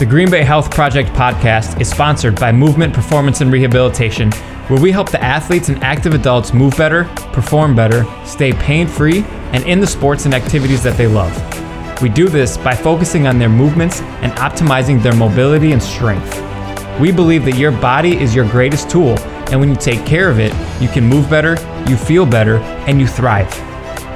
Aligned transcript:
The 0.00 0.06
Green 0.06 0.30
Bay 0.30 0.44
Health 0.44 0.70
Project 0.70 1.10
podcast 1.10 1.78
is 1.78 1.90
sponsored 1.90 2.40
by 2.40 2.52
Movement 2.52 2.94
Performance 2.94 3.42
and 3.42 3.52
Rehabilitation, 3.52 4.32
where 4.68 4.80
we 4.80 4.90
help 4.90 5.10
the 5.10 5.22
athletes 5.22 5.68
and 5.68 5.84
active 5.84 6.14
adults 6.14 6.54
move 6.54 6.74
better, 6.78 7.04
perform 7.34 7.76
better, 7.76 8.06
stay 8.24 8.54
pain 8.54 8.88
free, 8.88 9.24
and 9.52 9.62
in 9.64 9.78
the 9.78 9.86
sports 9.86 10.24
and 10.24 10.32
activities 10.32 10.82
that 10.84 10.96
they 10.96 11.06
love. 11.06 11.30
We 12.00 12.08
do 12.08 12.30
this 12.30 12.56
by 12.56 12.74
focusing 12.74 13.26
on 13.26 13.38
their 13.38 13.50
movements 13.50 14.00
and 14.22 14.32
optimizing 14.38 15.02
their 15.02 15.14
mobility 15.14 15.72
and 15.72 15.82
strength. 15.82 16.34
We 16.98 17.12
believe 17.12 17.44
that 17.44 17.58
your 17.58 17.72
body 17.72 18.16
is 18.16 18.34
your 18.34 18.48
greatest 18.48 18.88
tool, 18.88 19.18
and 19.50 19.60
when 19.60 19.68
you 19.68 19.76
take 19.76 20.06
care 20.06 20.30
of 20.30 20.38
it, 20.38 20.54
you 20.80 20.88
can 20.88 21.04
move 21.04 21.28
better, 21.28 21.58
you 21.86 21.98
feel 21.98 22.24
better, 22.24 22.56
and 22.88 23.02
you 23.02 23.06
thrive. 23.06 23.52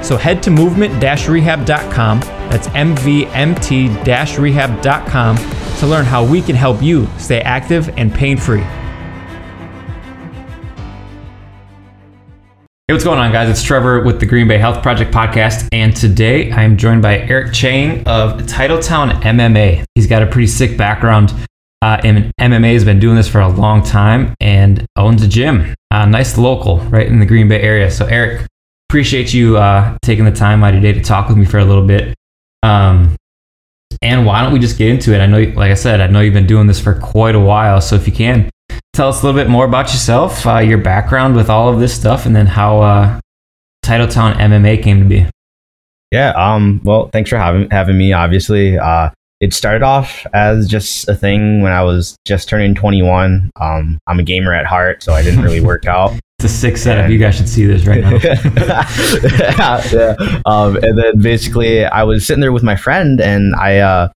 So 0.03 0.17
head 0.17 0.41
to 0.41 0.49
movement-rehab.com, 0.49 2.21
that's 2.49 2.69
mvmt-rehab.com 2.69 5.64
to 5.79 5.87
learn 5.87 6.05
how 6.05 6.25
we 6.25 6.41
can 6.41 6.55
help 6.55 6.81
you 6.81 7.07
stay 7.17 7.41
active 7.41 7.89
and 7.97 8.13
pain 8.13 8.37
free. 8.37 8.63
Hey, 12.87 12.93
what's 12.93 13.03
going 13.03 13.17
on, 13.17 13.31
guys? 13.31 13.49
It's 13.49 13.63
Trevor 13.63 14.03
with 14.03 14.19
the 14.19 14.27
Green 14.27 14.47
Bay 14.47 14.59
Health 14.59 14.83
Project 14.83 15.11
podcast, 15.11 15.67
and 15.71 15.95
today 15.95 16.51
I'm 16.51 16.77
joined 16.77 17.01
by 17.01 17.17
Eric 17.17 17.51
Chang 17.51 18.07
of 18.07 18.41
Titletown 18.43 19.21
MMA. 19.23 19.83
He's 19.95 20.05
got 20.05 20.21
a 20.21 20.27
pretty 20.27 20.45
sick 20.45 20.77
background 20.77 21.33
uh, 21.81 21.99
in 22.03 22.31
MMA, 22.39 22.73
has 22.73 22.85
been 22.85 22.99
doing 22.99 23.15
this 23.15 23.27
for 23.27 23.41
a 23.41 23.47
long 23.47 23.81
time, 23.83 24.35
and 24.39 24.85
owns 24.95 25.23
a 25.23 25.27
gym, 25.27 25.73
uh, 25.89 26.05
nice 26.05 26.37
local, 26.37 26.77
right 26.81 27.07
in 27.07 27.19
the 27.19 27.25
Green 27.25 27.47
Bay 27.47 27.59
area. 27.59 27.89
So, 27.89 28.05
Eric, 28.05 28.45
appreciate 28.87 29.33
you 29.33 29.57
uh, 29.57 29.97
taking 30.03 30.25
the 30.25 30.31
time 30.31 30.63
out 30.63 30.75
of 30.75 30.83
your 30.83 30.93
day 30.93 30.99
to 30.99 31.03
talk 31.03 31.27
with 31.27 31.37
me 31.37 31.45
for 31.45 31.57
a 31.57 31.65
little 31.65 31.87
bit. 31.87 32.13
Um, 32.61 33.15
and 34.05 34.25
why 34.25 34.43
don't 34.43 34.53
we 34.53 34.59
just 34.59 34.77
get 34.77 34.89
into 34.89 35.13
it? 35.13 35.19
I 35.19 35.25
know, 35.25 35.39
like 35.55 35.71
I 35.71 35.75
said, 35.75 35.99
I 35.99 36.07
know 36.07 36.21
you've 36.21 36.33
been 36.33 36.47
doing 36.47 36.67
this 36.67 36.79
for 36.79 36.93
quite 36.93 37.35
a 37.35 37.39
while. 37.39 37.81
So 37.81 37.95
if 37.95 38.07
you 38.07 38.13
can, 38.13 38.49
tell 38.93 39.09
us 39.09 39.21
a 39.21 39.25
little 39.25 39.39
bit 39.39 39.49
more 39.49 39.65
about 39.65 39.91
yourself, 39.91 40.45
uh, 40.45 40.59
your 40.59 40.77
background 40.77 41.35
with 41.35 41.49
all 41.49 41.73
of 41.73 41.79
this 41.79 41.93
stuff, 41.93 42.25
and 42.25 42.35
then 42.35 42.45
how 42.45 42.81
uh, 42.81 43.19
Titletown 43.83 44.35
MMA 44.35 44.81
came 44.83 44.99
to 44.99 45.05
be. 45.05 45.27
Yeah. 46.11 46.29
Um. 46.31 46.81
Well, 46.83 47.09
thanks 47.09 47.29
for 47.29 47.37
having 47.37 47.69
having 47.71 47.97
me. 47.97 48.13
Obviously, 48.13 48.77
uh, 48.77 49.09
it 49.41 49.53
started 49.53 49.83
off 49.83 50.25
as 50.33 50.67
just 50.67 51.07
a 51.09 51.15
thing 51.15 51.61
when 51.61 51.71
I 51.71 51.83
was 51.83 52.15
just 52.25 52.47
turning 52.47 52.73
21. 52.75 53.51
Um, 53.59 53.99
I'm 54.07 54.19
a 54.19 54.23
gamer 54.23 54.53
at 54.53 54.65
heart, 54.65 55.03
so 55.03 55.13
I 55.13 55.21
didn't 55.21 55.43
really 55.43 55.61
work 55.65 55.85
out. 55.85 56.13
It's 56.39 56.53
a 56.53 56.57
sick 56.57 56.77
setup. 56.77 57.05
And, 57.05 57.13
you 57.13 57.19
guys 57.19 57.35
should 57.35 57.49
see 57.49 57.65
this 57.65 57.85
right 57.85 58.01
now. 58.01 58.15
yeah, 58.15 59.81
yeah. 59.91 60.41
Um, 60.45 60.77
and 60.77 60.97
then 60.97 61.19
basically, 61.19 61.85
I 61.85 62.03
was 62.03 62.25
sitting 62.25 62.41
there 62.41 62.51
with 62.51 62.63
my 62.63 62.75
friend, 62.75 63.21
and 63.21 63.55
I, 63.55 63.77
uh, 63.79 64.09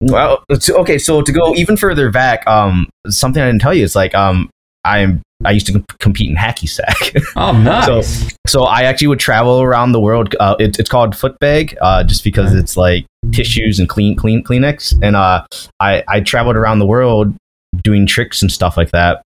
well, 0.00 0.44
okay. 0.50 0.98
So 0.98 1.22
to 1.22 1.32
go 1.32 1.54
even 1.54 1.76
further 1.76 2.10
back, 2.10 2.46
um, 2.46 2.88
something 3.08 3.42
I 3.42 3.46
didn't 3.46 3.60
tell 3.60 3.74
you 3.74 3.84
is 3.84 3.94
like, 3.94 4.14
um, 4.14 4.50
I'm 4.84 5.22
I 5.44 5.50
used 5.52 5.66
to 5.66 5.72
comp- 5.72 5.98
compete 5.98 6.30
in 6.30 6.36
hacky 6.36 6.68
sack. 6.68 6.96
Oh, 7.36 7.52
nice. 7.52 7.86
so, 7.86 8.28
so 8.46 8.62
I 8.64 8.82
actually 8.82 9.08
would 9.08 9.18
travel 9.20 9.62
around 9.62 9.92
the 9.92 10.00
world. 10.00 10.34
Uh, 10.38 10.54
it, 10.58 10.78
it's 10.78 10.88
called 10.90 11.14
footbag, 11.14 11.74
uh, 11.80 12.04
just 12.04 12.24
because 12.24 12.54
it's 12.54 12.76
like 12.76 13.06
tissues 13.32 13.78
and 13.78 13.88
clean, 13.88 14.16
clean, 14.16 14.42
Kleenex. 14.44 14.98
And 15.02 15.16
uh, 15.16 15.44
I 15.80 16.02
I 16.08 16.20
traveled 16.20 16.56
around 16.56 16.78
the 16.78 16.86
world 16.86 17.34
doing 17.82 18.06
tricks 18.06 18.42
and 18.42 18.52
stuff 18.52 18.76
like 18.76 18.90
that. 18.90 19.22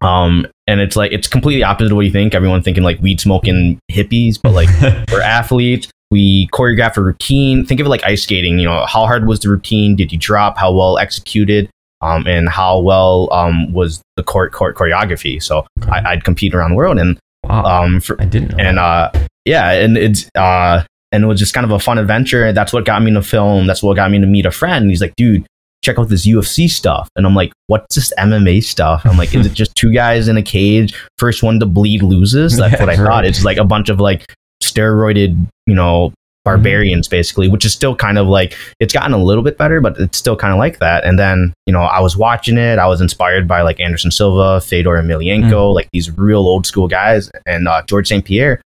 Um, 0.00 0.46
and 0.66 0.80
it's 0.80 0.96
like 0.96 1.12
it's 1.12 1.28
completely 1.28 1.62
opposite 1.62 1.92
of 1.92 1.96
what 1.96 2.06
you 2.06 2.12
think. 2.12 2.34
Everyone 2.34 2.62
thinking 2.62 2.82
like 2.82 3.00
weed 3.00 3.20
smoking 3.20 3.78
hippies, 3.90 4.38
but 4.40 4.52
like 4.52 4.68
we're 5.12 5.20
athletes. 5.22 5.88
We 6.10 6.48
choreograph 6.48 6.96
a 6.96 7.02
routine. 7.02 7.66
Think 7.66 7.80
of 7.80 7.86
it 7.86 7.90
like 7.90 8.02
ice 8.04 8.22
skating. 8.22 8.58
You 8.58 8.64
know, 8.66 8.86
how 8.86 9.04
hard 9.06 9.26
was 9.26 9.40
the 9.40 9.50
routine? 9.50 9.94
Did 9.96 10.10
you 10.12 10.18
drop? 10.18 10.56
How 10.56 10.72
well 10.72 10.96
executed? 10.98 11.68
Um, 12.00 12.26
and 12.26 12.48
how 12.48 12.78
well 12.78 13.28
um, 13.32 13.72
was 13.72 14.00
the 14.16 14.22
court, 14.22 14.52
court 14.52 14.76
choreography? 14.76 15.42
So 15.42 15.66
okay. 15.82 15.90
I, 15.90 16.14
would 16.14 16.24
compete 16.24 16.54
around 16.54 16.70
the 16.70 16.76
world, 16.76 16.98
and 16.98 17.18
wow. 17.44 17.64
um, 17.64 18.00
for, 18.00 18.20
I 18.20 18.24
didn't. 18.24 18.56
Know 18.56 18.64
and 18.64 18.78
uh, 18.78 19.10
yeah, 19.44 19.72
and 19.72 19.98
it's 19.98 20.30
uh, 20.36 20.84
and 21.12 21.24
it 21.24 21.26
was 21.26 21.38
just 21.38 21.54
kind 21.54 21.64
of 21.64 21.70
a 21.70 21.78
fun 21.78 21.98
adventure. 21.98 22.44
And 22.44 22.56
that's 22.56 22.72
what 22.72 22.84
got 22.84 23.02
me 23.02 23.08
into 23.08 23.22
film. 23.22 23.66
That's 23.66 23.82
what 23.82 23.96
got 23.96 24.10
me 24.10 24.20
to 24.20 24.26
meet 24.26 24.46
a 24.46 24.50
friend. 24.50 24.82
And 24.82 24.90
he's 24.90 25.00
like, 25.00 25.16
dude, 25.16 25.46
check 25.82 25.98
out 25.98 26.08
this 26.08 26.26
UFC 26.26 26.68
stuff. 26.68 27.08
And 27.16 27.26
I'm 27.26 27.34
like, 27.34 27.52
what's 27.66 27.94
this 27.94 28.12
MMA 28.18 28.62
stuff? 28.62 29.02
I'm 29.04 29.16
like, 29.16 29.34
is 29.34 29.46
it 29.46 29.52
just 29.54 29.74
two 29.74 29.92
guys 29.92 30.28
in 30.28 30.36
a 30.36 30.42
cage? 30.42 30.94
First 31.16 31.42
one 31.42 31.60
to 31.60 31.66
bleed 31.66 32.02
loses? 32.02 32.56
That's 32.56 32.74
yeah, 32.74 32.80
what 32.80 32.90
I 32.90 33.00
right. 33.00 33.06
thought. 33.06 33.24
It's 33.24 33.44
like 33.44 33.58
a 33.58 33.64
bunch 33.64 33.88
of 33.88 34.00
like 34.00 34.34
steroided, 34.62 35.46
you 35.66 35.74
know, 35.74 36.12
barbarians 36.48 37.06
mm-hmm. 37.06 37.16
basically, 37.16 37.48
which 37.48 37.64
is 37.64 37.72
still 37.72 37.94
kind 37.94 38.18
of 38.18 38.26
like 38.26 38.56
it's 38.80 38.92
gotten 38.92 39.12
a 39.12 39.22
little 39.22 39.42
bit 39.42 39.58
better, 39.58 39.80
but 39.80 39.98
it's 39.98 40.18
still 40.18 40.36
kind 40.36 40.52
of 40.52 40.58
like 40.58 40.78
that. 40.78 41.04
And 41.04 41.18
then, 41.18 41.52
you 41.66 41.72
know, 41.72 41.82
I 41.82 42.00
was 42.00 42.16
watching 42.16 42.58
it. 42.58 42.78
I 42.78 42.86
was 42.86 43.00
inspired 43.00 43.46
by 43.46 43.62
like 43.62 43.80
Anderson 43.80 44.10
Silva, 44.10 44.60
Fedor 44.60 44.96
Emelianenko, 45.02 45.50
mm. 45.50 45.74
like 45.74 45.88
these 45.92 46.16
real 46.16 46.40
old 46.40 46.66
school 46.66 46.88
guys, 46.88 47.30
and 47.46 47.68
uh, 47.68 47.82
George 47.86 48.08
St. 48.08 48.24
Pierre. 48.24 48.60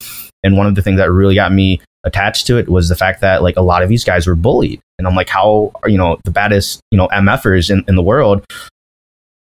And 0.43 0.57
one 0.57 0.67
of 0.67 0.75
the 0.75 0.81
things 0.81 0.97
that 0.97 1.11
really 1.11 1.35
got 1.35 1.51
me 1.51 1.81
attached 2.05 2.47
to 2.47 2.57
it 2.57 2.69
was 2.69 2.87
the 2.87 2.95
fact 2.95 3.21
that 3.21 3.43
like 3.43 3.57
a 3.57 3.61
lot 3.61 3.83
of 3.83 3.89
these 3.89 4.05
guys 4.05 4.25
were 4.25 4.35
bullied 4.35 4.79
and 4.99 5.07
I'm 5.07 5.15
like, 5.15 5.29
how 5.29 5.71
are, 5.81 5.89
you 5.89 5.97
know, 5.97 6.17
the 6.25 6.31
baddest, 6.31 6.81
you 6.91 6.97
know, 6.97 7.07
MFers 7.07 7.71
in, 7.71 7.83
in 7.87 7.95
the 7.95 8.03
world, 8.03 8.45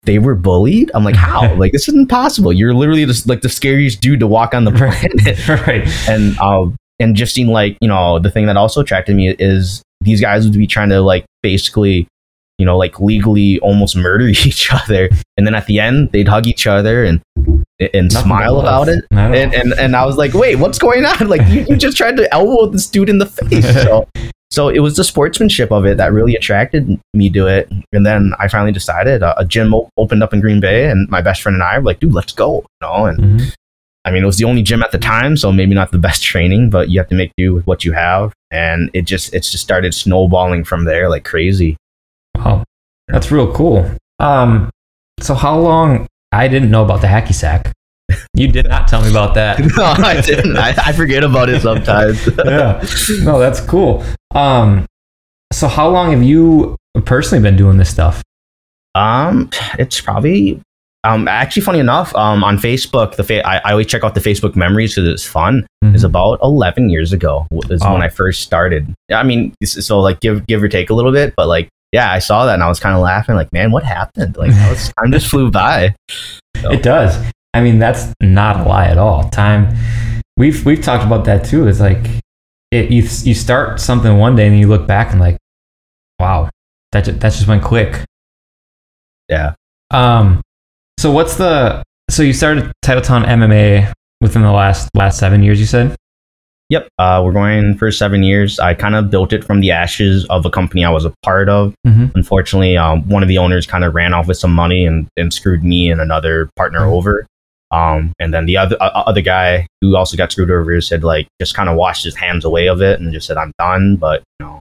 they 0.03 0.19
were 0.19 0.35
bullied. 0.35 0.91
I'm 0.93 1.03
like, 1.03 1.15
how? 1.15 1.53
like, 1.57 1.71
this 1.71 1.87
isn't 1.89 2.09
possible. 2.09 2.53
You're 2.53 2.75
literally 2.75 3.05
just 3.05 3.27
like 3.27 3.41
the 3.41 3.49
scariest 3.49 4.01
dude 4.01 4.19
to 4.19 4.27
walk 4.27 4.53
on 4.53 4.65
the 4.65 4.71
planet. 4.71 5.47
right. 5.67 5.87
And, 6.07 6.37
um, 6.39 6.75
and 7.01 7.15
just 7.15 7.33
seeing 7.33 7.47
like, 7.47 7.77
you 7.81 7.87
know, 7.87 8.19
the 8.19 8.29
thing 8.29 8.45
that 8.45 8.57
also 8.57 8.81
attracted 8.81 9.15
me 9.15 9.35
is 9.39 9.81
these 10.01 10.21
guys 10.21 10.45
would 10.45 10.57
be 10.57 10.67
trying 10.67 10.89
to 10.89 11.01
like 11.01 11.25
basically, 11.41 12.07
you 12.57 12.65
know, 12.65 12.77
like 12.77 12.99
legally 12.99 13.59
almost 13.59 13.95
murder 13.95 14.27
each 14.29 14.71
other. 14.71 15.09
And 15.37 15.45
then 15.45 15.55
at 15.55 15.65
the 15.65 15.79
end, 15.79 16.11
they'd 16.11 16.27
hug 16.27 16.47
each 16.47 16.67
other 16.67 17.03
and 17.03 17.21
and 17.93 18.13
Nothing 18.13 18.27
smile 18.27 18.59
about 18.59 18.89
it. 18.89 19.03
And, 19.11 19.53
and 19.55 19.73
and 19.73 19.95
I 19.95 20.05
was 20.05 20.15
like, 20.15 20.33
wait, 20.35 20.55
what's 20.57 20.77
going 20.77 21.03
on? 21.03 21.27
Like 21.31 21.47
you, 21.47 21.65
you 21.67 21.77
just 21.77 21.97
tried 21.97 22.17
to 22.17 22.31
elbow 22.33 22.67
this 22.67 22.87
dude 22.87 23.09
in 23.09 23.17
the 23.17 23.25
face. 23.25 23.65
So 23.83 24.07
so 24.51 24.67
it 24.67 24.79
was 24.79 24.97
the 24.97 25.05
sportsmanship 25.05 25.71
of 25.71 25.85
it 25.85 25.95
that 25.95 26.11
really 26.11 26.35
attracted 26.35 26.99
me 27.13 27.29
to 27.29 27.47
it. 27.47 27.71
And 27.93 28.05
then 28.05 28.33
I 28.37 28.49
finally 28.49 28.73
decided 28.73 29.23
uh, 29.23 29.33
a 29.37 29.45
gym 29.45 29.73
opened 29.95 30.21
up 30.21 30.33
in 30.33 30.41
Green 30.41 30.59
Bay, 30.59 30.89
and 30.89 31.09
my 31.09 31.21
best 31.21 31.41
friend 31.41 31.55
and 31.55 31.63
I 31.63 31.79
were 31.79 31.85
like, 31.85 32.01
dude, 32.01 32.13
let's 32.13 32.33
go. 32.33 32.57
You 32.57 32.87
know, 32.87 33.05
and 33.05 33.17
mm-hmm. 33.17 33.49
I 34.03 34.11
mean, 34.11 34.23
it 34.23 34.25
was 34.25 34.37
the 34.37 34.45
only 34.45 34.63
gym 34.63 34.81
at 34.81 34.91
the 34.91 34.97
time, 34.97 35.37
so 35.37 35.51
maybe 35.51 35.75
not 35.75 35.91
the 35.91 35.99
best 35.99 36.23
training, 36.23 36.69
but 36.69 36.89
you 36.89 36.99
have 36.99 37.09
to 37.09 37.15
make 37.15 37.31
do 37.37 37.53
with 37.53 37.67
what 37.67 37.85
you 37.85 37.91
have. 37.91 38.33
And 38.49 38.89
it 38.93 39.03
just 39.03 39.33
it's 39.33 39.51
just 39.51 39.63
started 39.63 39.93
snowballing 39.93 40.63
from 40.63 40.85
there 40.85 41.09
like 41.09 41.23
crazy. 41.23 41.77
Wow, 42.35 42.63
that's 43.07 43.31
real 43.31 43.53
cool. 43.53 43.89
Um, 44.19 44.69
so 45.19 45.35
how 45.35 45.57
long? 45.59 46.07
I 46.31 46.47
didn't 46.47 46.71
know 46.71 46.83
about 46.83 47.01
the 47.01 47.07
hacky 47.07 47.33
sack. 47.33 47.73
You 48.33 48.47
did 48.47 48.67
not 48.67 48.87
tell 48.87 49.01
me 49.01 49.09
about 49.09 49.35
that. 49.35 49.59
no, 49.77 49.83
I 49.83 50.21
didn't. 50.21 50.57
I, 50.57 50.73
I 50.77 50.93
forget 50.93 51.23
about 51.23 51.49
it 51.49 51.61
sometimes. 51.61 52.25
yeah. 52.45 52.83
No, 53.23 53.37
that's 53.37 53.59
cool. 53.59 54.03
Um, 54.33 54.85
so 55.51 55.67
how 55.67 55.89
long 55.89 56.11
have 56.11 56.23
you 56.23 56.77
personally 57.05 57.41
been 57.41 57.57
doing 57.57 57.77
this 57.77 57.89
stuff? 57.89 58.23
Um, 58.95 59.49
it's 59.77 59.99
probably 60.01 60.61
um 61.03 61.27
actually 61.27 61.63
funny 61.63 61.79
enough 61.79 62.15
um 62.15 62.43
on 62.43 62.57
Facebook 62.57 63.15
the 63.15 63.23
fa- 63.23 63.47
I, 63.47 63.57
I 63.57 63.71
always 63.71 63.87
check 63.87 64.03
out 64.03 64.13
the 64.13 64.21
Facebook 64.21 64.55
memories 64.55 64.95
because 64.95 65.09
it's 65.09 65.25
fun. 65.25 65.65
Mm-hmm. 65.83 65.95
Is 65.95 66.03
about 66.03 66.39
eleven 66.43 66.89
years 66.89 67.11
ago 67.11 67.47
is 67.69 67.81
oh. 67.83 67.93
when 67.93 68.03
I 68.03 68.09
first 68.09 68.41
started. 68.41 68.93
I 69.11 69.23
mean, 69.23 69.53
so 69.63 69.99
like 69.99 70.19
give 70.19 70.45
give 70.47 70.61
or 70.61 70.67
take 70.67 70.89
a 70.89 70.93
little 70.93 71.11
bit, 71.11 71.33
but 71.35 71.47
like 71.47 71.69
yeah, 71.91 72.11
I 72.11 72.19
saw 72.19 72.45
that 72.45 72.53
and 72.53 72.63
I 72.63 72.69
was 72.69 72.79
kind 72.79 72.95
of 72.95 73.01
laughing 73.01 73.35
like, 73.35 73.51
man, 73.51 73.71
what 73.71 73.83
happened? 73.83 74.37
Like, 74.37 74.51
was, 74.69 74.93
time 74.97 75.11
just 75.11 75.27
flew 75.27 75.51
by. 75.51 75.93
So. 76.61 76.71
It 76.71 76.83
does. 76.83 77.17
I 77.53 77.61
mean, 77.61 77.79
that's 77.79 78.13
not 78.21 78.61
a 78.61 78.63
lie 78.63 78.85
at 78.85 78.97
all. 78.97 79.29
Time, 79.29 79.75
we've 80.37 80.65
we've 80.65 80.81
talked 80.81 81.03
about 81.03 81.25
that 81.25 81.43
too. 81.43 81.67
It's 81.67 81.81
like 81.81 82.05
it, 82.71 82.91
you 82.91 83.01
you 83.01 83.33
start 83.33 83.79
something 83.79 84.17
one 84.17 84.35
day 84.35 84.47
and 84.47 84.57
you 84.57 84.67
look 84.67 84.87
back 84.87 85.11
and 85.11 85.19
like, 85.19 85.37
wow, 86.19 86.49
that 86.93 87.05
just, 87.05 87.19
that 87.19 87.33
just 87.33 87.47
went 87.47 87.63
quick. 87.63 88.05
Yeah. 89.27 89.55
Um. 89.89 90.40
So 91.01 91.09
what's 91.09 91.35
the 91.37 91.81
so 92.11 92.21
you 92.21 92.31
started 92.31 92.71
Titletown 92.85 93.25
MMA 93.25 93.91
within 94.21 94.43
the 94.43 94.51
last 94.51 94.87
last 94.93 95.17
seven 95.17 95.41
years? 95.41 95.59
You 95.59 95.65
said. 95.65 95.95
Yep, 96.69 96.89
uh, 96.99 97.23
we're 97.25 97.31
going 97.31 97.75
for 97.75 97.89
seven 97.91 98.21
years. 98.21 98.59
I 98.59 98.75
kind 98.75 98.93
of 98.93 99.09
built 99.09 99.33
it 99.33 99.43
from 99.43 99.61
the 99.61 99.71
ashes 99.71 100.25
of 100.29 100.45
a 100.45 100.51
company 100.51 100.85
I 100.85 100.91
was 100.91 101.03
a 101.03 101.11
part 101.23 101.49
of. 101.49 101.73
Mhm. 101.87 102.11
Unfortunately, 102.13 102.77
um, 102.77 103.01
one 103.09 103.23
of 103.23 103.29
the 103.29 103.39
owners 103.39 103.65
kind 103.65 103.83
of 103.83 103.95
ran 103.95 104.13
off 104.13 104.27
with 104.27 104.37
some 104.37 104.53
money 104.53 104.85
and, 104.85 105.07
and 105.17 105.33
screwed 105.33 105.63
me 105.63 105.89
and 105.89 105.99
another 105.99 106.51
partner 106.55 106.81
Mhm. 106.81 106.91
over. 106.93 107.25
Um, 107.71 108.13
and 108.19 108.31
then 108.31 108.45
the 108.45 108.57
other 108.57 108.77
uh, 108.79 109.03
other 109.07 109.21
guy 109.21 109.65
who 109.81 109.95
also 109.95 110.15
got 110.15 110.31
screwed 110.31 110.51
over 110.51 110.79
said 110.81 111.03
like 111.03 111.25
just 111.41 111.55
kind 111.55 111.67
of 111.67 111.77
washed 111.77 112.03
his 112.03 112.15
hands 112.15 112.45
away 112.45 112.67
of 112.67 112.79
it 112.79 112.99
and 112.99 113.11
just 113.11 113.25
said 113.25 113.37
I'm 113.37 113.53
done. 113.57 113.95
But 113.95 114.21
you 114.39 114.45
know, 114.45 114.59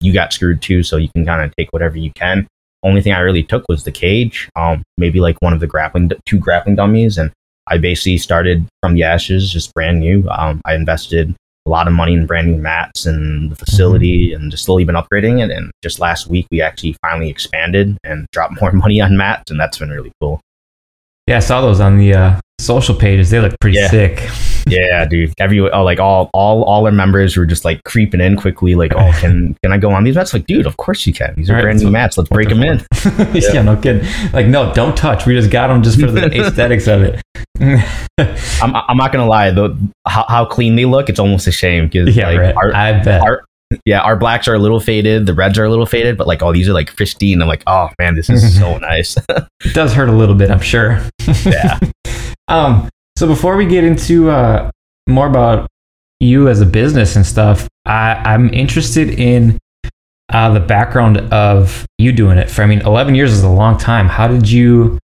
you 0.00 0.12
got 0.12 0.32
screwed 0.32 0.62
too, 0.62 0.84
so 0.84 0.98
you 0.98 1.08
can 1.16 1.26
kind 1.26 1.42
of 1.42 1.52
take 1.56 1.72
whatever 1.72 1.98
you 1.98 2.12
can. 2.14 2.46
Only 2.84 3.00
thing 3.00 3.12
I 3.12 3.20
really 3.20 3.42
took 3.42 3.64
was 3.68 3.84
the 3.84 3.92
cage, 3.92 4.48
um, 4.56 4.82
maybe 4.98 5.18
like 5.18 5.40
one 5.40 5.52
of 5.52 5.60
the 5.60 5.66
grappling 5.66 6.12
two 6.26 6.38
grappling 6.38 6.76
dummies, 6.76 7.18
and 7.18 7.32
I 7.66 7.78
basically 7.78 8.18
started 8.18 8.66
from 8.82 8.94
the 8.94 9.02
ashes, 9.04 9.50
just 9.50 9.72
brand 9.74 10.00
new. 10.00 10.28
Um, 10.28 10.60
I 10.66 10.74
invested 10.74 11.34
a 11.66 11.70
lot 11.70 11.86
of 11.86 11.94
money 11.94 12.12
in 12.12 12.26
brand 12.26 12.48
new 12.48 12.58
mats 12.58 13.06
and 13.06 13.50
the 13.50 13.56
facility 13.56 14.34
and 14.34 14.50
just 14.50 14.64
slowly 14.64 14.84
been 14.84 14.96
upgrading 14.96 15.42
it. 15.42 15.50
And 15.50 15.70
just 15.82 15.98
last 15.98 16.26
week, 16.26 16.46
we 16.50 16.60
actually 16.60 16.94
finally 17.00 17.30
expanded 17.30 17.96
and 18.04 18.26
dropped 18.32 18.60
more 18.60 18.72
money 18.72 19.00
on 19.00 19.16
mats, 19.16 19.50
and 19.50 19.58
that's 19.58 19.78
been 19.78 19.90
really 19.90 20.12
cool. 20.20 20.40
Yeah, 21.26 21.38
I 21.38 21.40
saw 21.40 21.62
those 21.62 21.80
on 21.80 21.96
the 21.96 22.12
uh, 22.12 22.40
social 22.58 22.94
pages. 22.94 23.30
They 23.30 23.40
look 23.40 23.54
pretty 23.60 23.78
Yeah. 23.78 23.88
sick. 23.88 24.28
Yeah, 24.66 25.04
dude. 25.04 25.32
Every 25.38 25.60
oh, 25.60 25.84
like 25.84 26.00
all 26.00 26.30
all 26.32 26.62
all 26.64 26.86
our 26.86 26.92
members 26.92 27.36
were 27.36 27.44
just 27.44 27.64
like 27.64 27.82
creeping 27.84 28.20
in 28.20 28.36
quickly, 28.36 28.74
like, 28.74 28.92
oh, 28.94 29.12
can 29.20 29.56
can 29.62 29.72
I 29.72 29.78
go 29.78 29.90
on 29.90 30.04
these 30.04 30.14
mats? 30.16 30.32
Like, 30.32 30.46
dude, 30.46 30.66
of 30.66 30.76
course 30.78 31.06
you 31.06 31.12
can. 31.12 31.34
These 31.36 31.50
are 31.50 31.54
Right, 31.54 31.62
brand 31.62 31.80
new 31.80 31.90
mats. 31.90 32.16
Let's 32.16 32.30
break 32.30 32.48
them 32.48 32.62
in. 32.62 32.82
yeah. 33.34 33.62
no 33.62 33.76
kidding. 33.76 34.06
Like, 34.32 34.46
no, 34.46 34.72
don't 34.72 34.96
touch. 34.96 35.26
We 35.26 35.34
just 35.34 35.50
got 35.50 35.68
them 35.68 35.82
just 35.82 36.00
for 36.00 36.10
the 36.10 36.26
aesthetics 36.40 36.86
of 36.86 37.02
it. 37.02 37.20
I'm 37.60 38.74
I'm 38.74 38.96
not 38.96 39.12
gonna 39.12 39.28
lie 39.28 39.50
though. 39.50 39.76
How, 40.06 40.24
how 40.28 40.44
clean 40.44 40.76
they 40.76 40.84
look, 40.86 41.08
it's 41.08 41.18
almost 41.18 41.46
a 41.46 41.52
shame 41.52 41.86
because 41.88 42.16
yeah, 42.16 42.28
like, 42.28 42.38
right. 42.38 42.56
our, 42.56 42.74
I 42.74 42.92
bet. 43.02 43.20
our 43.20 43.44
yeah, 43.84 44.00
our 44.00 44.16
blacks 44.16 44.46
are 44.46 44.54
a 44.54 44.58
little 44.58 44.78
faded, 44.78 45.26
the 45.26 45.34
reds 45.34 45.58
are 45.58 45.64
a 45.64 45.70
little 45.70 45.86
faded, 45.86 46.16
but 46.16 46.26
like 46.26 46.42
oh, 46.42 46.52
these 46.52 46.68
are 46.68 46.72
like 46.72 46.94
pristine. 46.96 47.42
I'm 47.42 47.48
like, 47.48 47.62
oh 47.66 47.88
man, 47.98 48.14
this 48.14 48.30
is 48.30 48.56
so 48.58 48.78
nice. 48.78 49.16
it 49.28 49.74
does 49.74 49.92
hurt 49.92 50.08
a 50.08 50.12
little 50.12 50.34
bit, 50.34 50.50
I'm 50.50 50.60
sure. 50.60 51.00
yeah. 51.44 51.78
Um, 52.48 52.88
so 53.16 53.26
before 53.26 53.56
we 53.56 53.66
get 53.66 53.84
into 53.84 54.30
uh, 54.30 54.70
more 55.08 55.26
about 55.26 55.68
you 56.20 56.48
as 56.48 56.60
a 56.60 56.66
business 56.66 57.16
and 57.16 57.24
stuff, 57.24 57.68
I, 57.84 58.14
I'm 58.14 58.52
interested 58.52 59.10
in 59.10 59.58
uh, 60.32 60.52
the 60.52 60.60
background 60.60 61.18
of 61.32 61.86
you 61.98 62.12
doing 62.12 62.38
it. 62.38 62.50
For 62.50 62.62
I 62.62 62.66
mean, 62.66 62.80
11 62.80 63.14
years 63.14 63.32
is 63.32 63.42
a 63.42 63.48
long 63.48 63.78
time. 63.78 64.08
How 64.08 64.26
did 64.26 64.50
you 64.50 64.98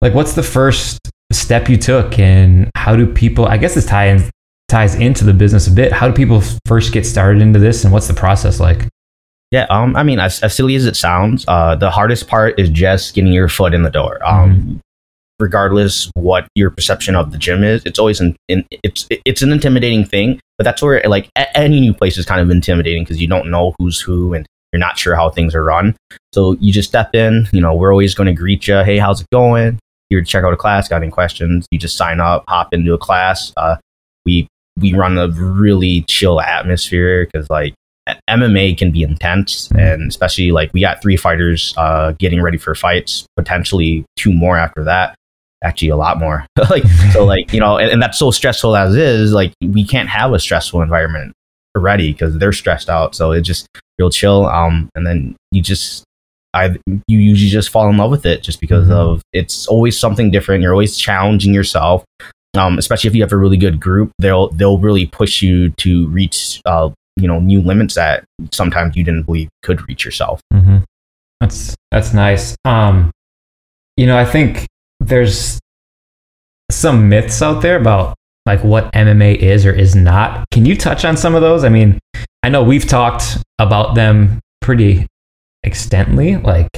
like? 0.00 0.14
What's 0.14 0.34
the 0.34 0.42
first 0.42 0.98
step 1.32 1.68
you 1.68 1.76
took, 1.76 2.18
and 2.18 2.70
how 2.74 2.96
do 2.96 3.06
people? 3.06 3.46
I 3.46 3.56
guess 3.56 3.74
this 3.74 3.86
ties 3.86 4.30
ties 4.68 4.94
into 4.94 5.24
the 5.24 5.32
business 5.32 5.66
a 5.66 5.70
bit. 5.70 5.92
How 5.92 6.08
do 6.08 6.14
people 6.14 6.42
first 6.66 6.92
get 6.92 7.06
started 7.06 7.42
into 7.42 7.58
this, 7.58 7.84
and 7.84 7.92
what's 7.92 8.08
the 8.08 8.14
process 8.14 8.60
like? 8.60 8.88
Yeah, 9.50 9.66
um, 9.68 9.96
I 9.96 10.04
mean, 10.04 10.20
as, 10.20 10.40
as 10.42 10.54
silly 10.54 10.76
as 10.76 10.86
it 10.86 10.94
sounds, 10.94 11.44
uh, 11.48 11.74
the 11.74 11.90
hardest 11.90 12.28
part 12.28 12.60
is 12.60 12.68
just 12.68 13.14
getting 13.14 13.32
your 13.32 13.48
foot 13.48 13.74
in 13.74 13.82
the 13.82 13.90
door. 13.90 14.20
Um, 14.24 14.80
regardless 15.40 16.10
what 16.14 16.46
your 16.54 16.70
perception 16.70 17.16
of 17.16 17.32
the 17.32 17.38
gym 17.38 17.64
is, 17.64 17.82
it's 17.84 17.98
always 17.98 18.20
in, 18.20 18.36
it's 18.48 19.08
it's 19.10 19.42
an 19.42 19.52
intimidating 19.52 20.04
thing. 20.04 20.40
But 20.58 20.64
that's 20.64 20.82
where 20.82 21.02
like 21.06 21.30
any 21.54 21.80
new 21.80 21.94
place 21.94 22.18
is 22.18 22.26
kind 22.26 22.40
of 22.40 22.50
intimidating 22.50 23.02
because 23.02 23.20
you 23.20 23.26
don't 23.26 23.50
know 23.50 23.74
who's 23.78 24.00
who 24.00 24.34
and 24.34 24.46
you're 24.72 24.80
not 24.80 24.98
sure 24.98 25.16
how 25.16 25.30
things 25.30 25.54
are 25.54 25.64
run. 25.64 25.96
So 26.32 26.56
you 26.60 26.72
just 26.72 26.88
step 26.88 27.14
in. 27.14 27.48
You 27.52 27.60
know, 27.60 27.74
we're 27.74 27.92
always 27.92 28.14
going 28.14 28.26
to 28.28 28.32
greet 28.32 28.68
you. 28.68 28.78
Hey, 28.84 28.98
how's 28.98 29.22
it 29.22 29.26
going? 29.32 29.78
Here 30.10 30.20
to 30.20 30.26
check 30.26 30.44
out 30.44 30.52
a 30.52 30.56
class. 30.56 30.88
Got 30.88 31.02
any 31.02 31.10
questions? 31.10 31.66
You 31.70 31.78
just 31.78 31.96
sign 31.96 32.20
up, 32.20 32.44
hop 32.48 32.72
into 32.72 32.92
a 32.94 32.98
class. 32.98 33.52
Uh, 33.56 33.76
we 34.24 34.46
we 34.78 34.94
run 34.94 35.18
a 35.18 35.28
really 35.28 36.02
chill 36.02 36.40
atmosphere 36.40 37.26
because 37.26 37.48
like 37.50 37.74
MMA 38.28 38.76
can 38.76 38.90
be 38.90 39.02
intense, 39.02 39.70
and 39.72 40.08
especially 40.08 40.52
like 40.52 40.72
we 40.72 40.80
got 40.80 41.02
three 41.02 41.16
fighters 41.16 41.74
uh, 41.76 42.12
getting 42.18 42.42
ready 42.42 42.58
for 42.58 42.74
fights, 42.74 43.26
potentially 43.36 44.04
two 44.16 44.32
more 44.32 44.56
after 44.56 44.84
that. 44.84 45.14
Actually, 45.62 45.88
a 45.90 45.96
lot 45.96 46.18
more. 46.18 46.46
like 46.70 46.84
so, 47.12 47.24
like 47.34 47.52
you 47.52 47.60
know, 47.60 47.76
and, 47.78 47.90
and 47.90 48.02
that's 48.02 48.18
so 48.18 48.30
stressful 48.30 48.76
as 48.76 48.96
is. 48.96 49.32
Like 49.32 49.52
we 49.60 49.84
can't 49.84 50.08
have 50.08 50.32
a 50.32 50.38
stressful 50.38 50.80
environment 50.82 51.32
already 51.76 52.12
because 52.12 52.36
they're 52.38 52.52
stressed 52.52 52.88
out. 52.88 53.14
So 53.14 53.32
it's 53.32 53.46
just 53.46 53.66
real 53.98 54.10
chill. 54.10 54.46
Um, 54.46 54.88
and 54.94 55.06
then 55.06 55.36
you 55.52 55.62
just. 55.62 56.04
I 56.52 56.76
you 57.06 57.18
usually 57.20 57.48
just 57.48 57.68
fall 57.70 57.88
in 57.88 57.96
love 57.96 58.10
with 58.10 58.26
it 58.26 58.42
just 58.42 58.60
because 58.60 58.88
Mhm. 58.88 58.92
of 58.92 59.22
it's 59.32 59.68
always 59.68 59.96
something 59.96 60.32
different. 60.32 60.62
You're 60.64 60.72
always 60.72 60.96
challenging 60.96 61.54
yourself, 61.54 62.04
um, 62.58 62.76
especially 62.76 63.06
if 63.06 63.14
you 63.14 63.22
have 63.22 63.30
a 63.30 63.36
really 63.36 63.56
good 63.56 63.78
group. 63.78 64.10
They'll 64.18 64.48
they'll 64.48 64.78
really 64.80 65.06
push 65.06 65.42
you 65.42 65.68
to 65.70 66.08
reach 66.08 66.60
uh, 66.64 66.90
you 67.16 67.28
know 67.28 67.38
new 67.38 67.60
limits 67.60 67.94
that 67.94 68.24
sometimes 68.50 68.96
you 68.96 69.04
didn't 69.04 69.22
believe 69.26 69.48
could 69.62 69.86
reach 69.86 70.04
yourself. 70.04 70.40
Mm-hmm. 70.52 70.78
That's 71.40 71.76
that's 71.92 72.12
nice. 72.12 72.56
Um, 72.64 73.12
you 73.96 74.06
know, 74.06 74.18
I 74.18 74.24
think 74.24 74.66
there's 75.00 75.58
some 76.70 77.08
myths 77.08 77.42
out 77.42 77.62
there 77.62 77.76
about 77.80 78.14
like 78.46 78.62
what 78.64 78.92
MMA 78.92 79.36
is 79.36 79.66
or 79.66 79.72
is 79.72 79.94
not. 79.94 80.44
Can 80.52 80.64
you 80.66 80.76
touch 80.76 81.04
on 81.04 81.16
some 81.16 81.34
of 81.34 81.42
those? 81.42 81.64
I 81.64 81.68
mean, 81.68 81.98
I 82.42 82.48
know 82.48 82.62
we've 82.62 82.86
talked 82.86 83.38
about 83.58 83.94
them 83.94 84.40
pretty 84.60 85.06
extensively, 85.62 86.36
like, 86.36 86.68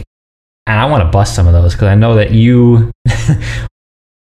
and 0.67 0.79
I 0.79 0.87
want 0.87 1.03
to 1.05 1.09
bust 1.11 1.35
some 1.35 1.47
of 1.47 1.53
those 1.53 1.73
because 1.75 1.89
I 1.89 1.95
know 1.95 2.15
that 2.17 2.31
you, 2.33 2.91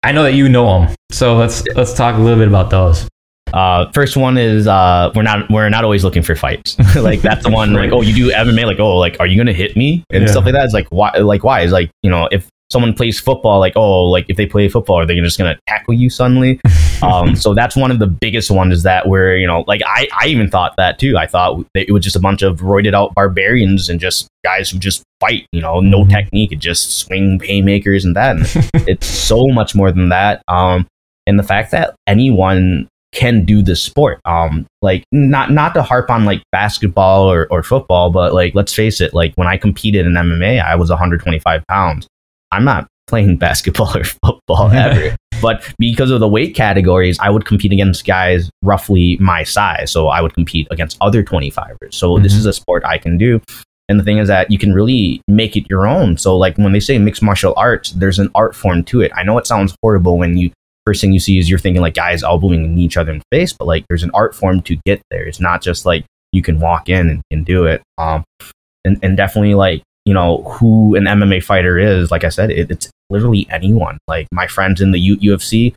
I 0.04 0.12
know 0.12 0.24
that 0.24 0.34
you 0.34 0.50
know 0.50 0.82
them. 0.86 0.96
So 1.12 1.36
let's 1.38 1.66
let's 1.76 1.94
talk 1.94 2.16
a 2.16 2.20
little 2.20 2.40
bit 2.40 2.48
about 2.48 2.70
those. 2.70 3.08
Uh, 3.54 3.90
first 3.94 4.18
one 4.18 4.38
is 4.38 4.68
uh, 4.68 5.12
we're 5.16 5.22
not 5.24 5.50
we're 5.50 5.70
not 5.70 5.84
always 5.84 6.04
looking 6.04 6.22
for 6.24 6.36
fights. 6.36 6.78
like 6.96 7.22
that's 7.22 7.44
the 7.44 7.50
one 7.52 7.74
like 7.74 7.92
oh 7.92 8.02
you 8.02 8.14
do 8.14 8.32
MMA 8.32 8.66
like 8.66 8.80
oh 8.80 8.98
like 8.98 9.18
are 9.20 9.28
you 9.28 9.38
gonna 9.38 9.54
hit 9.54 9.76
me 9.78 10.04
and 10.12 10.24
Yeah. 10.24 10.32
stuff 10.32 10.46
like 10.46 10.54
that. 10.54 10.66
It's 10.66 10.74
like 10.74 10.88
why 10.90 11.12
like 11.18 11.44
why 11.44 11.62
is 11.62 11.72
like 11.72 11.90
you 12.04 12.10
know 12.10 12.28
if 12.32 12.48
someone 12.72 12.94
plays 12.94 13.20
football 13.20 13.60
like 13.60 13.74
oh 13.76 14.06
like 14.06 14.26
if 14.28 14.38
they 14.38 14.46
play 14.46 14.68
football 14.68 14.98
are 15.00 15.06
they 15.06 15.16
just 15.20 15.38
gonna 15.38 15.58
tackle 15.68 15.94
you 15.94 16.10
suddenly? 16.10 16.60
um, 17.04 17.36
so 17.36 17.54
that's 17.54 17.76
one 17.76 17.92
of 17.92 18.00
the 18.00 18.08
biggest 18.08 18.50
ones 18.50 18.74
is 18.74 18.84
that 18.84 19.08
where 19.08 19.38
you 19.38 19.46
know 19.48 19.64
like 19.68 19.82
I 19.86 20.08
I 20.20 20.28
even 20.28 20.50
thought 20.50 20.76
that 20.78 20.98
too. 21.00 21.18
I 21.18 21.28
thought 21.28 21.64
it 21.76 21.92
was 21.92 22.04
just 22.04 22.16
a 22.16 22.20
bunch 22.20 22.42
of 22.42 22.60
roided 22.60 22.94
out 22.94 23.14
barbarians 23.14 23.90
and 23.90 24.00
just 24.00 24.28
guys 24.44 24.70
who 24.70 24.80
just 24.80 25.04
fight. 25.20 25.46
You 25.52 25.62
know 25.62 25.80
no 25.80 26.04
Mhm. 26.06 26.10
technique 26.10 26.52
and 26.52 26.62
just 26.62 26.98
swing 27.00 27.40
haymakers 27.44 28.06
and 28.06 28.16
that. 28.16 28.38
And 28.38 28.84
it's 28.88 29.08
so 29.08 29.48
much 29.48 29.76
more 29.76 29.92
than 29.92 30.10
that. 30.10 30.42
Um, 30.48 30.88
and 31.28 31.40
the 31.40 31.44
fact 31.44 31.72
that 31.72 31.96
anyone 32.08 32.88
can 33.14 33.46
do 33.46 33.62
this 33.62 33.82
sport. 33.82 34.20
Um, 34.26 34.66
like 34.82 35.04
not 35.14 35.50
not 35.52 35.74
to 35.76 35.84
harp 35.84 36.10
on 36.10 36.26
like 36.26 36.44
basketball 36.52 37.32
or, 37.32 37.48
or 37.50 37.64
football, 37.64 38.10
but 38.10 38.34
like 38.34 38.54
let's 38.56 38.74
face 38.74 39.00
it, 39.00 39.14
like 39.14 39.34
when 39.36 39.48
I 39.48 39.56
competed 39.58 40.06
in 40.06 40.14
MMA, 40.14 40.62
I 40.62 40.76
was 40.76 40.90
125 40.90 41.64
pounds. 41.68 42.08
I'm 42.52 42.64
not 42.66 42.88
playing 43.08 43.38
basketball 43.48 43.96
or 43.98 44.04
football 44.04 44.70
ever. 44.74 45.16
but 45.42 45.70
because 45.78 46.12
of 46.12 46.20
the 46.20 46.28
weight 46.28 46.56
categories, 46.56 47.18
I 47.20 47.30
would 47.30 47.46
compete 47.46 47.72
against 47.72 48.06
guys 48.06 48.50
roughly 48.64 49.18
my 49.20 49.44
size. 49.44 49.92
So 49.92 50.08
I 50.08 50.22
would 50.22 50.34
compete 50.34 50.68
against 50.72 50.98
other 51.02 51.24
25ers. 51.24 51.94
So 51.94 52.18
this 52.20 52.34
Mhm. 52.34 52.38
is 52.38 52.46
a 52.46 52.54
sport 52.54 52.84
I 52.86 52.98
can 52.98 53.18
do. 53.18 53.42
And 53.88 54.00
the 54.00 54.04
thing 54.04 54.18
is 54.18 54.28
that 54.30 54.50
you 54.50 54.58
can 54.58 54.74
really 54.74 55.22
make 55.28 55.56
it 55.56 55.66
your 55.70 55.86
own. 55.86 56.18
So 56.18 56.36
like 56.36 56.58
when 56.58 56.72
they 56.72 56.80
say 56.80 56.98
mixed 56.98 57.22
martial 57.22 57.54
arts, 57.58 57.92
there's 57.92 58.18
an 58.18 58.32
art 58.34 58.56
form 58.56 58.84
to 58.86 59.02
it. 59.02 59.12
I 59.16 59.22
know 59.24 59.38
it 59.38 59.46
sounds 59.46 59.76
horrible 59.84 60.18
when 60.18 60.38
you 60.38 60.52
first 60.88 61.02
thing 61.02 61.14
you 61.14 61.20
see 61.20 61.38
is 61.38 61.50
you're 61.50 61.60
thinking 61.60 61.82
like 61.82 61.94
guys 61.96 62.24
elbowing 62.24 62.78
each 62.80 62.96
other 62.98 63.12
in 63.12 63.20
the 63.20 63.26
face, 63.38 63.54
but 63.54 63.66
like 63.66 63.86
there's 63.90 64.04
an 64.04 64.12
art 64.16 64.34
form 64.34 64.62
to 64.64 64.78
get 64.86 65.02
there. 65.12 65.24
It's 65.28 65.40
not 65.40 65.62
just 65.62 65.86
like 65.86 66.06
you 66.32 66.42
can 66.42 66.60
walk 66.60 66.90
in 66.90 67.10
and, 67.10 67.22
and 67.30 67.46
do 67.46 67.66
it. 67.66 67.82
Um, 68.00 68.24
and, 68.84 68.98
and 69.04 69.16
definitely 69.18 69.54
like, 69.56 69.84
you 70.06 70.14
know, 70.14 70.44
who 70.44 70.96
an 70.96 71.04
MMA 71.06 71.44
fighter 71.44 71.78
is, 71.78 72.12
like 72.12 72.24
I 72.24 72.30
said, 72.30 72.52
it, 72.52 72.70
it's 72.72 72.90
literally 73.10 73.48
anyone. 73.50 73.98
Like 74.08 74.28
my 74.32 74.48
friends 74.48 74.80
in 74.82 74.92
the 74.92 75.00
U- 75.00 75.18
UFC, 75.18 75.74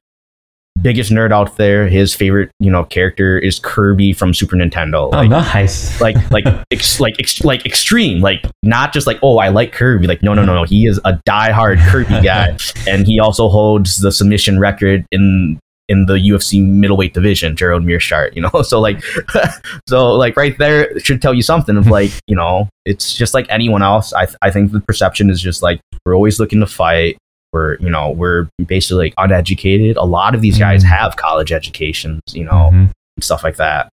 biggest 0.81 1.11
nerd 1.11 1.33
out 1.33 1.57
there, 1.57 1.89
his 1.89 2.15
favorite, 2.15 2.51
you 2.61 2.71
know, 2.71 2.85
character 2.85 3.37
is 3.39 3.59
Kirby 3.59 4.13
from 4.13 4.33
Super 4.33 4.55
Nintendo. 4.55 5.07
Oh, 5.07 5.09
Like, 5.09 5.29
nice. 5.31 6.01
like 6.01 6.17
like 6.31 6.45
ex, 6.71 7.01
like 7.01 7.17
ex, 7.19 7.43
like 7.45 7.67
extreme 7.67 8.21
like 8.21 8.45
not 8.63 8.93
just 8.93 9.07
like 9.07 9.19
oh 9.23 9.39
i 9.39 9.49
like 9.49 9.73
kirby 9.73 10.07
like 10.07 10.23
no 10.23 10.35
no 10.35 10.45
no 10.45 10.55
no 10.55 10.65
he 10.65 10.87
is 10.87 11.01
a 11.05 11.15
diehard 11.29 11.79
kirby 11.89 12.21
guy 12.23 12.57
and 12.87 13.07
he 13.07 13.19
also 13.19 13.49
holds 13.49 13.99
the 13.99 14.13
submission 14.13 14.59
record 14.61 15.05
in 15.11 15.59
in 15.89 16.07
the 16.07 16.15
ufc 16.15 16.63
middleweight 16.65 17.15
division 17.15 17.57
gerald 17.57 17.83
Meerschaert 17.85 18.35
you 18.35 18.43
know 18.43 18.63
so 18.63 18.81
like 18.81 19.03
so 19.89 20.13
like 20.15 20.37
right 20.37 20.57
there 20.59 20.99
should 21.01 21.21
tell 21.23 21.35
you 21.35 21.43
something 21.43 21.77
of 21.77 21.87
like 21.87 22.11
you 22.27 22.37
know 22.37 22.69
it's 22.85 23.15
just 23.17 23.35
like 23.35 23.47
anyone 23.49 23.83
else 23.83 24.13
i 24.13 24.27
th- 24.27 24.37
i 24.43 24.51
think 24.51 24.73
the 24.73 24.81
perception 24.81 25.31
is 25.31 25.41
just 25.41 25.63
like 25.63 25.81
we're 26.05 26.15
always 26.15 26.39
looking 26.39 26.61
to 26.61 26.67
fight 26.67 27.17
we're 27.53 27.77
you 27.79 27.89
know 27.91 28.11
we're 28.11 28.49
basically 28.67 29.07
like 29.07 29.15
uneducated 29.19 29.97
a 29.97 30.05
lot 30.05 30.35
of 30.35 30.41
these 30.43 30.59
guys 30.59 30.85
Mm. 30.85 30.89
have 30.89 31.17
college 31.17 31.53
educations 31.53 32.21
you 32.33 32.45
know 32.45 32.71
Mhm. 32.73 32.91
and 33.17 33.25
stuff 33.25 33.43
like 33.45 33.57
that 33.57 33.89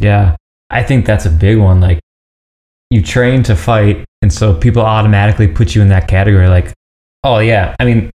Yeah, 0.00 0.36
I 0.70 0.82
think 0.82 1.06
that's 1.06 1.26
a 1.26 1.30
big 1.30 1.58
one. 1.58 1.80
Like, 1.80 1.98
you 2.90 3.02
train 3.02 3.42
to 3.44 3.56
fight, 3.56 4.04
and 4.22 4.32
so 4.32 4.54
people 4.54 4.82
automatically 4.82 5.48
put 5.48 5.74
you 5.74 5.82
in 5.82 5.88
that 5.88 6.06
category. 6.08 6.46
Like, 6.48 6.72
oh 7.24 7.38
yeah, 7.40 7.74
I 7.80 7.84
mean, 7.84 8.10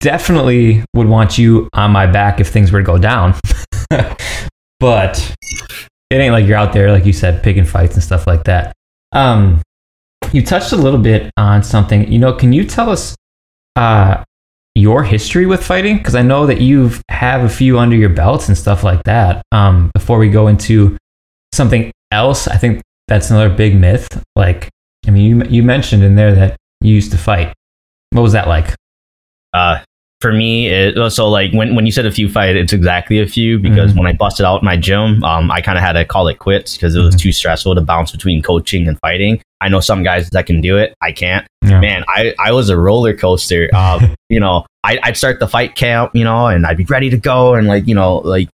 definitely 0.00 0.84
would 0.94 1.08
want 1.08 1.38
you 1.38 1.68
on 1.72 1.90
my 1.90 2.06
back 2.06 2.40
if 2.40 2.48
things 2.48 2.72
were 2.72 2.80
to 2.80 2.84
go 2.84 2.98
down. 2.98 3.34
but 4.80 5.34
it 6.10 6.16
ain't 6.16 6.32
like 6.32 6.46
you're 6.46 6.56
out 6.56 6.72
there, 6.72 6.90
like 6.92 7.04
you 7.04 7.12
said, 7.12 7.42
picking 7.42 7.64
fights 7.64 7.94
and 7.94 8.02
stuff 8.02 8.26
like 8.26 8.44
that. 8.44 8.72
Um, 9.12 9.62
you 10.32 10.42
touched 10.42 10.72
a 10.72 10.76
little 10.76 11.00
bit 11.00 11.30
on 11.36 11.62
something. 11.62 12.10
You 12.10 12.18
know, 12.18 12.32
can 12.32 12.52
you 12.52 12.64
tell 12.64 12.90
us 12.90 13.16
uh, 13.76 14.22
your 14.74 15.02
history 15.02 15.46
with 15.46 15.64
fighting? 15.64 15.98
Because 15.98 16.14
I 16.14 16.22
know 16.22 16.46
that 16.46 16.60
you've 16.60 17.02
have 17.10 17.44
a 17.44 17.48
few 17.48 17.78
under 17.78 17.96
your 17.96 18.10
belts 18.10 18.48
and 18.48 18.56
stuff 18.56 18.84
like 18.84 19.02
that. 19.04 19.42
Um, 19.52 19.90
before 19.94 20.18
we 20.18 20.30
go 20.30 20.48
into 20.48 20.96
something 21.52 21.90
else, 22.12 22.48
I 22.48 22.56
think 22.56 22.82
that's 23.06 23.30
another 23.30 23.54
big 23.54 23.74
myth. 23.74 24.06
Like, 24.36 24.68
I 25.06 25.10
mean, 25.10 25.24
you 25.24 25.48
you 25.48 25.62
mentioned 25.62 26.02
in 26.02 26.14
there 26.14 26.34
that 26.34 26.56
you 26.80 26.94
used 26.94 27.10
to 27.12 27.18
fight. 27.18 27.54
What 28.10 28.22
was 28.22 28.32
that 28.32 28.48
like? 28.48 28.74
Uh, 29.52 29.80
for 30.20 30.32
me, 30.32 30.66
it, 30.68 31.10
so 31.12 31.28
like 31.28 31.52
when, 31.52 31.74
when 31.76 31.86
you 31.86 31.92
said 31.92 32.04
a 32.06 32.10
few 32.10 32.28
fight, 32.28 32.56
it's 32.56 32.72
exactly 32.72 33.20
a 33.20 33.26
few 33.26 33.58
because 33.58 33.92
Mhm. 33.92 33.98
when 33.98 34.06
I 34.08 34.12
busted 34.12 34.44
out 34.44 34.62
my 34.64 34.76
gym, 34.76 35.22
um, 35.22 35.50
I 35.50 35.60
kind 35.60 35.78
of 35.78 35.84
had 35.84 35.92
to 35.92 36.04
call 36.04 36.26
it 36.26 36.40
quits 36.40 36.74
because 36.76 36.96
it 36.96 37.00
was 37.00 37.14
Mhm. 37.14 37.20
too 37.20 37.32
stressful 37.32 37.74
to 37.76 37.80
bounce 37.80 38.10
between 38.10 38.42
coaching 38.42 38.88
and 38.88 38.98
fighting. 38.98 39.40
I 39.60 39.68
know 39.68 39.78
some 39.80 40.02
guys 40.02 40.28
that 40.30 40.46
can 40.46 40.60
do 40.60 40.76
it. 40.76 40.92
I 41.00 41.12
can't. 41.12 41.46
Yeah. 41.64 41.80
Man, 41.80 42.04
I, 42.08 42.34
I 42.44 42.52
was 42.52 42.68
a 42.68 42.76
roller 42.76 43.14
coaster. 43.14 43.68
Uh, 43.72 44.08
you 44.28 44.40
know, 44.40 44.66
I, 44.84 44.98
I'd 45.04 45.16
start 45.16 45.38
the 45.38 45.46
fight 45.48 45.76
camp, 45.76 46.10
you 46.14 46.24
know, 46.24 46.46
and 46.48 46.66
I'd 46.66 46.76
be 46.76 46.84
ready 46.84 47.10
to 47.10 47.16
go 47.16 47.54
and 47.54 47.66
like, 47.68 47.86
you 47.86 47.94
know, 47.94 48.16
like, 48.18 48.48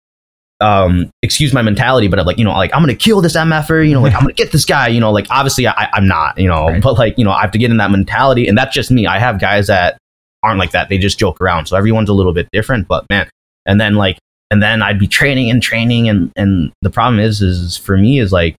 um, 0.62 1.08
excuse 1.22 1.54
my 1.54 1.62
mentality, 1.62 2.06
but 2.08 2.18
I'm 2.18 2.26
like, 2.26 2.36
you 2.38 2.44
know, 2.44 2.52
like 2.52 2.70
I'm 2.74 2.82
gonna 2.82 2.94
kill 2.94 3.22
this 3.22 3.34
MFer, 3.34 3.86
you 3.86 3.94
know, 3.94 4.02
like 4.02 4.14
I'm 4.14 4.20
gonna 4.20 4.34
get 4.34 4.52
this 4.52 4.66
guy, 4.66 4.88
you 4.88 5.00
know, 5.00 5.10
like 5.10 5.26
obviously 5.30 5.66
I, 5.66 5.88
I'm 5.94 6.06
not, 6.06 6.36
you 6.38 6.48
know, 6.48 6.66
Right. 6.68 6.82
but 6.82 6.98
like, 6.98 7.16
you 7.18 7.24
know, 7.24 7.30
I 7.32 7.40
have 7.40 7.50
to 7.52 7.58
get 7.58 7.70
in 7.70 7.78
that 7.78 7.90
mentality, 7.90 8.46
and 8.46 8.58
that's 8.58 8.74
just 8.74 8.90
me. 8.90 9.06
I 9.06 9.18
have 9.18 9.40
guys 9.40 9.68
that 9.68 9.96
aren't 10.42 10.58
like 10.58 10.72
that; 10.72 10.88
they 10.88 10.98
just 10.98 11.18
joke 11.18 11.40
around. 11.40 11.66
So 11.66 11.76
everyone's 11.76 12.08
a 12.08 12.14
little 12.14 12.32
bit 12.32 12.48
different, 12.52 12.88
but 12.88 13.04
man, 13.10 13.28
and 13.66 13.80
then 13.80 13.94
like, 13.94 14.18
and 14.50 14.62
then 14.62 14.82
I'd 14.82 14.98
be 14.98 15.06
training 15.06 15.50
and 15.50 15.62
training, 15.62 16.08
and 16.08 16.32
and 16.36 16.72
the 16.82 16.90
problem 16.90 17.20
is, 17.20 17.40
is 17.42 17.76
for 17.76 17.96
me 17.96 18.18
is 18.20 18.32
like 18.32 18.56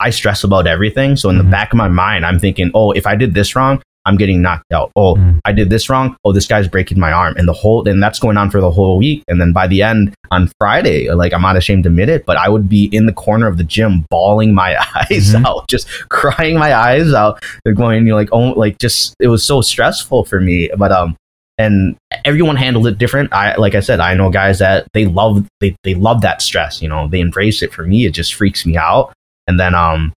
I 0.00 0.10
stress 0.10 0.42
about 0.44 0.66
everything. 0.66 1.16
So 1.16 1.28
in 1.30 1.36
Mhm. 1.36 1.44
the 1.44 1.50
back 1.50 1.72
of 1.72 1.76
my 1.76 1.88
mind, 1.88 2.26
I'm 2.26 2.38
thinking, 2.38 2.70
oh, 2.74 2.90
if 2.92 3.06
I 3.06 3.14
did 3.14 3.32
this 3.34 3.54
wrong, 3.54 3.80
I'm 4.06 4.16
getting 4.16 4.42
knocked 4.42 4.70
out. 4.72 4.90
Oh, 4.96 5.14
Mm. 5.14 5.38
I 5.46 5.52
did 5.52 5.70
this 5.70 5.88
wrong. 5.88 6.14
Oh, 6.24 6.32
this 6.32 6.46
guy's 6.46 6.68
breaking 6.68 6.98
my 7.00 7.10
arm. 7.12 7.34
And 7.38 7.48
the 7.48 7.54
whole, 7.54 7.88
and 7.88 8.02
that's 8.02 8.18
going 8.18 8.36
on 8.36 8.50
for 8.50 8.60
the 8.60 8.70
whole 8.70 8.98
week. 8.98 9.22
And 9.28 9.40
then 9.40 9.52
by 9.54 9.66
the 9.66 9.80
end 9.82 10.12
on 10.30 10.50
Friday, 10.58 11.10
like 11.12 11.32
I'm 11.32 11.40
not 11.40 11.56
ashamed 11.56 11.84
to 11.84 11.88
admit 11.90 12.08
it, 12.10 12.26
but 12.26 12.36
I 12.36 12.48
would 12.50 12.68
be 12.68 12.86
in 12.92 13.06
the 13.06 13.12
corner 13.14 13.46
of 13.46 13.56
the 13.56 13.64
gym 13.64 14.04
bawling 14.10 14.52
my 14.52 14.76
eyes 14.96 15.32
Mhm. 15.34 15.46
out, 15.46 15.68
just 15.68 15.86
crying 16.10 16.58
my 16.58 16.74
eyes 16.74 17.14
out. 17.14 17.42
They're 17.64 17.72
going, 17.72 18.04
you 18.04 18.10
know, 18.10 18.16
like, 18.16 18.28
oh, 18.32 18.50
like 18.50 18.78
just, 18.78 19.14
it 19.20 19.28
was 19.28 19.42
so 19.44 19.62
stressful 19.62 20.24
for 20.24 20.38
me. 20.40 20.68
But, 20.76 20.92
um, 20.92 21.16
and 21.58 21.96
everyone 22.24 22.56
handled 22.56 22.86
it 22.86 22.98
different. 22.98 23.32
I, 23.32 23.54
like 23.56 23.74
I 23.74 23.80
said, 23.80 24.00
I 24.00 24.14
know 24.14 24.30
guys 24.30 24.58
that 24.58 24.86
they 24.92 25.06
love, 25.06 25.46
they, 25.60 25.76
they 25.84 25.94
love 25.94 26.20
that 26.22 26.42
stress, 26.42 26.82
you 26.82 26.88
know, 26.88 27.08
they 27.08 27.20
embrace 27.20 27.62
it. 27.62 27.72
For 27.72 27.84
me, 27.84 28.06
it 28.06 28.12
just 28.12 28.34
freaks 28.34 28.66
me 28.66 28.76
out. 28.76 29.12
And 29.46 29.60
then, 29.60 29.74
um, 29.74 30.12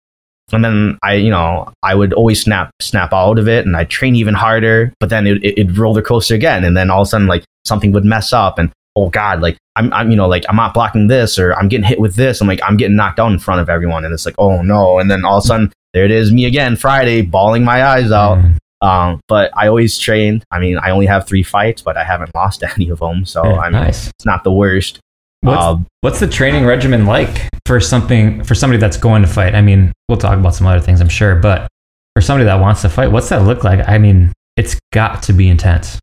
and 0.53 0.65
then 0.65 0.99
I, 1.03 1.15
you 1.15 1.31
know, 1.31 1.73
I 1.83 1.95
would 1.95 2.13
always 2.13 2.43
snap 2.43 2.71
snap 2.81 3.13
out 3.13 3.39
of 3.39 3.49
it, 3.49 3.65
and 3.67 3.77
I 3.77 3.85
train 3.85 4.15
even 4.15 4.35
harder. 4.35 4.93
But 5.01 5.09
then 5.09 5.27
it, 5.27 5.43
it, 5.43 5.59
it'd 5.59 5.79
roller 5.79 6.03
coaster 6.03 6.35
again, 6.35 6.65
and 6.65 6.77
then 6.77 6.91
all 6.91 7.03
of 7.03 7.07
a 7.07 7.09
sudden, 7.09 7.27
like 7.27 7.45
something 7.65 7.93
would 7.93 8.05
mess 8.05 8.33
up, 8.33 8.59
and 8.59 8.71
oh 8.95 9.09
god, 9.09 9.41
like 9.41 9.57
I'm, 9.75 9.93
I'm, 9.93 10.11
you 10.11 10.17
know, 10.17 10.29
like 10.29 10.45
I'm 10.49 10.57
not 10.57 10.75
blocking 10.75 11.09
this, 11.09 11.39
or 11.39 11.55
I'm 11.55 11.69
getting 11.69 11.87
hit 11.87 11.99
with 11.99 12.15
this. 12.17 12.41
I'm 12.41 12.47
like 12.47 12.61
I'm 12.63 12.77
getting 12.77 12.95
knocked 12.95 13.19
out 13.19 13.33
in 13.33 13.39
front 13.39 13.63
of 13.63 13.71
everyone, 13.71 14.05
and 14.05 14.13
it's 14.13 14.27
like 14.27 14.35
oh 14.39 14.61
no, 14.61 14.99
and 14.99 15.11
then 15.11 15.25
all 15.25 15.39
of 15.39 15.45
a 15.45 15.47
sudden 15.47 15.73
there 15.95 16.05
it 16.05 16.11
is, 16.11 16.33
me 16.33 16.45
again, 16.45 16.77
Friday, 16.77 17.23
bawling 17.23 17.65
my 17.65 17.85
eyes 17.85 18.13
out. 18.13 18.39
Mm. 18.39 18.59
Um, 18.85 19.21
but 19.29 19.51
I 19.57 19.69
always 19.69 19.99
train. 19.99 20.43
I 20.51 20.59
mean, 20.59 20.77
I 20.79 20.91
only 20.91 21.07
have 21.07 21.27
three 21.27 21.43
fights, 21.43 21.81
but 21.83 21.97
I 21.97 22.05
haven't 22.05 22.35
lost 22.35 22.63
any 22.77 22.91
of 22.91 22.99
them, 22.99 23.25
so 23.25 23.45
Yeah, 23.45 23.59
I 23.59 23.71
mean, 23.71 23.83
nice. 23.83 24.09
it's 24.09 24.27
not 24.27 24.45
the 24.45 24.53
worst. 24.53 25.01
What's, 25.41 25.63
Um, 25.63 25.87
what's 26.03 26.21
the 26.21 26.27
training 26.29 26.65
regimen 26.67 27.07
like 27.07 27.49
for 27.67 27.81
something 27.81 28.43
for 28.45 28.55
somebody 28.55 28.79
that's 28.79 28.97
going 28.97 29.23
to 29.23 29.29
fight? 29.29 29.55
I 29.55 29.61
mean, 29.63 29.93
we'll 30.09 30.19
talk 30.19 30.39
about 30.39 30.55
some 30.55 30.67
other 30.67 30.81
things, 30.81 31.01
I'm 31.01 31.09
sure, 31.09 31.35
but 31.37 31.69
for 32.15 32.21
somebody 32.23 32.45
that 32.45 32.61
wants 32.61 32.83
to 32.83 32.89
fight, 32.89 33.11
what's 33.13 33.29
that 33.31 33.43
look 33.43 33.65
like? 33.65 33.87
I 33.89 33.99
mean, 33.99 34.33
it's 34.57 34.79
got 34.93 35.23
to 35.25 35.33
be 35.33 35.49
intense. 35.49 35.99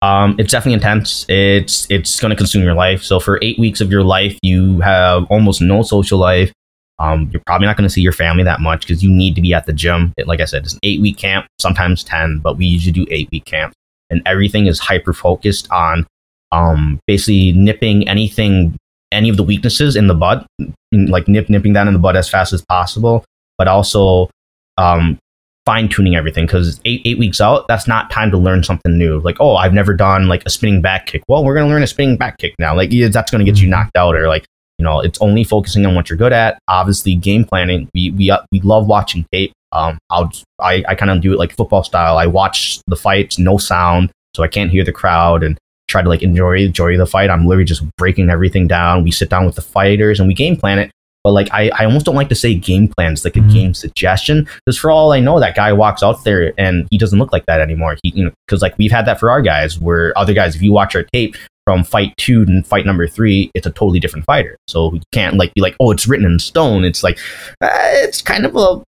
Um, 0.00 0.36
it's 0.38 0.52
definitely 0.52 0.74
intense. 0.74 1.26
It's 1.28 1.86
it's 1.90 2.20
going 2.20 2.30
to 2.30 2.36
consume 2.36 2.62
your 2.62 2.74
life. 2.74 3.02
So 3.02 3.18
for 3.18 3.38
eight 3.42 3.58
weeks 3.58 3.80
of 3.80 3.90
your 3.90 4.04
life, 4.04 4.38
you 4.42 4.80
have 4.80 5.24
almost 5.28 5.60
no 5.60 5.82
social 5.82 6.18
life. 6.18 6.52
Um, 7.00 7.28
you're 7.32 7.42
probably 7.46 7.66
not 7.66 7.76
going 7.76 7.88
to 7.88 7.92
see 7.92 8.00
your 8.00 8.12
family 8.12 8.42
that 8.42 8.60
much 8.60 8.80
because 8.80 9.02
you 9.04 9.10
need 9.10 9.34
to 9.36 9.40
be 9.40 9.54
at 9.54 9.66
the 9.66 9.72
gym. 9.72 10.12
It, 10.16 10.26
like 10.26 10.40
I 10.40 10.44
said, 10.46 10.64
it's 10.64 10.72
an 10.74 10.80
eight 10.82 11.00
week 11.00 11.16
camp, 11.16 11.46
sometimes 11.60 12.02
ten, 12.02 12.38
but 12.38 12.56
we 12.56 12.66
usually 12.66 12.92
do 12.92 13.06
eight 13.10 13.28
week 13.30 13.44
camps, 13.44 13.74
and 14.10 14.20
everything 14.26 14.66
is 14.66 14.78
hyper 14.80 15.12
focused 15.12 15.70
on 15.70 16.06
um, 16.50 16.98
basically 17.06 17.52
nipping 17.52 18.08
anything, 18.08 18.76
any 19.12 19.28
of 19.28 19.36
the 19.36 19.42
weaknesses 19.44 19.94
in 19.96 20.06
the 20.08 20.14
bud, 20.14 20.44
like 20.92 21.28
nip 21.28 21.48
nipping 21.48 21.74
that 21.74 21.86
in 21.86 21.92
the 21.92 21.98
bud 22.00 22.16
as 22.16 22.28
fast 22.28 22.52
as 22.52 22.64
possible, 22.64 23.24
but 23.58 23.68
also 23.68 24.28
um, 24.76 25.18
fine 25.66 25.88
tuning 25.88 26.16
everything 26.16 26.46
because 26.46 26.80
eight 26.84 27.02
eight 27.04 27.18
weeks 27.18 27.40
out, 27.40 27.68
that's 27.68 27.86
not 27.86 28.10
time 28.10 28.30
to 28.30 28.38
learn 28.38 28.64
something 28.64 28.96
new. 28.98 29.20
Like, 29.20 29.36
oh, 29.38 29.54
I've 29.56 29.74
never 29.74 29.94
done 29.94 30.26
like 30.26 30.42
a 30.46 30.50
spinning 30.50 30.80
back 30.82 31.06
kick. 31.06 31.22
Well, 31.28 31.44
we're 31.44 31.54
gonna 31.54 31.68
learn 31.68 31.82
a 31.82 31.86
spinning 31.86 32.16
back 32.16 32.38
kick 32.38 32.54
now. 32.58 32.74
Like, 32.74 32.90
yeah, 32.92 33.08
that's 33.08 33.30
gonna 33.30 33.44
get 33.44 33.58
you 33.60 33.68
Mhm. 33.68 33.70
knocked 33.72 33.96
out, 33.96 34.16
or 34.16 34.26
like, 34.26 34.44
you 34.78 34.84
know, 34.84 35.00
it's 35.00 35.20
only 35.20 35.44
focusing 35.44 35.84
on 35.86 35.94
what 35.94 36.08
you're 36.08 36.16
good 36.16 36.32
at. 36.32 36.58
Obviously, 36.68 37.14
game 37.16 37.44
planning. 37.44 37.88
We 37.94 38.10
we 38.10 38.30
uh, 38.30 38.38
we 38.52 38.60
love 38.60 38.86
watching 38.86 39.26
tape. 39.32 39.52
Um, 39.72 39.98
I'll 40.10 40.30
I 40.60 40.84
I 40.88 40.94
kind 40.94 41.10
of 41.10 41.20
do 41.20 41.32
it 41.32 41.38
like 41.38 41.52
football 41.54 41.84
style. 41.84 42.16
I 42.16 42.26
watch 42.26 42.80
the 42.86 42.96
fights, 42.96 43.38
no 43.38 43.58
sound, 43.58 44.10
so 44.34 44.42
I 44.42 44.48
can't 44.48 44.70
hear 44.70 44.84
the 44.84 44.92
crowd 44.92 45.42
and 45.42 45.58
try 45.88 46.02
to 46.02 46.08
like 46.08 46.22
enjoy 46.22 46.58
enjoy 46.58 46.96
the 46.96 47.06
fight. 47.06 47.30
I'm 47.30 47.46
literally 47.46 47.64
just 47.64 47.82
breaking 47.96 48.30
everything 48.30 48.66
down. 48.68 49.02
We 49.02 49.10
sit 49.10 49.28
down 49.30 49.46
with 49.46 49.56
the 49.56 49.62
fighters 49.62 50.20
and 50.20 50.28
we 50.28 50.34
game 50.34 50.56
plan 50.56 50.78
it. 50.78 50.90
But 51.24 51.32
like 51.32 51.48
I, 51.52 51.70
I 51.76 51.84
almost 51.84 52.06
don't 52.06 52.14
like 52.14 52.28
to 52.28 52.34
say 52.36 52.54
game 52.54 52.88
plans 52.96 53.24
like 53.24 53.36
a 53.36 53.40
Mhm. 53.40 53.52
game 53.52 53.74
suggestion 53.74 54.46
because 54.64 54.78
for 54.78 54.90
all 54.90 55.12
I 55.12 55.18
know 55.20 55.40
that 55.40 55.56
guy 55.56 55.72
walks 55.72 56.02
out 56.02 56.22
there 56.24 56.52
and 56.56 56.86
he 56.90 56.96
doesn't 56.98 57.18
look 57.18 57.32
like 57.32 57.44
that 57.46 57.60
anymore. 57.60 57.96
He 58.02 58.12
you 58.14 58.24
know 58.24 58.30
because 58.46 58.62
like 58.62 58.78
we've 58.78 58.92
had 58.92 59.04
that 59.06 59.18
for 59.18 59.28
our 59.30 59.42
guys 59.42 59.78
where 59.78 60.16
other 60.16 60.32
guys 60.32 60.54
if 60.54 60.62
you 60.62 60.72
watch 60.72 60.94
our 60.94 61.02
tape 61.12 61.36
from 61.68 61.84
fight 61.84 62.16
two 62.16 62.40
and 62.48 62.66
fight 62.66 62.86
number 62.86 63.06
three 63.06 63.50
it's 63.54 63.66
a 63.66 63.70
totally 63.70 64.00
different 64.00 64.24
fighter. 64.24 64.56
So 64.68 64.94
you 64.94 65.02
can't 65.12 65.36
like 65.36 65.52
be 65.52 65.60
like 65.60 65.76
oh 65.80 65.90
it's 65.90 66.08
written 66.08 66.24
in 66.24 66.38
stone. 66.38 66.82
It's 66.82 67.02
like 67.02 67.18
uh, 67.60 67.68
it's 67.70 68.22
kind 68.22 68.46
of 68.46 68.56
a 68.56 68.82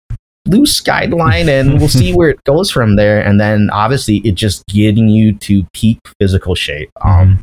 loose 0.48 0.82
guideline 0.82 1.50
and 1.50 1.74
we'll 1.80 1.90
see 1.90 2.14
where 2.14 2.30
it 2.30 2.42
goes 2.46 2.72
from 2.72 2.96
there. 2.96 3.22
And 3.22 3.38
then 3.38 3.70
obviously 3.72 4.20
it 4.20 4.36
just 4.36 4.66
getting 4.68 5.10
you 5.10 5.34
to 5.40 5.66
peak 5.74 6.00
physical 6.22 6.56
shape. 6.56 6.90
Um, 7.02 7.42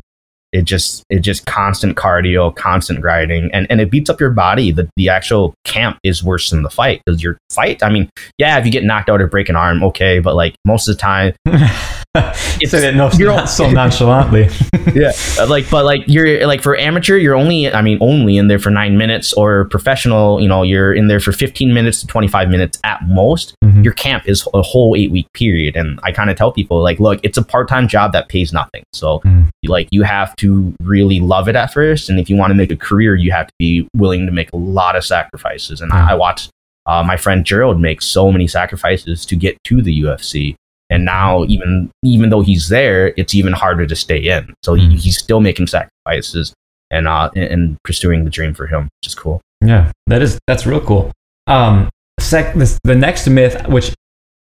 it 0.53 0.63
just 0.63 1.03
it 1.11 1.19
just 1.19 1.45
constant 1.45 1.97
cardio 1.97 2.55
constant 2.55 2.99
grinding 2.99 3.51
and 3.53 3.67
and 3.69 3.79
it 3.79 3.91
beats 3.91 4.09
up 4.09 4.19
your 4.19 4.31
body 4.31 4.71
the 4.71 4.89
the 4.95 5.09
actual 5.09 5.53
camp 5.65 5.99
is 6.03 6.23
worse 6.23 6.49
than 6.49 6.63
the 6.63 6.69
fight 6.69 7.01
because 7.05 7.21
your 7.21 7.37
fight 7.51 7.83
i 7.83 7.89
mean 7.89 8.09
yeah 8.37 8.57
if 8.57 8.65
you 8.65 8.71
get 8.71 8.85
knocked 8.85 9.09
out 9.09 9.21
or 9.21 9.27
break 9.27 9.49
an 9.49 9.57
arm 9.57 9.83
okay 9.83 10.19
but 10.19 10.35
like 10.35 10.55
most 10.63 10.87
of 10.87 10.95
the 10.95 11.01
time 11.01 11.33
you 12.59 12.67
said 12.67 12.83
it 12.83 12.95
no, 12.95 13.09
you're- 13.17 13.33
not 13.35 13.49
so 13.49 13.69
nonchalantly. 13.69 14.47
yeah 14.93 15.11
like 15.47 15.69
but 15.69 15.83
like 15.85 16.01
you're 16.07 16.45
like 16.47 16.61
for 16.61 16.77
amateur 16.77 17.17
you're 17.17 17.35
only 17.35 17.71
i 17.73 17.81
mean 17.81 17.97
only 18.01 18.37
in 18.37 18.47
there 18.47 18.59
for 18.59 18.69
nine 18.69 18.97
minutes 18.97 19.33
or 19.33 19.65
professional 19.65 20.39
you 20.41 20.47
know 20.47 20.63
you're 20.63 20.93
in 20.93 21.07
there 21.07 21.19
for 21.19 21.31
15 21.31 21.73
minutes 21.73 22.01
to 22.01 22.07
25 22.07 22.49
minutes 22.49 22.79
at 22.83 23.01
most 23.07 23.53
Mhm. 23.63 23.83
your 23.83 23.93
camp 23.93 24.27
is 24.27 24.47
a 24.53 24.61
whole 24.61 24.95
eight 24.95 25.11
week 25.11 25.27
period 25.33 25.75
and 25.75 25.99
i 26.03 26.11
kind 26.11 26.29
of 26.29 26.37
tell 26.37 26.51
people 26.51 26.81
like 26.81 26.99
look 26.99 27.19
it's 27.23 27.37
a 27.37 27.43
part-time 27.43 27.87
job 27.87 28.11
that 28.13 28.29
pays 28.29 28.53
nothing 28.53 28.83
so 28.93 29.19
Mm. 29.25 29.47
like 29.65 29.87
you 29.91 30.03
have 30.03 30.35
to 30.37 30.73
really 30.83 31.19
love 31.19 31.47
it 31.49 31.55
at 31.55 31.73
first 31.73 32.09
and 32.09 32.19
if 32.19 32.29
you 32.29 32.35
want 32.37 32.51
to 32.51 32.55
make 32.55 32.71
a 32.71 32.77
career 32.77 33.15
you 33.15 33.31
have 33.31 33.47
to 33.47 33.53
be 33.59 33.87
willing 33.95 34.25
to 34.25 34.31
make 34.31 34.51
a 34.53 34.57
lot 34.57 34.95
of 34.95 35.03
sacrifices 35.05 35.81
and 35.81 35.91
Yeah. 35.93 36.05
i, 36.07 36.11
I 36.11 36.15
watched 36.15 36.49
uh, 36.85 37.03
my 37.03 37.17
friend 37.17 37.45
gerald 37.45 37.79
make 37.81 38.01
so 38.01 38.31
many 38.31 38.47
sacrifices 38.47 39.25
to 39.25 39.35
get 39.35 39.57
to 39.65 39.81
the 39.81 40.01
ufc 40.03 40.55
and 40.89 41.03
now 41.05 41.43
even 41.45 41.89
even 42.03 42.29
though 42.29 42.41
he's 42.41 42.69
there 42.69 43.13
it's 43.17 43.33
even 43.35 43.53
harder 43.53 43.85
to 43.85 43.95
stay 43.95 44.17
in 44.27 44.53
so 44.63 44.73
he, 44.73 44.87
Mm. 44.87 44.99
he's 44.99 45.17
still 45.17 45.39
making 45.41 45.67
sacrifices 45.67 46.53
and 46.91 47.07
uh 47.07 47.29
and, 47.35 47.43
and 47.45 47.77
pursuing 47.83 48.23
the 48.23 48.29
dream 48.29 48.53
for 48.53 48.67
him 48.67 48.83
which 49.01 49.07
is 49.07 49.15
cool 49.15 49.41
Yeah, 49.61 49.91
that 50.07 50.21
is 50.21 50.39
that's 50.47 50.65
real 50.65 50.79
cool. 50.81 51.11
Um, 51.47 51.89
sec, 52.19 52.53
this, 52.55 52.77
the 52.83 52.93
next 52.95 53.27
myth, 53.27 53.55
which 53.67 53.93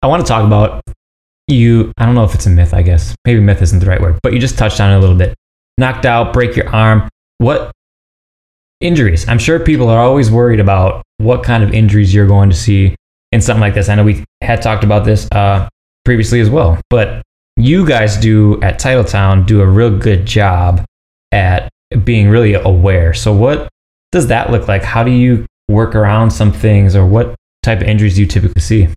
I 0.03 0.07
want 0.07 0.25
to 0.25 0.29
talk 0.29 0.45
about, 0.47 0.83
you 1.49 1.93
I 1.99 2.07
don't 2.07 2.15
know 2.15 2.25
if 2.25 2.35
it's 2.35 2.47
a 2.47 2.51
myth. 2.51 2.73
I 2.75 2.83
guess 2.83 3.15
maybe 3.27 3.41
myth 3.41 3.61
isn't 3.63 3.79
the 3.81 3.87
right 3.87 4.01
word, 4.01 4.19
but 4.23 4.33
you 4.33 4.39
just 4.39 4.57
touched 4.59 4.81
on 4.81 4.93
it 4.93 4.97
a 4.97 5.01
little 5.01 5.17
bit. 5.17 5.35
Knocked 5.79 6.07
out, 6.07 6.33
break 6.33 6.57
your 6.57 6.69
arm. 6.75 7.09
What 7.39 7.73
injuries? 8.81 9.29
I'm 9.29 9.39
sure 9.39 9.59
people 9.61 9.89
are 9.89 10.01
always 10.01 10.31
worried 10.31 10.61
about 10.61 11.03
what 11.19 11.43
kind 11.45 11.63
of 11.63 11.73
injuries 11.75 12.13
you're 12.15 12.27
going 12.27 12.51
to 12.51 12.57
see 12.57 12.95
in 13.33 13.41
something 13.41 13.61
like 13.61 13.75
this. 13.75 13.89
I 13.89 13.95
know 13.95 14.05
we 14.05 14.25
had 14.43 14.61
talked 14.63 14.85
about 14.85 15.05
this 15.05 15.29
uh, 15.33 15.69
previously 16.05 16.41
as 16.41 16.51
well, 16.51 16.81
but 16.91 17.23
you 17.57 17.87
guys 17.87 18.17
do 18.17 18.61
at 18.63 18.79
Titletown 18.81 19.47
do 19.47 19.61
a 19.61 19.67
real 19.67 19.97
good 19.97 20.25
job 20.27 20.85
at 21.33 21.69
being 22.05 22.29
really 22.29 22.55
aware. 22.55 23.13
So 23.15 23.33
what 23.33 23.69
does 24.11 24.27
that 24.29 24.51
look 24.51 24.69
like? 24.69 24.83
How 24.83 25.05
do 25.05 25.11
you 25.11 25.47
work 25.69 25.95
around 25.95 26.31
some 26.31 26.53
things, 26.53 26.97
or 26.97 27.07
what 27.07 27.35
type 27.63 27.81
of 27.81 27.87
injuries 27.89 28.15
do 28.17 28.23
you 28.23 28.27
typically 28.27 28.61
see? 28.63 28.89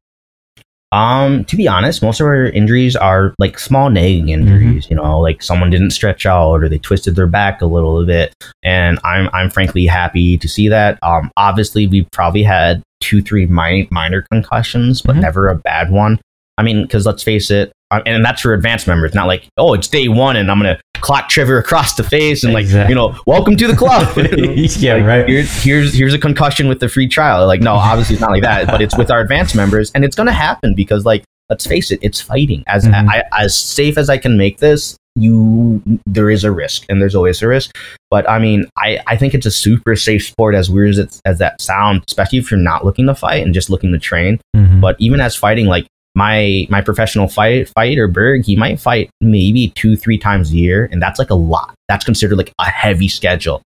Um, 0.92 1.44
to 1.46 1.58
be 1.58 1.68
honest, 1.68 2.02
most 2.02 2.22
of 2.22 2.28
our 2.28 2.46
injuries 2.46 2.96
are 2.96 3.34
like 3.38 3.60
small 3.60 3.90
nagging 3.90 4.30
injuries. 4.30 4.90
You 4.90 4.96
know, 4.96 5.20
like 5.20 5.42
someone 5.44 5.70
didn't 5.70 5.92
stretch 5.92 6.26
out 6.26 6.64
or 6.64 6.70
they 6.70 6.78
twisted 6.78 7.16
their 7.18 7.28
back 7.28 7.62
a 7.62 7.66
little 7.66 8.06
bit, 8.06 8.34
and 8.64 8.98
I'm 9.04 9.30
I'm 9.34 9.50
frankly 9.50 9.86
happy 9.86 10.38
to 10.38 10.48
see 10.48 10.70
that. 10.70 10.98
Um, 11.04 11.32
obviously, 11.36 11.86
we've 11.88 12.10
probably 12.12 12.44
had 12.44 12.82
two, 13.02 13.22
three 13.22 13.46
mi- 13.46 13.88
minor 13.92 14.26
concussions, 14.32 15.02
but 15.02 15.18
Mhm. 15.18 15.22
never 15.22 15.50
a 15.50 15.56
bad 15.56 15.92
one. 15.92 16.20
I 16.58 16.64
mean, 16.64 16.84
because 16.84 17.06
let's 17.06 17.24
face 17.24 17.52
it, 17.52 17.72
and 17.92 18.24
that's 18.26 18.42
for 18.42 18.54
advanced 18.54 18.88
members. 18.88 19.14
Not 19.14 19.28
like, 19.28 19.48
oh, 19.58 19.74
it's 19.74 19.88
day 19.88 20.08
one, 20.08 20.36
and 20.36 20.50
I'm 20.52 20.58
gonna 20.60 20.80
clock 21.02 21.30
Trevor 21.30 21.58
across 21.58 21.96
the 21.96 22.04
face 22.04 22.44
and 22.44 22.54
like, 22.54 22.64
Exactly. 22.64 22.92
you 22.92 22.96
know, 22.96 23.16
welcome 23.28 23.56
to 23.58 23.68
the 23.68 23.76
club. 23.76 24.16
yeah, 24.18 24.96
Like, 24.96 25.06
right. 25.06 25.28
Here's, 25.30 25.64
here's 25.64 25.94
here's 25.94 26.14
a 26.14 26.18
concussion 26.20 26.68
with 26.68 26.80
the 26.80 26.88
free 26.90 27.08
trial. 27.08 27.46
Like, 27.48 27.62
no, 27.62 27.74
obviously 27.76 28.16
it's 28.16 28.22
not 28.22 28.32
like 28.32 28.44
that, 28.44 28.68
but 28.68 28.82
it's 28.82 28.98
with 28.98 29.12
our 29.12 29.22
advanced 29.22 29.56
members, 29.56 29.92
and 29.94 30.04
it's 30.06 30.16
gonna 30.16 30.32
happen 30.32 30.74
because, 30.76 31.06
like, 31.06 31.24
let's 31.50 31.66
face 31.68 31.92
it, 31.92 32.00
it's 32.02 32.20
fighting. 32.22 32.64
As 32.68 32.86
Mhm. 32.86 33.08
I, 33.10 33.24
as 33.38 33.56
safe 33.56 33.98
as 33.98 34.10
I 34.10 34.18
can 34.18 34.38
make 34.38 34.58
this, 34.60 34.98
you 35.18 35.82
there 36.06 36.30
is 36.30 36.44
a 36.44 36.52
risk, 36.52 36.86
and 36.90 37.02
there's 37.02 37.16
always 37.16 37.42
a 37.42 37.48
risk. 37.48 37.76
But 38.10 38.30
I 38.30 38.40
mean, 38.40 38.66
I 38.78 39.00
I 39.08 39.16
think 39.18 39.34
it's 39.34 39.46
a 39.46 39.52
super 39.52 39.96
safe 39.96 40.26
sport, 40.26 40.56
as 40.56 40.70
weird 40.70 40.90
as 40.90 40.98
it, 41.00 41.20
as 41.26 41.38
that 41.40 41.62
sound, 41.62 42.04
especially 42.08 42.40
if 42.40 42.50
you're 42.52 42.60
not 42.60 42.84
looking 42.86 43.06
to 43.08 43.16
fight 43.16 43.44
and 43.44 43.54
just 43.54 43.70
looking 43.70 43.92
to 43.94 44.00
train. 44.00 44.40
Mhm. 44.56 44.82
But 44.82 44.96
even 45.00 45.20
as 45.22 45.36
fighting, 45.36 45.68
like 45.68 45.86
my 46.16 46.66
my 46.70 46.82
professional 46.82 47.28
fight 47.28 47.70
fighter 47.70 48.08
Berg, 48.08 48.46
he 48.46 48.56
might 48.56 48.80
fight 48.80 49.10
maybe 49.22 49.70
two 49.76 49.96
three 49.96 50.18
times 50.18 50.52
a 50.52 50.56
year, 50.56 50.88
and 50.92 51.02
that's 51.02 51.20
like 51.20 51.30
a 51.30 51.36
lot. 51.36 51.76
That's 51.90 52.06
considered 52.06 52.38
like 52.38 52.52
a 52.60 52.66
heavy 52.66 53.08
schedule. 53.08 53.62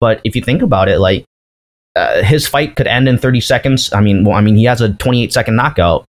But 0.00 0.20
if 0.24 0.34
you 0.34 0.42
think 0.42 0.62
about 0.62 0.88
it, 0.88 0.98
like 0.98 1.24
uh, 1.94 2.22
his 2.22 2.48
fight 2.48 2.74
could 2.74 2.86
end 2.86 3.06
in 3.08 3.18
30 3.18 3.40
seconds. 3.42 3.92
I 3.92 4.00
mean, 4.00 4.24
well, 4.24 4.34
I 4.34 4.40
mean, 4.40 4.56
he 4.56 4.64
has 4.64 4.80
a 4.80 4.94
28 4.94 5.32
second 5.32 5.56
knockout. 5.56 6.04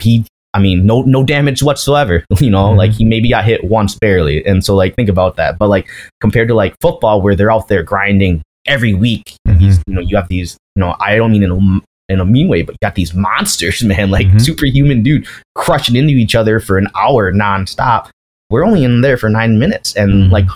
He, 0.00 0.26
I 0.52 0.58
mean, 0.58 0.84
no 0.84 1.02
no 1.02 1.22
damage 1.24 1.62
whatsoever. 1.62 2.24
You 2.40 2.50
know, 2.50 2.72
Mhm. 2.72 2.76
like 2.76 2.90
he 2.92 3.04
maybe 3.04 3.28
got 3.30 3.44
hit 3.44 3.62
once 3.64 3.94
barely, 3.94 4.44
and 4.44 4.64
so 4.64 4.74
like 4.74 4.96
think 4.96 5.08
about 5.08 5.36
that. 5.36 5.56
But 5.58 5.68
like 5.68 5.88
compared 6.20 6.48
to 6.48 6.54
like 6.54 6.74
football, 6.80 7.22
where 7.22 7.36
they're 7.36 7.52
out 7.52 7.68
there 7.68 7.82
grinding 7.84 8.42
every 8.66 8.92
week, 8.94 9.34
Mhm. 9.46 9.58
these 9.60 9.80
you 9.86 9.94
know 9.94 10.00
you 10.00 10.16
have 10.16 10.28
these 10.28 10.56
you 10.74 10.80
know 10.80 10.96
I 11.00 11.16
don't 11.16 11.30
mean 11.32 11.42
in 11.44 11.80
in 12.08 12.20
a 12.20 12.24
mean 12.24 12.48
way, 12.48 12.62
but 12.62 12.72
you 12.74 12.78
got 12.82 12.94
these 12.94 13.14
monsters, 13.14 13.82
man, 13.92 14.10
like 14.10 14.26
Mhm. 14.26 14.40
superhuman 14.40 15.02
dude 15.02 15.26
crushing 15.54 15.96
into 15.96 16.14
each 16.14 16.34
other 16.34 16.60
for 16.60 16.78
an 16.78 16.88
hour 16.96 17.32
nonstop. 17.32 18.08
We're 18.50 18.64
only 18.64 18.84
in 18.84 19.02
there 19.02 19.16
for 19.16 19.28
nine 19.28 19.58
minutes, 19.58 19.94
and 19.94 20.28
Mhm. 20.28 20.30
like 20.32 20.46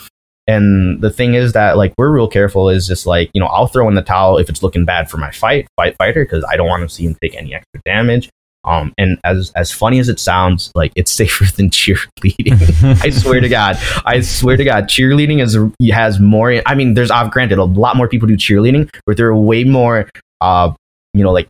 and 0.49 1.01
the 1.01 1.11
thing 1.11 1.35
is 1.35 1.53
that 1.53 1.77
like 1.77 1.93
we're 1.97 2.11
real 2.11 2.27
careful 2.27 2.69
is 2.69 2.87
just 2.87 3.07
like 3.07 3.31
you 3.33 3.41
know 3.41 3.47
I'll 3.47 3.69
throw 3.69 3.89
in 3.89 3.95
the 3.95 4.03
towel 4.03 4.39
if 4.39 4.49
it's 4.49 4.61
looking 4.63 4.85
bad 4.85 5.09
for 5.09 5.17
my 5.19 5.31
fight 5.31 5.69
fight 5.77 5.95
fighter 5.99 6.25
because 6.25 6.45
I 6.51 6.57
don't 6.57 6.67
want 6.69 6.83
to 6.83 6.93
see 6.93 7.05
him 7.05 7.17
take 7.23 7.37
any 7.37 7.55
extra 7.55 7.81
damage. 7.85 8.29
Um, 8.65 8.93
and 8.99 9.19
as 9.25 9.53
as 9.57 9.71
funny 9.73 9.99
as 10.01 10.09
it 10.09 10.19
sounds, 10.21 10.71
like 10.75 10.93
it's 10.97 11.11
safer 11.21 11.45
than 11.57 11.71
cheerleading. 11.71 13.05
I 13.05 13.11
swear 13.11 13.41
to 13.41 13.49
God, 13.49 13.77
I 14.05 14.21
swear 14.21 14.57
to 14.57 14.65
God, 14.65 14.85
cheerleading 14.89 15.41
is 15.43 15.57
has 15.93 16.19
more. 16.19 16.61
I 16.67 16.75
mean, 16.75 16.95
there's 16.95 17.11
I've 17.11 17.31
granted 17.31 17.59
a 17.59 17.65
lot 17.65 17.97
more 17.97 18.09
people 18.09 18.27
do 18.29 18.37
cheerleading, 18.37 18.89
but 19.07 19.17
there 19.17 19.27
are 19.29 19.37
way 19.37 19.65
more, 19.65 20.09
uh, 20.41 20.73
you 21.14 21.23
know, 21.23 21.33
like 21.33 21.49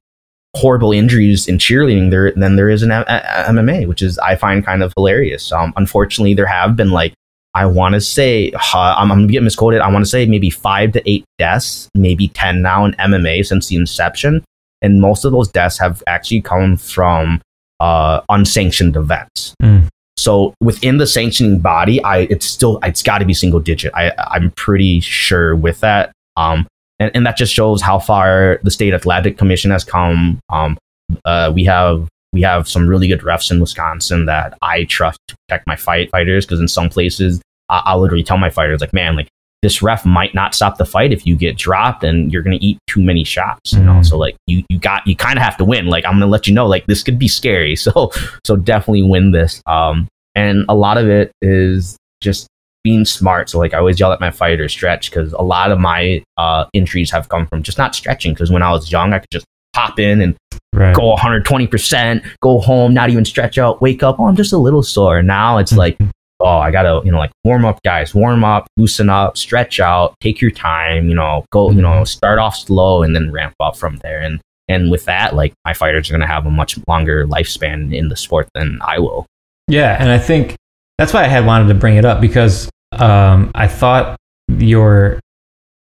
horrible 0.54 0.92
injuries 0.92 1.48
in 1.48 1.56
cheerleading 1.58 2.10
there 2.10 2.30
than 2.32 2.56
there 2.56 2.68
is 2.68 2.82
in 2.82 2.90
a- 2.90 3.04
a- 3.08 3.50
MMA, 3.50 3.86
which 3.86 4.02
is 4.02 4.18
I 4.18 4.36
find 4.36 4.64
kind 4.64 4.82
of 4.82 4.92
hilarious. 4.96 5.50
Um, 5.50 5.72
unfortunately, 5.76 6.34
there 6.34 6.46
have 6.46 6.76
been 6.76 6.90
like 6.90 7.14
I 7.54 7.66
want 7.66 7.94
to 7.94 8.00
say 8.00 8.50
uh, 8.52 8.94
I'm, 8.96 9.12
I'm 9.12 9.20
gonna 9.20 9.32
get 9.32 9.42
misquoted. 9.42 9.80
I 9.80 9.90
want 9.90 10.04
to 10.04 10.10
say 10.10 10.26
maybe 10.26 10.50
five 10.50 10.92
to 10.92 11.10
eight 11.10 11.24
deaths, 11.38 11.88
maybe 11.94 12.28
ten 12.28 12.62
now 12.62 12.84
in 12.84 12.92
MMA 12.92 13.44
since 13.44 13.68
the 13.68 13.76
inception, 13.76 14.44
and 14.80 15.00
most 15.00 15.24
of 15.24 15.32
those 15.32 15.48
deaths 15.48 15.78
have 15.78 16.02
actually 16.06 16.40
come 16.40 16.76
from 16.76 17.40
uh, 17.80 18.20
unsanctioned 18.28 18.96
events. 18.96 19.54
Mm. 19.62 19.88
So 20.16 20.54
within 20.60 20.98
the 20.98 21.06
sanctioning 21.06 21.58
body, 21.58 22.02
I 22.04 22.20
it's 22.30 22.46
still 22.46 22.78
it's 22.82 23.02
got 23.02 23.18
to 23.18 23.24
be 23.24 23.34
single 23.34 23.60
digit. 23.60 23.92
I 23.94 24.12
I'm 24.18 24.50
pretty 24.52 25.00
sure 25.00 25.54
with 25.56 25.80
that. 25.80 26.12
Um, 26.36 26.66
and, 27.02 27.10
and 27.14 27.26
that 27.26 27.36
just 27.36 27.52
shows 27.52 27.82
how 27.82 27.98
far 27.98 28.60
the 28.62 28.70
state 28.70 28.94
athletic 28.94 29.36
commission 29.38 29.70
has 29.70 29.84
come. 29.84 30.38
Um, 30.50 30.78
uh, 31.24 31.52
we 31.54 31.64
have 31.64 32.08
we 32.32 32.40
have 32.42 32.66
some 32.68 32.88
really 32.88 33.08
good 33.08 33.20
refs 33.20 33.50
in 33.50 33.60
Wisconsin 33.60 34.24
that 34.26 34.56
I 34.62 34.84
trust 34.84 35.18
to 35.28 35.36
protect 35.46 35.66
my 35.66 35.76
fight 35.76 36.10
fighters 36.10 36.46
because 36.46 36.60
in 36.60 36.68
some 36.68 36.88
places 36.88 37.42
I, 37.68 37.82
I'll 37.84 38.00
literally 38.00 38.24
tell 38.24 38.38
my 38.38 38.48
fighters 38.50 38.80
like, 38.80 38.94
man, 38.94 39.16
like 39.16 39.28
this 39.60 39.82
ref 39.82 40.04
might 40.06 40.34
not 40.34 40.54
stop 40.54 40.76
the 40.78 40.84
fight 40.86 41.12
if 41.12 41.24
you 41.26 41.36
get 41.36 41.56
dropped 41.56 42.02
and 42.04 42.32
you're 42.32 42.42
gonna 42.42 42.58
eat 42.60 42.78
too 42.88 43.02
many 43.02 43.22
shots. 43.24 43.72
You 43.74 43.80
know, 43.84 43.92
Mhm. 44.00 44.06
so 44.06 44.16
like 44.16 44.34
you 44.46 44.64
you 44.70 44.78
got 44.78 45.06
you 45.06 45.14
kind 45.14 45.38
of 45.38 45.42
have 45.44 45.56
to 45.58 45.64
win. 45.64 45.86
Like 45.86 46.04
I'm 46.06 46.14
gonna 46.14 46.26
let 46.26 46.46
you 46.46 46.54
know 46.54 46.66
like 46.66 46.86
this 46.86 47.02
could 47.02 47.18
be 47.18 47.28
scary. 47.28 47.76
So 47.82 48.10
so 48.46 48.56
definitely 48.56 49.02
win 49.02 49.30
this. 49.32 49.60
Um, 49.66 50.08
and 50.34 50.64
a 50.68 50.74
lot 50.74 50.96
of 50.98 51.08
it 51.08 51.30
is 51.42 51.96
just 52.22 52.46
being 52.84 53.04
smart. 53.04 53.50
So 53.50 53.58
like 53.58 53.74
I 53.74 53.78
always 53.78 53.98
yell 54.00 54.12
at 54.12 54.20
my 54.20 54.30
fighters, 54.30 54.72
stretch, 54.72 55.10
because 55.10 55.32
a 55.32 55.42
lot 55.42 55.70
of 55.70 55.78
my 55.78 56.22
uh, 56.36 56.66
injuries 56.72 57.10
have 57.10 57.28
come 57.28 57.46
from 57.46 57.62
just 57.62 57.78
not 57.78 57.94
stretching. 57.94 58.32
Because 58.34 58.50
when 58.50 58.62
I 58.62 58.70
was 58.70 58.90
young, 58.90 59.12
I 59.12 59.18
could 59.18 59.30
just 59.30 59.46
pop 59.72 59.98
in 59.98 60.20
and 60.20 60.36
right. 60.72 60.94
go 60.94 61.08
120 61.08 61.66
percent, 61.66 62.24
go 62.40 62.60
home, 62.60 62.92
not 62.94 63.10
even 63.10 63.24
stretch 63.24 63.58
out, 63.58 63.80
wake 63.80 64.02
up, 64.02 64.18
oh, 64.18 64.26
I'm 64.26 64.36
just 64.36 64.52
a 64.52 64.58
little 64.58 64.82
sore. 64.82 65.22
Now 65.22 65.58
it's 65.58 65.72
like, 65.72 65.98
oh, 66.40 66.46
I 66.58 66.70
gotta, 66.70 67.00
you 67.04 67.12
know, 67.12 67.18
like 67.18 67.32
warm 67.44 67.64
up, 67.64 67.82
guys, 67.82 68.14
warm 68.14 68.44
up, 68.44 68.66
loosen 68.76 69.08
up, 69.08 69.36
stretch 69.36 69.80
out, 69.80 70.14
take 70.20 70.40
your 70.40 70.50
time, 70.50 71.08
you 71.08 71.14
know, 71.14 71.44
go, 71.50 71.70
you 71.70 71.82
know, 71.82 72.04
start 72.04 72.38
off 72.38 72.56
slow 72.56 73.02
and 73.02 73.14
then 73.14 73.30
ramp 73.30 73.54
up 73.60 73.76
from 73.76 73.96
there. 73.98 74.20
And 74.20 74.40
and 74.68 74.90
with 74.90 75.04
that, 75.06 75.34
like 75.34 75.52
my 75.64 75.74
fighters 75.74 76.08
are 76.08 76.12
gonna 76.12 76.26
have 76.26 76.46
a 76.46 76.50
much 76.50 76.78
longer 76.88 77.26
lifespan 77.26 77.94
in 77.94 78.08
the 78.08 78.16
sport 78.16 78.48
than 78.54 78.78
I 78.82 78.98
will. 78.98 79.26
Yeah, 79.68 79.96
and 79.98 80.10
I 80.10 80.18
think 80.18 80.56
that's 80.98 81.12
why 81.12 81.24
I 81.24 81.28
had 81.28 81.46
wanted 81.46 81.68
to 81.68 81.74
bring 81.74 81.96
it 81.96 82.04
up 82.04 82.20
because 82.20 82.70
um, 82.92 83.50
I 83.54 83.68
thought 83.68 84.16
your 84.48 85.20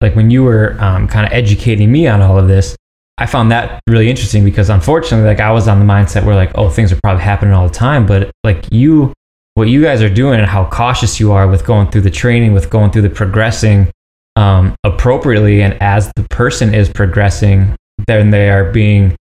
like 0.01 0.15
when 0.15 0.29
you 0.29 0.43
were 0.43 0.75
um, 0.79 1.07
kind 1.07 1.25
of 1.25 1.31
educating 1.31 1.91
me 1.91 2.07
on 2.07 2.21
all 2.21 2.37
of 2.37 2.47
this, 2.47 2.75
I 3.17 3.25
found 3.25 3.51
that 3.51 3.81
really 3.87 4.09
interesting 4.09 4.43
because 4.43 4.69
unfortunately, 4.69 5.27
like 5.27 5.39
I 5.39 5.51
was 5.51 5.67
on 5.67 5.79
the 5.79 5.85
mindset 5.85 6.25
where 6.25 6.35
like, 6.35 6.51
oh, 6.55 6.69
things 6.69 6.91
are 6.91 6.99
probably 7.01 7.23
happening 7.23 7.53
all 7.53 7.67
the 7.67 7.73
time, 7.73 8.05
but 8.05 8.31
like 8.43 8.65
you, 8.71 9.13
what 9.53 9.69
you 9.69 9.81
guys 9.81 10.01
are 10.01 10.09
doing 10.09 10.39
and 10.39 10.47
how 10.47 10.65
cautious 10.65 11.19
you 11.19 11.31
are 11.31 11.47
with 11.47 11.65
going 11.65 11.89
through 11.89 12.01
the 12.01 12.11
training, 12.11 12.53
with 12.53 12.69
going 12.69 12.91
through 12.91 13.03
the 13.03 13.09
progressing 13.09 13.89
um, 14.35 14.75
appropriately, 14.83 15.61
and 15.61 15.81
as 15.81 16.11
the 16.17 16.23
person 16.29 16.73
is 16.73 16.89
progressing, 16.89 17.73
then 18.07 18.31
they 18.31 18.49
are 18.49 18.69
being 18.71 19.15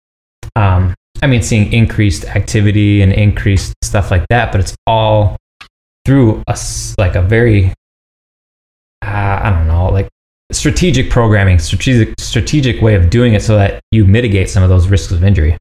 um, 0.55 0.95
I 1.23 1.27
mean, 1.27 1.43
seeing 1.43 1.73
increased 1.73 2.25
activity 2.25 3.03
and 3.03 3.13
increased 3.13 3.75
stuff 3.83 4.11
like 4.11 4.27
that, 4.31 4.53
but 4.53 4.61
it's 4.61 4.75
all 4.87 5.37
through 6.05 6.43
a 6.47 6.59
like 6.99 7.15
a 7.15 7.23
very 7.23 7.73
uh, 9.03 9.41
I 9.43 9.51
don't 9.51 9.67
know, 9.67 9.89
like 9.89 10.09
strategic 10.53 11.11
programming, 11.11 11.59
strategic 11.59 12.15
strategic 12.21 12.83
way 12.83 12.95
of 12.95 13.11
doing 13.11 13.35
it 13.35 13.43
so 13.43 13.57
that 13.57 13.81
you 13.91 14.05
mitigate 14.05 14.51
some 14.51 14.63
of 14.63 14.69
those 14.69 14.89
risks 14.89 15.13
of 15.13 15.25
injury. 15.25 15.57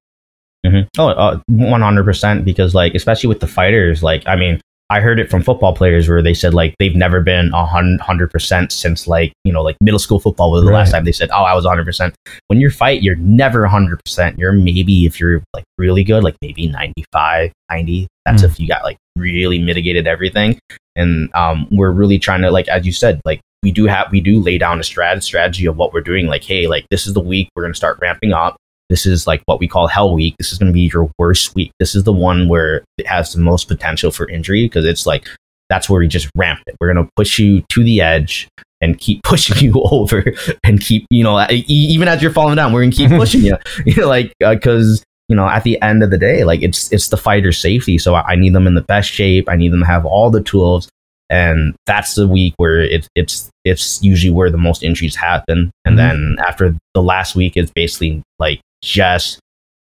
Oh, 0.97 1.07
uh, 1.07 1.39
100% 1.49 2.43
because 2.43 2.75
like 2.75 2.93
especially 2.93 3.29
with 3.29 3.39
the 3.39 3.47
fighters, 3.47 4.03
like 4.03 4.27
I 4.27 4.35
mean, 4.35 4.59
I 4.91 5.01
heard 5.01 5.19
it 5.19 5.29
from 5.29 5.43
football 5.43 5.75
players 5.75 6.09
where 6.09 6.21
they 6.21 6.33
said 6.33 6.53
like 6.53 6.73
they've 6.79 6.95
never 6.95 7.21
been 7.21 7.49
a 7.53 7.63
100% 7.65 8.71
since 8.71 9.07
like, 9.07 9.31
you 9.43 9.53
know, 9.53 9.61
like 9.61 9.77
middle 9.81 9.99
school 9.99 10.19
football 10.19 10.51
was 10.51 10.63
the 10.63 10.71
last 10.71 10.91
time 10.91 11.05
they 11.05 11.11
said, 11.11 11.29
"Oh, 11.31 11.43
I 11.43 11.53
was 11.53 11.65
100%." 11.65 12.13
When 12.47 12.59
you 12.59 12.69
fight, 12.71 13.03
you're 13.03 13.15
never 13.17 13.67
100%. 13.67 14.37
You're 14.37 14.51
maybe 14.51 15.05
if 15.05 15.19
you're 15.19 15.43
like 15.53 15.63
really 15.77 16.03
good, 16.03 16.23
like 16.23 16.35
maybe 16.41 16.67
95, 16.67 17.51
90. 17.69 18.07
That's 18.25 18.41
Mm. 18.41 18.45
if 18.45 18.59
you 18.59 18.67
got 18.67 18.83
like 18.83 18.97
really 19.15 19.59
mitigated 19.59 20.07
everything. 20.07 20.57
And 20.95 21.29
um 21.35 21.67
we're 21.71 21.91
really 21.91 22.17
trying 22.19 22.41
to 22.41 22.51
like 22.51 22.67
as 22.67 22.85
you 22.85 22.91
said, 22.91 23.21
like 23.25 23.41
we 23.61 23.71
do 23.71 23.85
have 23.85 24.11
we 24.11 24.21
do 24.21 24.39
lay 24.39 24.57
down 24.57 24.79
a 24.79 24.83
strat- 24.83 25.21
strategy 25.21 25.65
of 25.65 25.77
what 25.77 25.93
we're 25.93 26.01
doing 26.01 26.25
like, 26.27 26.43
hey, 26.43 26.67
like 26.67 26.85
this 26.89 27.05
is 27.05 27.13
the 27.13 27.19
week 27.19 27.49
we're 27.55 27.63
going 27.63 27.73
to 27.73 27.77
start 27.77 27.99
ramping 28.01 28.31
up 28.33 28.55
this 28.89 29.05
is 29.05 29.27
like 29.27 29.41
what 29.45 29.59
we 29.59 29.67
call 29.67 29.87
hell 29.87 30.13
week. 30.13 30.35
This 30.37 30.51
is 30.51 30.57
going 30.57 30.71
to 30.71 30.73
be 30.73 30.89
your 30.91 31.09
worst 31.17 31.55
week. 31.55 31.71
This 31.79 31.95
is 31.95 32.03
the 32.03 32.13
one 32.13 32.47
where 32.47 32.83
it 32.97 33.07
has 33.07 33.33
the 33.33 33.39
most 33.39 33.67
potential 33.67 34.11
for 34.11 34.27
injury 34.29 34.65
because 34.65 34.85
it's 34.85 35.05
like 35.05 35.27
that's 35.69 35.89
where 35.89 35.99
we 35.99 36.07
just 36.07 36.29
ramp 36.35 36.59
it. 36.67 36.75
We're 36.79 36.91
going 36.91 37.05
to 37.05 37.11
push 37.15 37.37
you 37.39 37.61
to 37.69 37.83
the 37.83 38.01
edge 38.01 38.49
and 38.81 38.97
keep 38.97 39.23
pushing 39.23 39.57
you 39.57 39.81
over 39.91 40.33
and 40.63 40.81
keep, 40.81 41.05
you 41.09 41.23
know, 41.23 41.45
even 41.49 42.07
as 42.07 42.21
you're 42.21 42.31
falling 42.31 42.55
down, 42.55 42.73
we're 42.73 42.81
going 42.81 42.91
to 42.91 42.97
keep 42.97 43.09
pushing 43.17 43.41
you. 43.41 43.55
You 43.85 43.95
know, 43.95 44.07
like, 44.07 44.33
uh, 44.43 44.55
because, 44.55 45.03
you 45.27 45.35
know, 45.35 45.47
at 45.47 45.63
the 45.63 45.79
end 45.81 46.01
of 46.01 46.09
the 46.09 46.17
day, 46.17 46.43
like 46.43 46.63
it's, 46.63 46.91
it's 46.91 47.09
the 47.09 47.17
fighter's 47.17 47.57
safety. 47.57 47.99
So 47.99 48.15
I 48.15 48.31
I 48.31 48.35
need 48.35 48.53
them 48.53 48.65
in 48.65 48.73
the 48.73 48.81
best 48.81 49.11
shape. 49.11 49.47
I 49.47 49.55
need 49.55 49.71
them 49.71 49.81
to 49.81 49.85
have 49.85 50.05
all 50.05 50.31
the 50.31 50.41
tools. 50.41 50.89
And 51.29 51.75
that's 51.85 52.15
the 52.15 52.27
week 52.27 52.53
where 52.57 52.81
it, 52.81 53.07
it's, 53.15 53.49
it's 53.63 54.01
usually 54.03 54.31
where 54.33 54.49
the 54.49 54.57
most 54.57 54.81
injuries 54.83 55.15
happen. 55.15 55.71
And 55.85 55.93
Mhm. 55.93 55.97
then 55.97 56.35
after 56.39 56.75
the 56.93 57.03
last 57.03 57.35
week 57.35 57.55
is 57.55 57.69
basically 57.71 58.21
like 58.39 58.61
just 58.83 59.39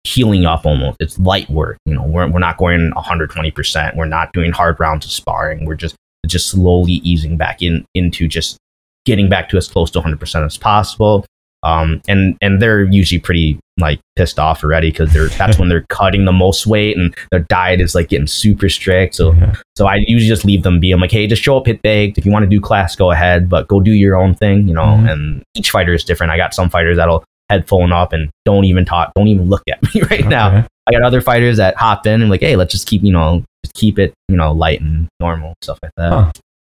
healing 0.06 0.46
up 0.46 0.66
almost. 0.66 0.98
It's 1.00 1.18
light 1.18 1.50
work. 1.50 1.78
You 1.86 1.96
know, 1.96 2.04
we're, 2.04 2.28
we're 2.30 2.40
not 2.40 2.58
going 2.58 2.92
120%. 2.92 3.96
We're 3.96 4.06
not 4.06 4.32
doing 4.34 4.52
hard 4.52 4.80
rounds 4.80 5.06
of 5.06 5.12
sparring. 5.12 5.66
We're 5.66 5.76
just 5.76 5.96
just 6.28 6.50
slowly 6.50 6.94
easing 7.04 7.36
back 7.36 7.62
in 7.62 7.84
into 7.96 8.28
just 8.28 8.58
getting 9.06 9.28
back 9.28 9.50
to 9.50 9.58
as 9.58 9.68
close 9.68 9.92
to 9.92 10.00
100% 10.00 10.46
as 10.46 10.58
possible. 10.58 11.26
Um, 11.64 12.02
and 12.08 12.38
and 12.42 12.62
they're 12.62 12.84
usually 12.84 13.20
pretty 13.20 13.60
like 13.80 14.00
pissed 14.16 14.38
off 14.38 14.64
already 14.64 14.92
because 14.92 15.12
they're 15.14 15.28
that's 15.38 15.58
when 15.58 15.68
they're 15.70 15.86
cutting 15.90 16.26
the 16.26 16.32
most 16.32 16.68
weight 16.68 16.96
and 16.98 17.16
their 17.32 17.40
diet 17.42 17.82
is 17.82 17.96
like 17.96 18.10
getting 18.10 18.28
super 18.28 18.70
strict. 18.70 19.16
So 19.16 19.34
Yeah. 19.34 19.56
so 19.76 19.88
I 19.88 19.96
usually 20.08 20.28
just 20.30 20.46
leave 20.46 20.64
them 20.64 20.80
be. 20.80 20.92
I'm 20.92 21.00
like, 21.02 21.12
hey, 21.12 21.26
just 21.28 21.42
show 21.42 21.58
up, 21.58 21.66
hit 21.66 21.82
baked. 21.82 22.18
If 22.18 22.26
you 22.26 22.32
want 22.32 22.44
to 22.44 22.50
do 22.50 22.62
class, 22.62 22.96
go 22.96 23.12
ahead, 23.12 23.50
but 23.50 23.68
go 23.68 23.80
do 23.80 23.92
your 23.92 24.16
own 24.16 24.36
thing, 24.36 24.68
you 24.68 24.74
know. 24.74 24.84
Mhm. 24.84 25.12
And 25.12 25.44
each 25.56 25.72
fighter 25.72 25.94
is 25.94 26.04
different. 26.04 26.32
I 26.32 26.38
got 26.38 26.54
some 26.54 26.70
fighters 26.70 26.98
that'll 26.98 27.24
head 27.50 27.68
phone 27.68 27.92
up 27.92 28.14
and 28.14 28.30
don't 28.46 28.66
even 28.66 28.86
talk, 28.86 29.12
don't 29.16 29.28
even 29.28 29.50
look 29.50 29.64
at 29.70 29.82
me 29.96 30.02
right 30.10 30.26
now. 30.28 30.66
I 30.88 30.92
got 30.92 31.02
other 31.02 31.22
fighters 31.22 31.58
that 31.58 31.76
hop 31.78 32.06
in 32.08 32.22
and 32.22 32.30
like, 32.30 32.42
hey, 32.42 32.56
let's 32.56 32.72
just 32.72 32.88
keep, 32.88 33.04
you 33.04 33.12
know, 33.12 33.44
just 33.66 33.74
keep 33.74 33.98
it, 33.98 34.14
you 34.28 34.36
know, 34.38 34.52
light 34.52 34.82
and 34.82 35.08
normal 35.20 35.54
stuff 35.62 35.80
like 35.82 35.92
that. 35.98 36.10
Huh. 36.12 36.32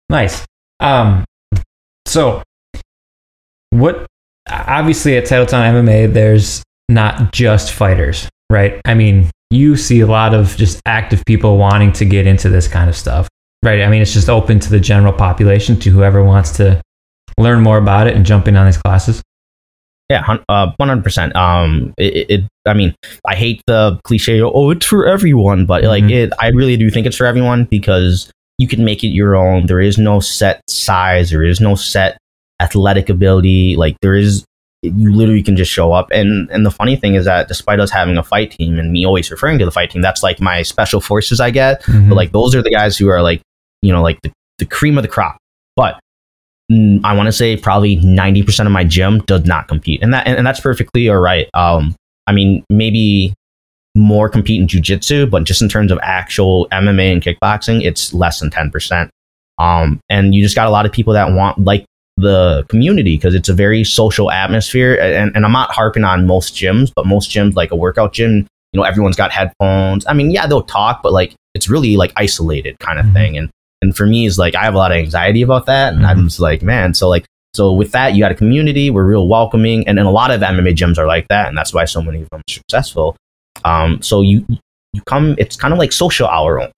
Nice. 0.09 0.47
Um, 0.81 1.25
so 2.07 2.43
what? 3.71 4.07
Obviously, 4.51 5.17
at 5.19 5.25
Titletown 5.25 5.73
MMA, 5.85 6.13
there's 6.13 6.63
not 6.89 7.33
just 7.33 7.73
fighters, 7.73 8.29
right? 8.51 8.81
I 8.85 8.95
mean, 8.95 9.31
you 9.51 9.77
see 9.77 10.01
a 10.01 10.07
lot 10.07 10.35
of 10.35 10.57
just 10.57 10.81
active 10.87 11.25
people 11.27 11.57
wanting 11.59 11.93
to 11.93 12.05
get 12.05 12.27
into 12.27 12.49
this 12.49 12.69
kind 12.69 12.89
of 12.89 12.97
stuff, 12.97 13.29
right? 13.65 13.83
I 13.83 13.89
mean, 13.89 14.03
it's 14.03 14.13
just 14.13 14.29
open 14.29 14.61
to 14.61 14.71
the 14.71 14.81
general 14.81 15.13
population, 15.13 15.79
to 15.81 15.91
whoever 15.91 16.23
wants 16.25 16.53
to 16.59 16.81
learn 17.39 17.61
more 17.61 17.79
about 17.79 18.07
it 18.07 18.17
and 18.17 18.25
jump 18.27 18.49
in 18.49 18.57
on 18.57 18.67
these 18.67 18.79
classes. 18.79 19.23
Yeah, 20.11 20.39
uh, 20.49 20.73
100%. 20.81 21.37
Um, 21.37 21.93
it, 21.99 22.31
it, 22.31 22.45
I 22.67 22.73
mean, 22.73 22.95
I 23.27 23.35
hate 23.35 23.61
the 23.67 24.01
cliche, 24.05 24.41
oh, 24.41 24.71
it's 24.71 24.87
for 24.87 25.07
everyone, 25.07 25.67
but 25.67 25.85
like 25.85 26.05
Mhm. 26.05 26.11
it, 26.13 26.33
I 26.41 26.49
really 26.49 26.79
do 26.79 26.89
think 26.91 27.07
it's 27.07 27.17
for 27.17 27.27
everyone 27.27 27.65
because 27.65 28.31
you 28.59 28.67
can 28.67 28.85
make 28.85 29.05
it 29.05 29.09
your 29.09 29.37
own. 29.37 29.67
There 29.67 29.81
is 29.81 29.99
no 29.99 30.19
set 30.21 30.63
size, 30.67 31.31
there 31.31 31.43
is 31.45 31.61
no 31.61 31.75
set 31.75 32.17
athletic 32.61 33.09
ability. 33.11 33.77
Like 33.77 33.97
there 34.01 34.15
is, 34.15 34.45
you 34.83 35.13
literally 35.13 35.43
can 35.43 35.57
just 35.57 35.73
show 35.73 35.93
up. 35.93 36.09
And 36.13 36.49
and 36.51 36.65
the 36.65 36.71
funny 36.71 36.97
thing 36.97 37.15
is 37.15 37.25
that 37.25 37.49
despite 37.49 37.81
us 37.81 37.91
having 37.91 38.17
a 38.17 38.23
fight 38.23 38.53
team 38.53 38.79
and 38.79 38.93
me 38.93 39.05
always 39.05 39.31
referring 39.31 39.59
to 39.59 39.65
the 39.65 39.71
fight 39.71 39.91
team, 39.91 40.03
that's 40.03 40.23
like 40.23 40.41
my 40.41 40.63
special 40.63 41.01
forces 41.01 41.41
I 41.41 41.51
get. 41.51 41.83
Mhm. 41.83 42.09
But 42.09 42.15
like 42.15 42.33
those 42.33 42.55
are 42.55 42.63
the 42.63 42.71
guys 42.71 42.97
who 42.97 43.09
are 43.09 43.23
like, 43.23 43.43
you 43.83 43.93
know, 43.93 44.03
like 44.03 44.21
the, 44.23 44.31
the 44.59 44.67
cream 44.67 44.97
of 44.97 45.03
the 45.03 45.09
crop. 45.09 45.37
But 45.75 45.99
mm, 46.71 47.01
I 47.03 47.17
want 47.17 47.27
to 47.27 47.33
say 47.33 47.57
probably 47.57 47.97
90% 47.97 48.67
of 48.67 48.73
my 48.73 48.85
gym 48.85 49.19
does 49.21 49.45
not 49.45 49.67
compete. 49.69 50.03
And 50.03 50.15
that 50.15 50.27
and, 50.27 50.39
and 50.39 50.47
that's 50.47 50.61
perfectly 50.61 51.09
all 51.09 51.19
right. 51.19 51.49
Um 51.55 51.97
I 52.29 52.33
mean, 52.33 52.63
maybe 52.71 53.35
more 53.97 54.29
compete 54.29 54.61
in 54.61 54.69
jujitsu, 54.69 55.29
but 55.29 55.43
just 55.45 55.61
in 55.61 55.69
terms 55.69 55.91
of 55.91 55.99
actual 56.03 56.69
MMA 56.71 57.13
and 57.13 57.23
kickboxing, 57.23 57.83
it's 57.83 58.15
less 58.15 58.39
than 58.39 58.51
10%. 58.51 59.09
Um 59.59 59.99
and 60.09 60.37
you 60.37 60.43
just 60.43 60.55
got 60.55 60.69
a 60.69 60.71
lot 60.71 60.87
of 60.87 60.93
people 60.93 61.15
that 61.15 61.33
want 61.33 61.59
like 61.65 61.85
the 62.21 62.65
community 62.69 63.17
because 63.17 63.35
it's 63.35 63.49
a 63.49 63.55
very 63.55 63.85
social 63.85 64.31
atmosphere 64.31 64.95
and, 65.01 65.35
and 65.37 65.45
i'm 65.45 65.53
not 65.53 65.71
harping 65.71 66.05
on 66.05 66.27
most 66.27 66.55
gyms 66.55 66.91
but 66.95 67.07
most 67.07 67.31
gyms 67.31 67.55
like 67.55 67.71
a 67.71 67.77
workout 67.77 68.13
gym 68.13 68.47
you 68.73 68.79
know 68.81 68.83
everyone's 68.83 69.17
got 69.17 69.31
headphones 69.31 70.05
i 70.09 70.13
mean 70.13 70.31
yeah 70.31 70.47
they'll 70.47 70.63
talk 70.63 71.03
but 71.03 71.13
like 71.13 71.35
it's 71.55 71.69
really 71.69 71.97
like 71.97 72.13
isolated 72.17 72.77
kind 72.81 72.99
of 72.99 73.07
Mhm. 73.07 73.13
thing 73.13 73.39
and 73.39 73.51
and 73.83 73.97
for 73.97 74.07
me 74.07 74.27
is 74.27 74.39
like 74.39 74.55
i 74.55 74.65
have 74.65 74.75
a 74.75 74.79
lot 74.79 74.91
of 74.93 74.99
anxiety 74.99 75.43
about 75.43 75.67
that 75.67 75.93
and 75.95 76.03
Mhm. 76.03 76.09
i'm 76.09 76.25
just 76.29 76.41
like 76.41 76.63
man 76.63 76.95
so 76.95 77.09
like 77.09 77.25
so 77.55 77.73
with 77.73 77.93
that 77.93 78.15
you 78.15 78.21
got 78.23 78.33
a 78.33 78.35
community 78.35 78.91
we're 78.91 79.05
real 79.07 79.27
welcoming 79.29 79.87
and, 79.89 79.99
and 79.99 80.07
a 80.09 80.11
lot 80.11 80.31
of 80.31 80.41
mma 80.41 80.75
gyms 80.75 80.99
are 80.99 81.07
like 81.07 81.27
that 81.29 81.49
and 81.49 81.57
that's 81.57 81.73
why 81.73 81.85
so 81.85 82.03
many 82.03 82.23
of 82.23 82.29
them 82.31 82.41
are 82.41 82.53
successful 82.53 83.17
um 83.65 84.01
so 84.03 84.21
you 84.23 84.45
you 84.93 85.03
come 85.07 85.35
it's 85.39 85.57
kind 85.57 85.73
of 85.73 85.79
like 85.79 85.93
social 85.93 86.27
hour. 86.29 86.71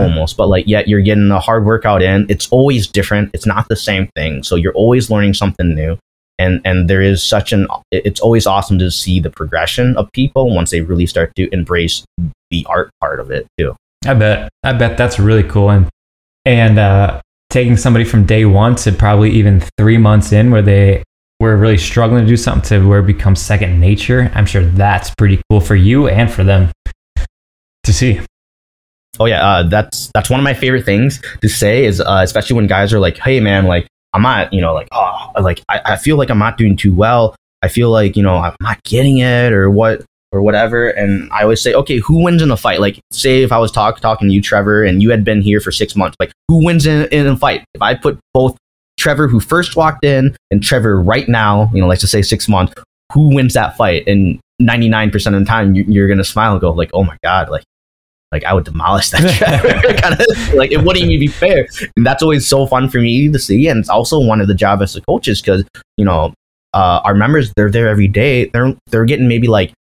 Almost 0.00 0.36
but 0.36 0.48
like 0.48 0.66
yet 0.66 0.88
you're 0.88 1.00
getting 1.00 1.30
a 1.30 1.40
hard 1.40 1.64
workout 1.64 2.02
in 2.02 2.26
it's 2.28 2.48
always 2.50 2.86
different 2.86 3.30
it's 3.34 3.46
not 3.46 3.68
the 3.68 3.76
same 3.76 4.08
thing 4.16 4.42
so 4.42 4.56
you're 4.56 4.74
always 4.74 5.10
learning 5.10 5.34
something 5.34 5.74
new 5.74 5.96
and 6.38 6.60
and 6.64 6.88
there 6.88 7.02
is 7.02 7.22
such 7.22 7.52
an 7.52 7.66
it's 7.90 8.20
always 8.20 8.46
awesome 8.46 8.78
to 8.78 8.90
see 8.90 9.20
the 9.20 9.30
progression 9.30 9.96
of 9.96 10.10
people 10.12 10.54
once 10.54 10.70
they 10.70 10.80
really 10.80 11.06
start 11.06 11.34
to 11.36 11.52
embrace 11.52 12.04
the 12.50 12.66
art 12.68 12.90
part 13.00 13.20
of 13.20 13.30
it 13.30 13.46
too 13.58 13.74
I 14.06 14.14
bet. 14.14 14.48
I 14.62 14.72
bet 14.72 14.96
that's 14.96 15.18
really 15.18 15.44
cool. 15.44 15.70
And 15.70 15.88
and 16.44 16.78
uh, 16.78 17.20
taking 17.50 17.76
somebody 17.76 18.04
from 18.04 18.26
day 18.26 18.44
one 18.44 18.74
to 18.76 18.92
probably 18.92 19.30
even 19.30 19.62
three 19.78 19.98
months 19.98 20.32
in, 20.32 20.50
where 20.50 20.62
they 20.62 21.02
were 21.40 21.56
really 21.56 21.78
struggling 21.78 22.24
to 22.24 22.28
do 22.28 22.36
something, 22.36 22.80
to 22.80 22.88
where 22.88 23.00
it 23.00 23.06
becomes 23.06 23.40
second 23.40 23.80
nature. 23.80 24.30
I'm 24.34 24.46
sure 24.46 24.64
that's 24.64 25.14
pretty 25.14 25.40
cool 25.50 25.60
for 25.60 25.76
you 25.76 26.08
and 26.08 26.30
for 26.30 26.44
them 26.44 26.70
to 27.84 27.92
see. 27.92 28.20
Oh 29.20 29.26
yeah 29.26 29.46
uh, 29.46 29.62
that's 29.64 30.10
that's 30.14 30.30
one 30.30 30.40
of 30.40 30.44
my 30.44 30.54
favorite 30.54 30.84
things 30.84 31.20
to 31.40 31.48
say 31.48 31.84
is 31.84 32.00
uh, 32.00 32.20
especially 32.22 32.56
when 32.56 32.66
guys 32.66 32.92
are 32.92 33.00
like 33.00 33.18
hey 33.18 33.40
man 33.40 33.66
like 33.66 33.86
i'm 34.12 34.22
not 34.22 34.52
you 34.52 34.60
know 34.60 34.72
like 34.74 34.88
oh 34.92 35.30
like 35.40 35.62
I, 35.68 35.80
I 35.84 35.96
feel 35.96 36.16
like 36.16 36.30
i'm 36.30 36.38
not 36.38 36.58
doing 36.58 36.76
too 36.76 36.94
well. 36.94 37.36
I 37.62 37.68
feel 37.68 37.90
like 37.90 38.16
you 38.16 38.22
know 38.22 38.36
i'm 38.36 38.56
not 38.60 38.82
getting 38.84 39.18
it 39.18 39.52
or 39.52 39.70
what 39.70 40.02
or 40.32 40.40
whatever. 40.42 40.88
And 40.88 41.30
i 41.32 41.42
always 41.42 41.60
say 41.60 41.74
okay 41.74 41.98
who 41.98 42.22
wins 42.22 42.42
in 42.42 42.48
the 42.48 42.56
fight? 42.56 42.80
Like 42.80 43.00
say 43.10 43.42
if 43.42 43.52
i 43.52 43.58
was 43.58 43.70
talk, 43.70 44.00
talking 44.00 44.28
to 44.28 44.34
you 44.34 44.42
trevor 44.42 44.82
and 44.82 45.02
you 45.02 45.10
had 45.10 45.24
been 45.24 45.42
here 45.42 45.60
for 45.60 45.70
six 45.70 45.94
months 45.94 46.16
like 46.18 46.32
who 46.48 46.64
wins 46.64 46.86
in, 46.86 47.06
in 47.08 47.26
a 47.26 47.36
fight? 47.36 47.64
If 47.74 47.82
i 47.82 47.94
put 47.94 48.18
both 48.32 48.56
trevor 48.98 49.28
who 49.28 49.40
first 49.40 49.76
walked 49.76 50.04
in 50.04 50.36
and 50.50 50.62
trevor 50.62 51.00
right 51.00 51.28
now 51.28 51.70
you 51.72 51.80
know 51.80 51.86
let's 51.86 52.02
just 52.02 52.12
say 52.12 52.22
six 52.22 52.48
months 52.48 52.74
who 53.12 53.34
wins 53.34 53.54
that 53.54 53.76
fight? 53.76 54.06
And 54.06 54.40
99% 54.60 55.14
of 55.34 55.40
the 55.40 55.44
time 55.44 55.74
you, 55.74 55.84
you're 55.86 56.08
gonna 56.08 56.24
smile 56.24 56.52
and 56.52 56.60
go 56.60 56.70
like 56.70 56.90
oh 56.94 57.04
my 57.04 57.16
god 57.22 57.50
like 57.50 57.64
like 58.32 58.44
I 58.44 58.54
would 58.54 58.64
demolish 58.64 59.10
that 59.10 59.20
kind 60.02 60.18
of 60.18 60.54
like 60.54 60.72
it 60.72 60.82
wouldn't 60.82 61.04
even 61.04 61.20
be 61.20 61.26
fair. 61.28 61.68
And 61.96 62.04
that's 62.04 62.22
always 62.22 62.46
so 62.46 62.66
fun 62.66 62.88
for 62.88 62.98
me 62.98 63.30
to 63.30 63.38
see. 63.38 63.68
And 63.68 63.78
it's 63.78 63.90
also 63.90 64.18
one 64.18 64.40
of 64.40 64.48
the 64.48 64.54
job 64.54 64.82
as 64.82 64.94
the 64.94 65.02
coaches 65.02 65.40
because 65.40 65.64
you 65.96 66.04
know 66.04 66.32
uh, 66.72 67.00
our 67.04 67.14
members 67.14 67.52
they're 67.54 67.70
there 67.70 67.88
every 67.88 68.08
day. 68.08 68.46
They're 68.46 68.74
they're 68.88 69.04
getting 69.04 69.28
maybe 69.28 69.46
like 69.46 69.72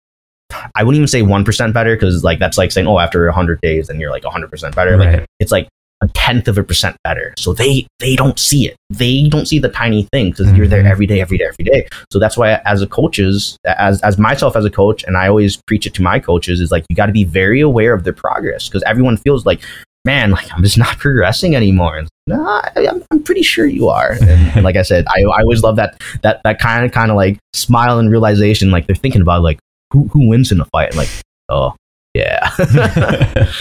I 0.76 0.84
wouldn't 0.84 0.98
even 0.98 1.08
say 1.08 1.22
one 1.22 1.46
percent 1.46 1.74
better 1.74 1.96
because 1.96 2.24
like 2.24 2.40
that's 2.40 2.58
like 2.58 2.72
saying 2.72 2.88
oh 2.88 3.00
after 3.00 3.30
hundred 3.32 3.62
days 3.62 3.88
then 3.88 4.00
you're 4.00 4.12
like 4.12 4.26
hundred 4.26 4.52
percent 4.52 4.76
better. 4.76 4.98
Like 4.98 5.26
it's 5.40 5.52
like 5.52 5.70
a 6.02 6.08
tenth 6.10 6.48
of 6.48 6.58
a 6.58 6.64
percent 6.64 6.96
better. 7.04 7.34
So 7.38 7.54
they 7.54 7.86
they 8.00 8.16
don't 8.16 8.40
see 8.40 8.68
it. 8.68 8.76
They 8.90 9.28
don't 9.30 9.46
see 9.48 9.60
the 9.60 9.70
tiny 9.70 10.08
things 10.12 10.38
because 10.38 10.52
you're 10.58 10.68
there 10.68 10.84
Mhm. 10.84 10.90
every 10.92 11.06
day, 11.06 11.22
every 11.22 11.38
day, 11.38 11.46
every 11.46 11.64
day. 11.66 11.88
So 12.12 12.18
that's 12.20 12.38
why 12.38 12.60
as 12.66 12.82
a 12.82 12.88
coaches, 12.88 13.58
as 13.66 14.02
as 14.02 14.18
myself 14.18 14.56
as 14.56 14.66
a 14.66 14.70
coach, 14.72 15.04
and 15.04 15.16
I 15.18 15.28
always 15.28 15.58
preach 15.68 15.86
it 15.86 15.94
to 15.96 16.02
my 16.02 16.20
coaches, 16.20 16.60
is 16.60 16.72
like 16.72 16.86
you 16.90 16.96
got 16.96 17.06
to 17.06 17.12
be 17.12 17.24
very 17.24 17.62
aware 17.62 17.94
of 17.94 18.04
their 18.04 18.14
progress 18.14 18.68
because 18.68 18.82
everyone 18.84 19.18
feels 19.18 19.46
like, 19.46 19.62
man, 20.06 20.32
like 20.32 20.52
I'm 20.54 20.64
just 20.64 20.78
not 20.78 20.98
progressing 21.06 21.56
anymore. 21.56 21.98
And 21.98 22.08
no, 22.28 22.44
I, 22.44 22.72
I'm, 22.90 23.04
I'm 23.12 23.22
pretty 23.24 23.44
sure 23.44 23.66
you 23.68 23.88
are. 23.90 24.14
And, 24.14 24.30
and 24.56 24.64
like 24.64 24.76
I 24.78 24.82
said, 24.82 25.06
I, 25.08 25.22
I 25.22 25.42
always 25.42 25.62
love 25.62 25.76
that 25.76 26.02
that 26.24 26.42
that 26.44 26.60
kind 26.60 26.84
of 26.86 26.92
kind 26.92 27.12
of 27.12 27.18
like 27.18 27.38
smile 27.54 28.00
and 28.00 28.10
realization, 28.10 28.72
like 28.72 28.88
they're 28.88 28.96
thinking 28.96 29.22
about 29.22 29.44
like 29.44 29.60
who 29.94 30.08
who 30.08 30.28
wins 30.28 30.52
in 30.52 30.58
the 30.58 30.66
fight, 30.66 30.90
and 30.90 30.98
like 30.98 31.10
oh 31.50 31.76
yeah. 32.16 32.50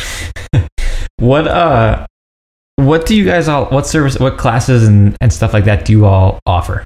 what 1.18 1.46
uh 1.46 2.06
what 2.86 3.06
do 3.06 3.14
you 3.16 3.24
guys 3.24 3.48
all 3.48 3.66
what 3.66 3.86
service 3.86 4.18
what 4.18 4.38
classes 4.38 4.86
and, 4.86 5.16
and 5.20 5.32
stuff 5.32 5.52
like 5.52 5.64
that 5.64 5.84
do 5.84 5.92
you 5.92 6.04
all 6.06 6.38
offer 6.46 6.84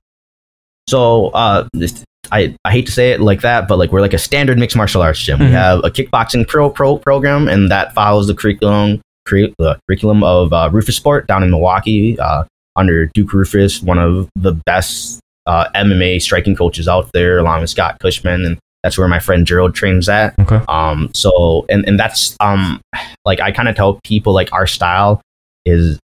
So 0.88 1.28
uh, 1.28 1.66
this, 1.72 2.04
I 2.32 2.54
I 2.64 2.72
hate 2.72 2.86
to 2.86 2.92
say 2.92 3.12
it 3.12 3.20
like 3.20 3.40
that, 3.42 3.68
but 3.68 3.78
like 3.78 3.90
we're 3.92 4.00
like 4.02 4.12
a 4.14 4.18
standard 4.18 4.58
mixed 4.58 4.76
martial 4.76 5.02
arts 5.02 5.20
gym. 5.20 5.38
Mhm. 5.38 5.46
We 5.46 5.52
have 5.52 5.78
a 5.84 5.90
kickboxing 5.90 6.46
pro 6.46 6.68
pro 6.70 6.98
program, 6.98 7.48
and 7.48 7.70
that 7.70 7.94
follows 7.94 8.26
the 8.26 8.34
curriculum 8.34 9.00
curri- 9.28 9.54
the 9.58 9.78
curriculum 9.88 10.22
of 10.22 10.52
uh, 10.52 10.68
Roufusport 10.70 11.26
down 11.26 11.42
in 11.42 11.50
Milwaukee 11.50 12.18
uh, 12.18 12.44
under 12.76 13.06
Duke 13.14 13.30
Roufus, 13.30 13.82
one 13.82 13.98
of 13.98 14.28
the 14.36 14.52
best 14.66 15.20
uh, 15.46 15.68
MMA 15.74 16.20
striking 16.20 16.56
coaches 16.56 16.88
out 16.88 17.10
there, 17.12 17.38
along 17.38 17.60
with 17.62 17.70
Scott 17.70 17.98
Cushman, 18.00 18.44
and 18.44 18.58
that's 18.82 18.98
where 18.98 19.08
my 19.08 19.20
friend 19.20 19.46
Gerald 19.46 19.74
trains 19.74 20.08
at. 20.08 20.34
okay 20.38 20.60
Um, 20.68 21.10
so 21.14 21.64
and 21.70 21.86
and 21.88 21.98
that's 21.98 22.36
um, 22.40 22.80
like 23.24 23.40
I 23.40 23.52
kind 23.52 23.68
of 23.68 23.76
tell 23.76 24.00
people 24.04 24.32
like 24.34 24.52
our 24.52 24.66
style 24.66 25.20
is 25.64 25.98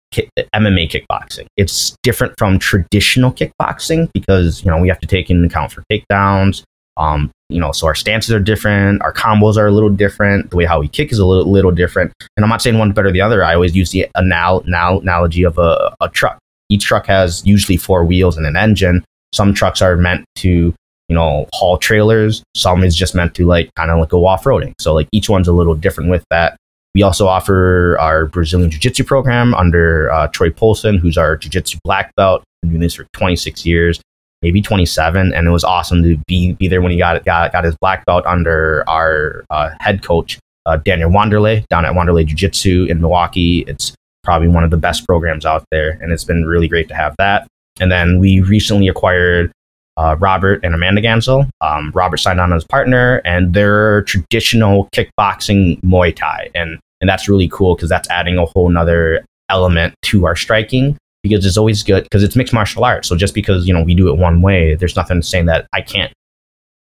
MMA 0.54 0.90
kickboxing. 0.90 1.46
It's 1.56 1.94
different 2.02 2.34
from 2.38 2.58
traditional 2.58 3.32
kickboxing 3.32 4.10
because 4.12 4.64
you 4.64 4.70
know 4.70 4.78
we 4.78 4.88
have 4.88 5.00
to 5.00 5.06
take 5.06 5.30
into 5.30 5.46
account 5.46 5.72
for 5.72 5.84
takedowns. 5.90 6.62
Um, 6.96 7.30
you 7.48 7.60
know, 7.60 7.72
so 7.72 7.86
our 7.86 7.94
stances 7.94 8.32
are 8.32 8.40
different, 8.40 9.02
our 9.02 9.12
combos 9.12 9.56
are 9.56 9.66
a 9.66 9.72
little 9.72 9.88
different, 9.88 10.50
the 10.50 10.56
way 10.56 10.64
how 10.64 10.80
we 10.80 10.86
kick 10.86 11.10
is 11.12 11.18
a 11.18 11.26
little, 11.26 11.50
little 11.50 11.70
different. 11.70 12.12
And 12.36 12.44
I'm 12.44 12.50
not 12.50 12.62
saying 12.62 12.78
one's 12.78 12.94
better 12.94 13.08
than 13.08 13.14
the 13.14 13.20
other. 13.22 13.42
I 13.42 13.54
always 13.54 13.74
use 13.74 13.90
the 13.90 14.06
anal- 14.16 14.62
anal- 14.66 15.00
analogy 15.00 15.42
of 15.44 15.58
a, 15.58 15.94
a 16.00 16.08
truck. 16.10 16.38
Each 16.68 16.84
truck 16.84 17.06
has 17.06 17.44
usually 17.46 17.76
four 17.76 18.04
wheels 18.04 18.36
and 18.36 18.46
an 18.46 18.56
engine. 18.56 19.04
Some 19.32 19.54
trucks 19.54 19.82
are 19.82 19.96
meant 19.96 20.24
to, 20.36 20.74
you 21.08 21.14
know, 21.14 21.48
haul 21.52 21.78
trailers. 21.78 22.42
Some 22.54 22.84
is 22.84 22.94
just 22.94 23.14
meant 23.14 23.34
to 23.36 23.46
like 23.46 23.70
kind 23.74 23.90
of 23.90 23.98
like 23.98 24.10
go 24.10 24.26
off 24.26 24.44
roading. 24.44 24.74
So 24.78 24.94
like 24.94 25.08
each 25.10 25.28
one's 25.28 25.48
a 25.48 25.52
little 25.52 25.74
different 25.74 26.10
with 26.10 26.24
that. 26.30 26.56
We 26.94 27.02
also 27.02 27.28
offer 27.28 27.96
our 28.00 28.26
Brazilian 28.26 28.70
Jiu 28.70 28.80
Jitsu 28.80 29.04
program 29.04 29.54
under 29.54 30.10
uh, 30.10 30.26
Troy 30.28 30.50
Polson, 30.50 30.98
who's 30.98 31.16
our 31.16 31.36
Jiu 31.36 31.50
Jitsu 31.50 31.78
black 31.84 32.14
belt. 32.16 32.42
Been 32.62 32.70
doing 32.70 32.80
this 32.80 32.94
for 32.94 33.06
26 33.12 33.64
years, 33.64 34.00
maybe 34.42 34.60
27, 34.60 35.32
and 35.32 35.46
it 35.46 35.50
was 35.50 35.64
awesome 35.64 36.02
to 36.02 36.18
be 36.26 36.52
be 36.54 36.68
there 36.68 36.82
when 36.82 36.90
he 36.90 36.98
got 36.98 37.24
got 37.24 37.52
got 37.52 37.64
his 37.64 37.76
black 37.80 38.04
belt 38.06 38.26
under 38.26 38.84
our 38.88 39.44
uh, 39.50 39.70
head 39.80 40.02
coach 40.02 40.38
uh, 40.66 40.76
Daniel 40.76 41.10
Wanderley 41.10 41.64
down 41.68 41.84
at 41.84 41.94
Wanderley 41.94 42.26
Jiu 42.26 42.36
Jitsu 42.36 42.86
in 42.90 43.00
Milwaukee. 43.00 43.64
It's 43.66 43.94
probably 44.24 44.48
one 44.48 44.64
of 44.64 44.70
the 44.70 44.76
best 44.76 45.06
programs 45.06 45.46
out 45.46 45.64
there, 45.70 45.98
and 46.02 46.12
it's 46.12 46.24
been 46.24 46.44
really 46.44 46.68
great 46.68 46.88
to 46.88 46.94
have 46.94 47.14
that. 47.18 47.46
And 47.80 47.90
then 47.90 48.18
we 48.18 48.40
recently 48.40 48.88
acquired 48.88 49.52
uh, 49.96 50.16
Robert 50.18 50.64
and 50.64 50.74
Amanda 50.74 51.00
Gansel. 51.00 51.48
Um, 51.60 51.92
Robert 51.94 52.18
signed 52.18 52.40
on 52.40 52.52
as 52.52 52.64
partner, 52.64 53.20
and 53.24 53.54
they're 53.54 54.02
traditional 54.02 54.88
kickboxing 54.94 55.80
Muay 55.82 56.14
Thai, 56.14 56.50
and 56.54 56.78
and 57.00 57.08
that's 57.08 57.28
really 57.28 57.48
cool 57.48 57.74
because 57.74 57.88
that's 57.88 58.08
adding 58.10 58.38
a 58.38 58.44
whole 58.44 58.68
nother 58.68 59.24
element 59.48 59.94
to 60.02 60.26
our 60.26 60.36
striking 60.36 60.96
because 61.22 61.44
it's 61.44 61.56
always 61.56 61.82
good 61.82 62.04
because 62.04 62.22
it's 62.22 62.36
mixed 62.36 62.54
martial 62.54 62.84
arts. 62.84 63.08
So 63.08 63.16
just 63.16 63.34
because 63.34 63.66
you 63.66 63.74
know 63.74 63.82
we 63.82 63.94
do 63.94 64.08
it 64.08 64.16
one 64.16 64.42
way, 64.42 64.74
there's 64.74 64.96
nothing 64.96 65.22
saying 65.22 65.46
that 65.46 65.66
I 65.72 65.80
can't 65.82 66.12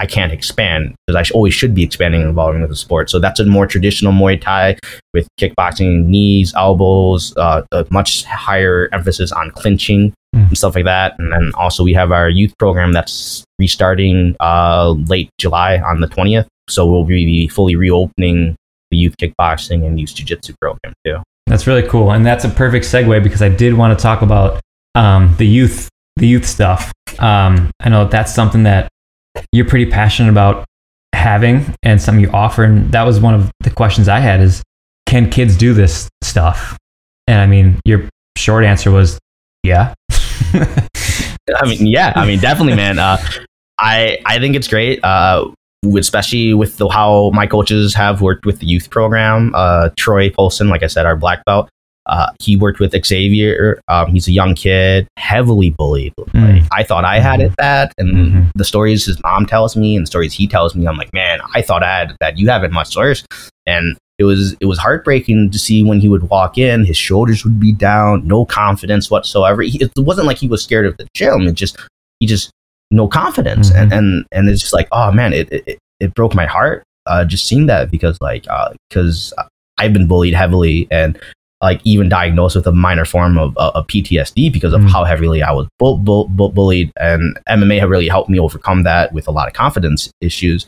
I 0.01 0.07
can't 0.07 0.33
expand 0.33 0.95
because 1.07 1.17
I 1.17 1.23
sh- 1.23 1.31
always 1.33 1.55
should 1.55 1.75
be 1.75 1.85
expanding 1.85 2.23
and 2.23 2.31
evolving 2.31 2.61
with 2.61 2.71
the 2.71 2.77
sport. 2.77 3.09
So 3.11 3.19
that's 3.19 3.38
a 3.41 3.45
more 3.45 3.67
traditional 3.67 4.12
Muay 4.12 4.41
Thai 4.41 4.79
with 5.15 5.29
kickboxing, 5.38 6.07
knees, 6.07 6.53
elbows, 6.57 7.33
uh, 7.37 7.62
a 7.73 7.87
much 7.91 8.25
higher 8.25 8.88
emphasis 8.93 9.33
on 9.33 9.51
clinching 9.53 10.12
Mm. 10.35 10.49
and 10.49 10.59
stuff 10.59 10.75
like 10.75 10.87
that. 10.87 11.18
And 11.18 11.31
then 11.31 11.53
also 11.57 11.85
we 11.85 11.92
have 11.92 12.11
our 12.11 12.29
youth 12.29 12.57
program 12.59 12.92
that's 12.92 13.45
restarting 13.59 14.35
uh, 14.40 14.90
late 15.07 15.29
July 15.38 15.79
on 15.79 16.01
the 16.01 16.07
20th. 16.07 16.47
So 16.71 16.87
we'll 16.87 17.05
be 17.05 17.49
fully 17.49 17.77
reopening 17.77 18.57
the 18.90 18.97
youth 18.97 19.16
kickboxing 19.18 19.85
and 19.85 20.01
youth 20.01 20.14
jiu-jitsu 20.14 20.55
program 20.61 20.95
too. 21.05 21.18
That's 21.47 21.66
really 21.66 21.83
cool, 21.83 22.12
and 22.12 22.25
that's 22.25 22.45
a 22.45 22.49
perfect 22.49 22.87
segue 22.87 23.23
because 23.23 23.42
I 23.42 23.49
did 23.49 23.75
want 23.75 23.99
to 23.99 24.03
talk 24.03 24.23
about 24.23 24.61
um, 24.95 25.35
the 25.38 25.47
youth, 25.47 25.88
the 26.16 26.27
youth 26.27 26.47
stuff. 26.47 26.92
Um, 27.18 27.71
I 27.81 27.88
know 27.88 28.07
that's 28.07 28.35
something 28.35 28.62
that 28.62 28.88
you're 29.51 29.66
pretty 29.66 29.90
passionate 29.90 30.31
about 30.31 30.64
having, 31.14 31.75
and 31.83 32.01
something 32.01 32.23
you 32.23 32.31
offer. 32.31 32.64
And 32.64 32.90
that 32.92 33.03
was 33.03 33.21
one 33.21 33.35
of 33.35 33.51
the 33.61 33.71
questions 33.71 34.09
I 34.09 34.21
had: 34.21 34.40
is 34.40 34.62
can 35.05 35.29
kids 35.31 35.57
do 35.57 35.75
this 35.75 36.09
stuff? 36.23 36.79
And 37.27 37.40
I 37.40 37.47
mean, 37.47 37.81
your 37.85 38.09
short 38.38 38.64
answer 38.64 38.90
was, 38.90 39.18
yeah. 39.62 39.94
I 41.57 41.64
mean, 41.66 41.87
yeah, 41.87 42.12
I 42.16 42.27
mean, 42.27 42.38
definitely, 42.38 42.75
man. 42.77 42.98
Uh, 42.98 43.16
I 43.79 44.18
I 44.27 44.38
think 44.38 44.55
it's 44.57 44.68
great, 44.68 45.03
uh, 45.05 45.51
especially 45.96 46.55
with 46.55 46.77
the, 46.77 46.88
how 46.88 47.31
my 47.31 47.46
coaches 47.46 47.94
have 47.94 48.20
worked 48.20 48.46
with 48.46 48.61
the 48.61 48.66
youth 48.66 48.90
program. 48.90 49.53
Uh, 49.55 49.90
Troy 49.96 50.31
Polson, 50.31 50.68
like 50.68 50.83
I 50.83 50.87
said, 50.87 51.07
our 51.07 51.16
black 51.16 51.44
belt. 51.44 51.68
Uh, 52.07 52.27
he 52.40 52.57
worked 52.57 52.81
with 52.81 52.92
Xavier. 53.07 53.81
Um, 53.87 54.12
he's 54.12 54.27
a 54.27 54.33
young 54.33 54.55
kid, 54.57 55.07
heavily 55.18 55.70
bullied. 55.70 56.12
Mm. 56.31 56.66
I 56.72 56.83
thought 56.83 57.05
I 57.05 57.20
had 57.20 57.40
it 57.40 57.55
bad, 57.57 57.92
and 57.96 58.11
Mhm. 58.12 58.51
the 58.57 58.64
stories 58.64 59.07
his 59.07 59.22
mom 59.22 59.46
tells 59.46 59.77
me 59.77 59.94
and 59.96 60.05
the 60.05 60.09
stories 60.09 60.33
he 60.33 60.48
tells 60.48 60.75
me, 60.75 60.85
I'm 60.87 60.96
like, 60.96 61.12
man, 61.14 61.38
I 61.55 61.62
thought 61.62 61.85
I 61.85 61.98
had 61.98 62.16
bad. 62.18 62.40
You 62.40 62.48
have 62.51 62.64
it 62.64 62.72
much 62.72 62.96
worse. 62.96 63.25
And 63.66 63.96
it 64.22 64.26
was 64.26 64.54
it 64.61 64.66
was 64.66 64.78
heartbreaking 64.78 65.50
to 65.50 65.58
see 65.58 65.82
when 65.82 66.00
he 66.00 66.08
would 66.08 66.24
walk 66.30 66.56
in, 66.58 66.85
his 66.85 66.96
shoulders 66.96 67.44
would 67.44 67.58
be 67.61 67.72
down, 67.72 68.26
no 68.26 68.44
confidence 68.44 69.11
whatsoever. 69.11 69.62
He, 69.62 69.78
it 69.82 69.90
wasn't 69.98 70.26
like 70.26 70.38
he 70.38 70.48
was 70.48 70.62
scared 70.62 70.87
of 70.87 70.96
the 70.96 71.06
gym. 71.14 71.42
It 71.48 71.54
just 71.54 71.76
he 72.20 72.26
just 72.26 72.50
no 72.90 73.06
confidence, 73.08 73.70
Mhm. 73.70 73.76
and 73.82 73.92
and 73.92 74.26
and 74.32 74.48
it's 74.48 74.61
just 74.61 74.72
like, 74.72 74.88
oh 74.92 75.11
man, 75.12 75.32
it 75.32 75.48
it, 75.52 75.78
it 76.00 76.14
broke 76.14 76.35
my 76.35 76.46
heart 76.46 76.82
uh, 77.06 77.24
just 77.24 77.46
seeing 77.46 77.66
that 77.66 77.90
because 77.90 78.16
like 78.20 78.46
because 78.88 79.32
I've 79.78 79.92
been 79.92 80.06
bullied 80.06 80.35
heavily 80.35 80.87
and 80.90 81.18
like 81.61 81.80
even 81.85 82.08
diagnosed 82.08 82.56
with 82.56 82.66
a 82.66 82.72
minor 82.72 83.04
form 83.04 83.38
of, 83.38 83.56
uh, 83.56 83.70
of 83.76 83.87
PTSD 83.87 84.52
because 84.52 84.72
of 84.72 84.80
Mm. 84.80 84.90
how 84.90 85.04
heavily 85.04 85.42
I 85.44 85.52
was 85.52 85.68
bu- 85.78 85.96
bu- 85.98 86.26
bu- 86.28 86.50
bullied. 86.50 86.90
And 86.98 87.38
MMA 87.48 87.78
have 87.78 87.88
really 87.88 88.08
helped 88.08 88.28
me 88.28 88.38
overcome 88.40 88.82
that 88.82 89.12
with 89.12 89.28
a 89.28 89.30
lot 89.30 89.46
of 89.46 89.54
confidence 89.54 90.11
issues. 90.20 90.66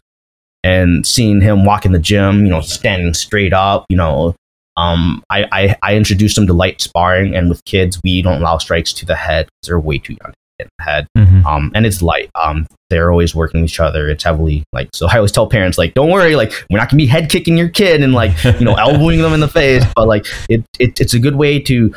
And 0.64 1.07
seeing 1.07 1.40
him 1.40 1.64
walk 1.64 1.85
in 1.85 1.92
the 1.92 1.98
gym, 1.98 2.44
you 2.44 2.50
know, 2.50 2.62
standing 2.62 3.12
straight 3.14 3.53
up, 3.53 3.85
you 3.88 3.96
know, 3.96 4.35
um, 4.77 5.22
I, 5.31 5.44
I, 5.53 5.77
I 5.83 5.96
introduced 5.96 6.37
him 6.37 6.46
to 6.46 6.53
light 6.53 6.81
sparring. 6.81 7.37
And 7.37 7.48
with 7.48 7.64
kids, 7.64 8.00
we 8.03 8.22
don't 8.22 8.40
allow 8.40 8.59
strikes 8.59 8.92
to 8.94 9.07
the 9.07 9.14
head 9.14 9.46
because 9.46 9.68
they're 9.68 9.79
way 9.79 9.98
too 9.98 10.14
young 10.14 10.33
to 10.33 10.37
hit 10.59 10.68
the 10.79 10.85
head. 10.85 11.07
Mhm. 11.16 11.44
Um, 11.44 11.70
and 11.74 11.85
it's 11.87 12.00
light. 12.03 12.31
Um, 12.35 12.66
they're 12.90 13.11
always 13.11 13.35
working 13.35 13.62
each 13.62 13.79
other. 13.79 14.09
It's 14.09 14.24
heavily 14.24 14.64
like 14.72 14.88
so. 14.94 15.07
I 15.11 15.16
always 15.16 15.33
tell 15.33 15.46
parents 15.46 15.77
like, 15.79 15.94
don't 15.94 16.11
worry, 16.11 16.35
like 16.35 16.53
we're 16.70 16.79
not 16.79 16.88
gonna 16.90 16.98
be 16.98 17.07
head 17.07 17.31
kicking 17.31 17.59
your 17.59 17.68
kid 17.68 18.03
and 18.03 18.14
like 18.14 18.42
you 18.44 18.64
know 18.64 18.74
elbowing 18.79 19.20
them 19.20 19.33
in 19.35 19.40
the 19.40 19.48
face, 19.48 19.85
but 19.94 20.09
like 20.09 20.27
it, 20.48 20.64
it 20.79 20.98
it's 20.98 21.12
a 21.14 21.18
good 21.18 21.37
way 21.37 21.61
to 21.61 21.94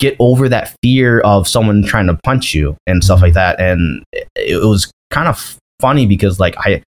get 0.00 0.16
over 0.18 0.48
that 0.48 0.74
fear 0.82 1.20
of 1.20 1.46
someone 1.48 1.82
trying 1.84 2.08
to 2.08 2.18
punch 2.24 2.54
you 2.54 2.76
and 2.86 3.02
stuff 3.02 3.22
like 3.22 3.34
that. 3.34 3.60
And 3.60 4.04
it, 4.12 4.28
it 4.36 4.66
was 4.66 4.90
kind 5.10 5.28
of 5.28 5.56
funny 5.80 6.06
because 6.06 6.38
like 6.38 6.54
I. 6.58 6.82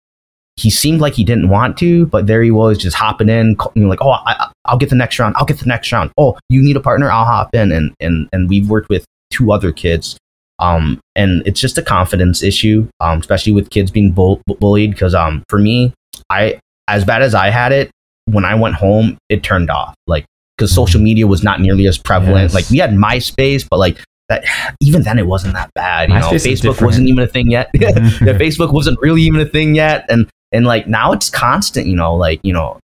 He 0.56 0.70
seemed 0.70 1.02
like 1.02 1.13
he 1.13 1.24
didn't 1.24 1.50
want 1.50 1.78
to, 1.80 2.06
but 2.08 2.28
there 2.28 2.44
he 2.44 2.52
was, 2.52 2.78
just 2.78 2.96
hopping 2.96 3.28
in, 3.30 3.56
you 3.76 3.84
know, 3.84 3.89
like, 3.89 4.02
"Oh, 4.02 4.12
I, 4.12 4.22
I- 4.39 4.52
I'll 4.66 4.78
get 4.78 4.89
the 4.89 4.96
next 4.96 5.18
round. 5.20 5.36
I'll 5.38 5.46
get 5.46 5.58
the 5.60 5.66
next 5.66 5.92
round. 5.92 6.12
Oh, 6.18 6.38
you 6.50 6.62
need 6.62 6.78
a 6.78 6.80
partner? 6.80 7.12
I'll 7.12 7.26
hop 7.26 7.50
in." 7.54 7.72
And 7.72 7.94
and 8.00 8.30
and 8.32 8.48
we've 8.50 8.70
worked 8.70 8.89
with 8.89 9.06
two 9.32 9.52
other 9.52 9.72
kids 9.72 10.16
um, 10.60 11.00
and 11.16 11.42
it's 11.48 11.60
just 11.60 11.78
a 11.80 11.82
confidence 11.82 12.44
issue, 12.44 12.88
um, 13.00 13.20
especially 13.20 13.52
with 13.52 13.72
kids 13.72 13.89
being 13.89 14.12
bull- 14.12 14.42
bullied. 14.60 14.92
Because 14.92 15.16
um, 15.16 15.44
for 15.50 15.58
me, 15.58 15.92
I 16.30 16.60
as 16.88 17.04
bad 17.04 17.22
as 17.24 17.34
I 17.34 17.50
had 17.50 17.72
it 17.72 17.89
when 18.26 18.46
I 18.46 18.54
went 18.56 18.76
home, 18.76 19.18
it 19.30 19.44
turned 19.44 19.72
off. 19.72 19.96
Like 20.06 20.26
because 20.58 20.72
social 20.74 21.02
media 21.02 21.26
was 21.26 21.44
not 21.44 21.60
nearly 21.62 21.88
as 21.88 21.98
prevalent. 21.98 22.44
Yes. 22.44 22.54
Like 22.54 22.70
we 22.70 22.78
had 22.78 22.92
MySpace, 22.92 23.68
but 23.68 23.80
like 23.80 23.98
that 24.30 24.46
even 24.82 25.02
then 25.02 25.18
it 25.18 25.26
wasn't 25.26 25.56
that 25.56 25.72
bad. 25.74 26.10
You 26.10 26.16
know, 26.20 26.30
MySpace 26.30 26.62
Facebook 26.62 26.82
wasn't 26.86 27.08
even 27.10 27.24
a 27.24 27.28
thing 27.28 27.50
yet. 27.50 27.72
Mhm. 27.76 28.28
yeah, 28.28 28.34
Facebook 28.34 28.72
wasn't 28.72 29.00
really 29.02 29.24
even 29.24 29.39
a 29.42 29.46
thing 29.46 29.74
yet, 29.76 30.06
and 30.10 30.30
and 30.54 30.66
like 30.66 30.88
now 30.88 31.12
it's 31.12 31.30
constant. 31.30 31.88
You 31.88 31.96
know, 31.98 32.16
like 32.16 32.39
you 32.44 32.54
know, 32.54 32.80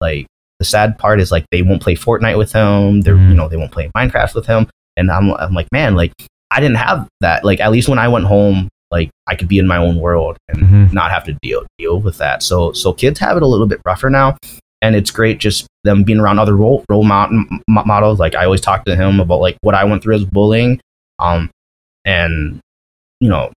like 0.00 0.26
the 0.58 0.64
sad 0.64 0.98
part 0.98 1.20
is 1.20 1.30
like 1.30 1.44
they 1.50 1.62
won't 1.62 1.82
play 1.82 1.94
Fortnite 1.94 2.38
with 2.38 2.52
him. 2.52 3.00
They're 3.02 3.16
Mhm. 3.16 3.28
you 3.30 3.34
know 3.34 3.48
they 3.48 3.56
won't 3.56 3.72
play 3.72 3.90
Minecraft 3.96 4.34
with 4.34 4.46
him, 4.46 4.66
and 4.96 5.10
I'm 5.10 5.30
I'm 5.34 5.52
like 5.54 5.68
man, 5.72 5.94
like 5.94 6.12
I 6.50 6.60
didn't 6.60 6.76
have 6.76 7.08
that. 7.20 7.44
Like 7.44 7.60
at 7.60 7.70
least 7.72 7.88
when 7.88 7.98
I 7.98 8.08
went 8.08 8.26
home, 8.26 8.68
like 8.90 9.10
I 9.26 9.34
could 9.34 9.48
be 9.48 9.58
in 9.58 9.66
my 9.66 9.76
own 9.76 9.96
world 10.00 10.36
and 10.48 10.58
Mhm. 10.62 10.92
not 10.92 11.10
have 11.10 11.24
to 11.24 11.36
deal 11.42 11.62
deal 11.78 12.00
with 12.00 12.18
that. 12.18 12.42
So 12.42 12.72
so 12.72 12.92
kids 12.92 13.18
have 13.20 13.36
it 13.36 13.42
a 13.42 13.46
little 13.46 13.66
bit 13.66 13.80
rougher 13.86 14.10
now, 14.10 14.36
and 14.82 14.94
it's 14.94 15.10
great 15.10 15.38
just 15.38 15.66
them 15.84 16.02
being 16.04 16.20
around 16.20 16.38
other 16.38 16.56
role 16.56 16.84
role 16.88 17.02
mo- 17.04 17.36
models. 17.66 18.18
Like 18.20 18.34
I 18.34 18.44
always 18.44 18.60
talk 18.60 18.84
to 18.86 18.96
him 18.96 19.20
about 19.20 19.40
like 19.40 19.56
what 19.62 19.74
I 19.74 19.84
went 19.84 20.02
through 20.02 20.14
as 20.16 20.24
bullying, 20.24 20.80
um, 21.18 21.50
and 22.04 22.60
you 23.20 23.28
know 23.28 23.50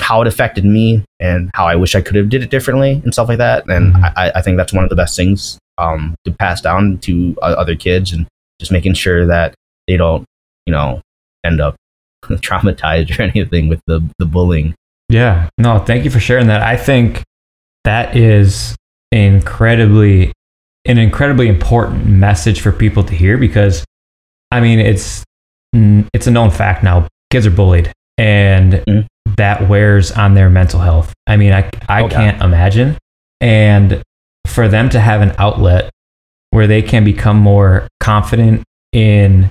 how 0.00 0.20
it 0.20 0.26
affected 0.28 0.64
me 0.64 1.02
and 1.20 1.50
how 1.54 1.66
I 1.66 1.76
wish 1.76 1.94
I 1.94 2.02
could 2.02 2.16
have 2.16 2.28
did 2.28 2.42
it 2.42 2.50
differently 2.50 3.00
and 3.04 3.12
stuff 3.12 3.28
like 3.28 3.38
that. 3.38 3.66
And 3.68 3.94
Mhm. 3.94 4.12
I, 4.16 4.32
I 4.36 4.42
think 4.42 4.56
that's 4.58 4.72
one 4.72 4.84
of 4.84 4.90
the 4.90 4.96
best 4.96 5.16
things 5.16 5.58
um, 5.78 6.14
to 6.24 6.32
pass 6.32 6.60
down 6.60 6.98
to 6.98 7.34
uh, 7.42 7.54
other 7.58 7.74
kids 7.74 8.12
and 8.12 8.26
just 8.60 8.70
making 8.72 8.94
sure 8.94 9.26
that 9.26 9.54
they 9.88 9.96
don't 9.96 10.24
you 10.66 10.72
know 10.72 11.00
end 11.44 11.60
up 11.60 11.74
traumatized 12.24 13.18
or 13.18 13.22
anything 13.34 13.68
with 13.68 13.80
the 13.86 14.02
the 14.18 14.26
bullying. 14.26 14.74
Yeah. 15.08 15.48
No, 15.58 15.78
thank 15.78 16.04
you 16.04 16.10
for 16.10 16.20
sharing 16.20 16.46
that. 16.48 16.62
I 16.62 16.76
think 16.76 17.22
that 17.84 18.16
is 18.16 18.74
incredibly 19.12 20.32
an 20.86 20.98
incredibly 20.98 21.48
important 21.48 22.06
message 22.06 22.60
for 22.60 22.72
people 22.72 23.04
to 23.04 23.14
hear 23.14 23.38
because 23.38 23.84
I 24.50 24.60
mean 24.60 24.78
it's 24.80 25.24
it's 25.72 26.26
a 26.26 26.30
known 26.30 26.50
fact 26.50 26.82
now. 26.84 27.08
Kids 27.30 27.46
are 27.46 27.50
bullied 27.50 27.90
and 28.18 28.74
Mhm. 28.74 29.06
That 29.36 29.68
wears 29.68 30.12
on 30.12 30.34
their 30.34 30.50
mental 30.50 30.80
health. 30.80 31.12
I 31.26 31.36
mean, 31.36 31.52
I 31.52 31.70
I 31.88 32.08
can't 32.08 32.42
imagine 32.42 32.98
and 33.40 34.02
for 34.46 34.68
them 34.68 34.88
to 34.90 35.00
have 35.00 35.20
an 35.20 35.34
outlet 35.38 35.90
where 36.50 36.66
they 36.66 36.82
can 36.82 37.04
become 37.04 37.36
more 37.36 37.88
confident 38.00 38.62
in 38.92 39.50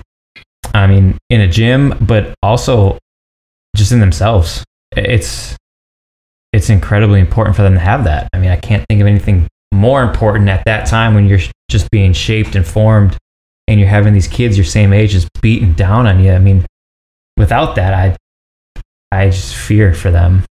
I 0.72 0.86
mean, 0.86 1.18
in 1.30 1.40
a 1.40 1.48
gym, 1.48 1.94
but 2.00 2.34
also 2.42 2.98
just 3.76 3.92
in 3.92 4.00
themselves. 4.00 4.64
It's 4.96 5.56
it's 6.52 6.70
incredibly 6.70 7.20
important 7.20 7.56
for 7.56 7.62
them 7.62 7.74
to 7.74 7.80
have 7.80 8.04
that. 8.04 8.28
I 8.32 8.38
mean, 8.38 8.50
I 8.50 8.56
can't 8.56 8.84
think 8.88 9.00
of 9.00 9.06
anything 9.06 9.48
more 9.72 10.02
important 10.02 10.48
at 10.48 10.64
that 10.66 10.86
time 10.86 11.14
when 11.14 11.26
you're 11.26 11.40
just 11.68 11.90
being 11.90 12.12
shaped 12.12 12.54
and 12.54 12.66
formed 12.66 13.16
and 13.66 13.80
you're 13.80 13.88
having 13.88 14.14
these 14.14 14.28
kids 14.28 14.56
your 14.56 14.64
same 14.64 14.92
age 14.92 15.10
just 15.10 15.28
beating 15.42 15.72
down 15.72 16.06
on 16.06 16.22
you. 16.22 16.32
I 16.32 16.38
mean, 16.38 16.64
without 17.36 17.74
that, 17.74 17.92
I 17.92 18.16
I 19.14 19.30
just 19.30 19.54
fear 19.54 19.94
for 19.94 20.10
them. 20.10 20.44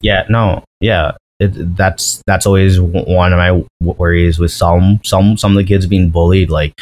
Yeah, 0.00 0.24
no, 0.28 0.64
yeah. 0.80 1.12
It, 1.38 1.76
that's 1.76 2.22
that's 2.26 2.46
always 2.46 2.80
one 2.80 3.32
of 3.32 3.38
my 3.38 3.64
worries 3.80 4.38
with 4.38 4.52
some 4.52 5.00
some 5.04 5.36
some 5.36 5.52
of 5.52 5.56
the 5.56 5.64
kids 5.64 5.86
being 5.86 6.10
bullied. 6.10 6.50
Like 6.50 6.74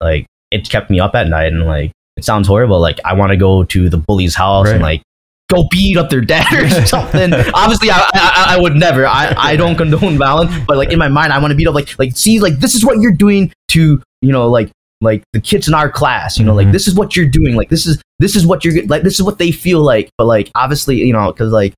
like 0.00 0.26
it 0.50 0.68
kept 0.68 0.90
me 0.90 1.00
up 1.00 1.14
at 1.14 1.28
night, 1.28 1.52
and 1.52 1.64
like 1.66 1.92
it 2.16 2.24
sounds 2.24 2.46
horrible. 2.46 2.80
Like 2.80 3.00
I 3.04 3.14
want 3.14 3.30
to 3.30 3.36
go 3.36 3.64
to 3.64 3.88
the 3.88 3.96
bully's 3.96 4.34
house 4.34 4.68
and 4.68 4.82
like 4.82 5.02
go 5.48 5.66
beat 5.70 5.96
up 5.96 6.10
their 6.10 6.20
dad 6.20 6.52
or 6.52 6.68
something. 6.86 7.32
Obviously, 7.54 7.90
I, 7.90 7.98
I 8.14 8.44
I 8.50 8.60
would 8.60 8.74
never. 8.74 9.06
I 9.06 9.34
I 9.36 9.56
don't 9.56 9.76
condone 9.82 10.18
violence, 10.18 10.52
but 10.66 10.76
like 10.76 10.92
in 10.92 10.98
my 10.98 11.08
mind, 11.08 11.32
I 11.32 11.38
want 11.38 11.52
to 11.52 11.56
beat 11.56 11.66
up 11.66 11.74
like 11.74 11.98
like 11.98 12.16
see 12.16 12.40
like 12.40 12.60
this 12.60 12.74
is 12.74 12.84
what 12.84 12.98
you're 13.00 13.12
doing 13.12 13.52
to 13.68 14.02
you 14.20 14.32
know 14.32 14.48
like 14.48 14.70
like 15.04 15.22
the 15.32 15.40
kids 15.40 15.68
in 15.68 15.74
our 15.74 15.88
class 15.90 16.38
you 16.38 16.44
know 16.44 16.54
like 16.54 16.66
Mhm. 16.68 16.72
this 16.72 16.88
is 16.88 16.94
what 16.94 17.14
you're 17.16 17.26
doing 17.26 17.54
like 17.54 17.68
this 17.68 17.86
is 17.86 18.02
this 18.18 18.34
is 18.34 18.46
what 18.46 18.64
you're 18.64 18.84
like 18.86 19.02
this 19.02 19.14
is 19.14 19.22
what 19.22 19.38
they 19.38 19.50
feel 19.52 19.80
like 19.82 20.10
but 20.18 20.24
like 20.24 20.50
obviously 20.56 20.96
you 20.96 21.12
know 21.12 21.30
because 21.32 21.52
like 21.52 21.72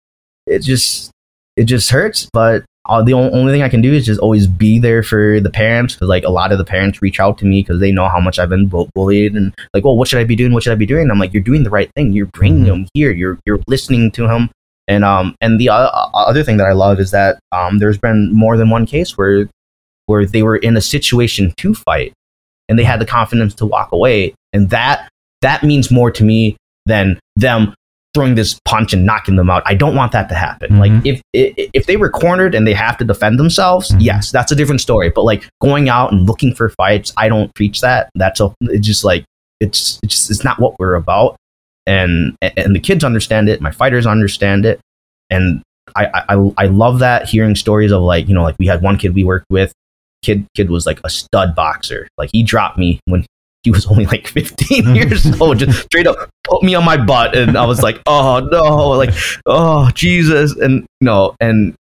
it 0.46 0.60
just 0.60 1.10
it 1.56 1.64
just 1.64 1.90
hurts 1.90 2.28
but 2.32 2.64
uh, 2.88 3.02
the 3.02 3.12
only, 3.12 3.52
thing 3.52 3.62
i 3.62 3.68
can 3.68 3.80
do 3.82 3.92
is 3.92 4.06
just 4.06 4.20
always 4.20 4.46
be 4.46 4.78
there 4.78 5.02
for 5.02 5.40
the 5.40 5.50
parents 5.50 5.94
because 5.94 6.08
like 6.08 6.22
a 6.22 6.30
lot 6.30 6.52
of 6.52 6.58
the 6.58 6.64
parents 6.64 7.02
reach 7.02 7.18
out 7.18 7.36
to 7.36 7.44
me 7.44 7.60
because 7.60 7.80
they 7.80 7.90
know 7.90 8.08
how 8.08 8.20
much 8.20 8.38
i've 8.38 8.48
been 8.48 8.68
bu- 8.68 8.86
bullied 8.94 9.34
and 9.34 9.52
like 9.74 9.84
well 9.84 9.96
what 9.96 10.06
should 10.06 10.20
i 10.20 10.24
be 10.24 10.36
doing? 10.36 10.52
What 10.52 10.62
should 10.62 10.72
i 10.72 10.76
be 10.76 10.86
doing? 10.86 11.02
And 11.02 11.10
i'm 11.10 11.18
like 11.18 11.34
you're 11.34 11.42
doing 11.42 11.64
the 11.64 11.70
right 11.70 11.90
thing. 11.96 12.12
You're 12.12 12.26
bringing 12.26 12.64
Mhm. 12.64 12.68
him 12.74 12.88
here. 12.94 13.10
You're 13.10 13.38
you're 13.44 13.58
listening 13.66 14.12
to 14.12 14.28
him. 14.28 14.50
And 14.86 15.04
um 15.04 15.34
and 15.40 15.58
the 15.58 15.68
uh, 15.70 15.88
other 16.14 16.44
thing 16.44 16.58
that 16.58 16.68
I 16.68 16.74
love 16.74 17.00
is 17.00 17.10
that 17.10 17.40
um 17.50 17.80
there's 17.80 17.98
been 17.98 18.32
more 18.32 18.56
than 18.56 18.70
one 18.70 18.86
case 18.86 19.18
where 19.18 19.48
where 20.06 20.24
they 20.24 20.44
were 20.44 20.58
in 20.58 20.76
a 20.76 20.80
situation 20.80 21.52
to 21.56 21.74
fight 21.74 22.12
and 22.68 22.78
they 22.78 22.84
had 22.84 23.00
the 23.00 23.06
confidence 23.06 23.54
to 23.54 23.66
walk 23.66 23.92
away 23.92 24.34
and 24.52 24.70
that 24.70 25.08
that 25.42 25.62
means 25.62 25.90
more 25.90 26.10
to 26.10 26.24
me 26.24 26.56
than 26.86 27.18
them 27.36 27.74
throwing 28.14 28.34
this 28.34 28.58
punch 28.64 28.94
and 28.94 29.04
knocking 29.04 29.36
them 29.36 29.50
out. 29.50 29.62
I 29.66 29.74
don't 29.74 29.94
want 29.94 30.12
that 30.12 30.30
to 30.30 30.34
happen. 30.34 30.70
Mhm. 30.72 30.78
Like 30.78 31.06
if, 31.06 31.20
if 31.34 31.70
if 31.74 31.86
they 31.86 31.98
were 31.98 32.08
cornered 32.08 32.54
and 32.54 32.66
they 32.66 32.72
have 32.72 32.96
to 32.98 33.04
defend 33.04 33.38
themselves, 33.38 33.90
Mhm. 33.90 33.98
yes, 34.00 34.30
that's 34.30 34.50
a 34.50 34.56
different 34.56 34.80
story. 34.80 35.10
But 35.14 35.24
like 35.24 35.46
going 35.60 35.90
out 35.90 36.12
and 36.12 36.26
looking 36.26 36.54
for 36.54 36.70
fights, 36.70 37.12
I 37.18 37.28
don't 37.28 37.54
preach 37.54 37.82
that. 37.82 38.08
That's 38.14 38.40
a 38.40 38.54
it's 38.62 38.86
just 38.86 39.04
like 39.04 39.24
it's 39.60 39.98
it's 40.02 40.14
just 40.14 40.30
it's 40.30 40.44
not 40.44 40.58
what 40.58 40.78
we're 40.78 40.94
about. 40.94 41.36
And 41.86 42.34
and 42.40 42.74
the 42.74 42.80
kids 42.80 43.04
understand 43.04 43.48
it. 43.50 43.60
My 43.60 43.70
fighters 43.70 44.06
understand 44.06 44.64
it. 44.64 44.80
And 45.28 45.60
I 45.94 46.24
I 46.30 46.50
I 46.56 46.66
love 46.66 47.00
that 47.00 47.28
hearing 47.28 47.54
stories 47.54 47.92
of 47.92 48.00
like 48.02 48.26
you 48.28 48.34
know 48.34 48.42
like 48.42 48.56
we 48.58 48.66
had 48.66 48.80
one 48.80 48.96
kid 48.96 49.14
we 49.14 49.24
worked 49.24 49.46
with. 49.50 49.72
Kid 50.26 50.44
kid 50.56 50.70
was 50.70 50.86
like 50.86 51.00
a 51.04 51.08
stud 51.10 51.54
boxer. 51.54 52.08
Like 52.18 52.30
he 52.32 52.42
dropped 52.42 52.78
me 52.78 52.98
when 53.04 53.24
he 53.62 53.70
was 53.70 53.86
only 53.86 54.06
like 54.06 54.26
15 54.26 54.94
years 54.96 55.40
old. 55.40 55.58
Just 55.60 55.84
straight 55.84 56.06
up 56.06 56.16
put 56.44 56.62
me 56.64 56.74
on 56.74 56.84
my 56.84 56.96
butt, 56.96 57.36
and 57.36 57.56
I 57.56 57.64
was 57.64 57.80
like, 57.82 58.00
oh 58.06 58.40
no, 58.50 58.88
like 58.90 59.10
oh 59.46 59.88
Jesus, 59.94 60.52
and 60.56 60.80
you 61.00 61.04
know, 61.04 61.34
and 61.40 61.74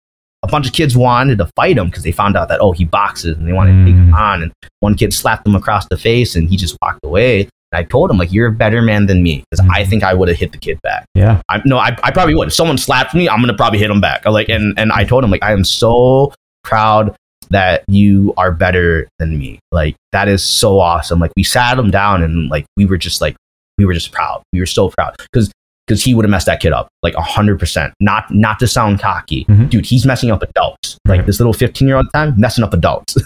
a 0.43 0.47
bunch 0.47 0.67
of 0.67 0.73
kids 0.73 0.97
wanted 0.97 1.37
to 1.37 1.49
fight 1.55 1.77
him 1.77 1.87
because 1.87 2.03
they 2.03 2.11
found 2.11 2.35
out 2.35 2.49
that 2.49 2.59
oh 2.59 2.73
he 2.73 2.83
boxes 2.83 3.37
and 3.37 3.47
they 3.47 3.53
wanted 3.53 3.71
to 3.79 3.85
take 3.85 3.95
him 3.95 4.11
Mm. 4.11 4.13
on. 4.19 4.43
And 4.43 4.51
one 4.81 4.95
kid 4.95 5.13
slapped 5.13 5.47
him 5.47 5.55
across 5.55 5.87
the 5.87 5.97
face, 5.97 6.35
and 6.35 6.49
he 6.49 6.57
just 6.57 6.75
walked 6.81 6.99
away. 7.05 7.41
And 7.41 7.79
I 7.79 7.83
told 7.83 8.11
him 8.11 8.17
like 8.17 8.31
you're 8.33 8.47
a 8.47 8.51
better 8.51 8.81
man 8.81 9.05
than 9.05 9.23
me 9.23 9.41
because 9.49 9.65
I 9.71 9.83
Mhm. 9.83 9.87
think 9.89 10.03
I 10.03 10.13
would 10.13 10.27
have 10.27 10.37
hit 10.37 10.51
the 10.51 10.57
kid 10.57 10.79
back. 10.83 11.05
Yeah. 11.15 11.41
I 11.49 11.61
no, 11.65 11.77
I, 11.77 11.95
I 12.03 12.11
probably 12.11 12.35
would. 12.35 12.49
If 12.49 12.53
someone 12.53 12.77
slapped 12.77 13.15
me, 13.15 13.29
I'm 13.29 13.39
gonna 13.39 13.53
probably 13.55 13.79
hit 13.79 13.89
him 13.89 14.01
back. 14.01 14.25
I 14.25 14.29
like, 14.31 14.49
and 14.49 14.77
and 14.77 14.91
I 14.91 15.05
told 15.05 15.23
him 15.23 15.31
like 15.31 15.43
I 15.43 15.53
am 15.53 15.63
so 15.63 16.33
proud 16.65 17.15
that 17.49 17.83
you 17.87 18.33
are 18.37 18.51
better 18.51 19.07
than 19.19 19.37
me. 19.37 19.59
Like 19.71 19.95
that 20.11 20.27
is 20.27 20.43
so 20.43 20.79
awesome. 20.79 21.19
Like 21.19 21.31
we 21.35 21.43
sat 21.43 21.77
him 21.77 21.91
down 21.91 22.23
and 22.23 22.49
like 22.49 22.65
we 22.77 22.85
were 22.85 22.97
just 22.97 23.21
like 23.21 23.35
we 23.77 23.85
were 23.85 23.93
just 23.93 24.11
proud. 24.11 24.41
We 24.53 24.59
were 24.59 24.65
so 24.65 24.89
proud 24.89 25.15
because 25.31 25.51
because 25.87 26.01
he 26.01 26.13
would 26.15 26.23
have 26.23 26.29
messed 26.29 26.45
that 26.45 26.61
kid 26.61 26.71
up 26.71 26.87
like 27.01 27.13
hundred 27.15 27.59
percent. 27.59 27.93
Not 27.99 28.31
not 28.33 28.59
to 28.59 28.67
sound 28.67 28.99
cocky, 28.99 29.45
Mhm. 29.45 29.69
dude. 29.69 29.85
He's 29.85 30.05
messing 30.05 30.31
up 30.31 30.41
adults. 30.41 30.97
Like 31.05 31.19
Right. 31.19 31.25
this 31.27 31.39
little 31.39 31.51
15 31.53 31.87
year 31.87 31.97
old 31.97 32.07
time 32.13 32.33
messing 32.37 32.63
up 32.63 32.73
adults. 32.73 33.13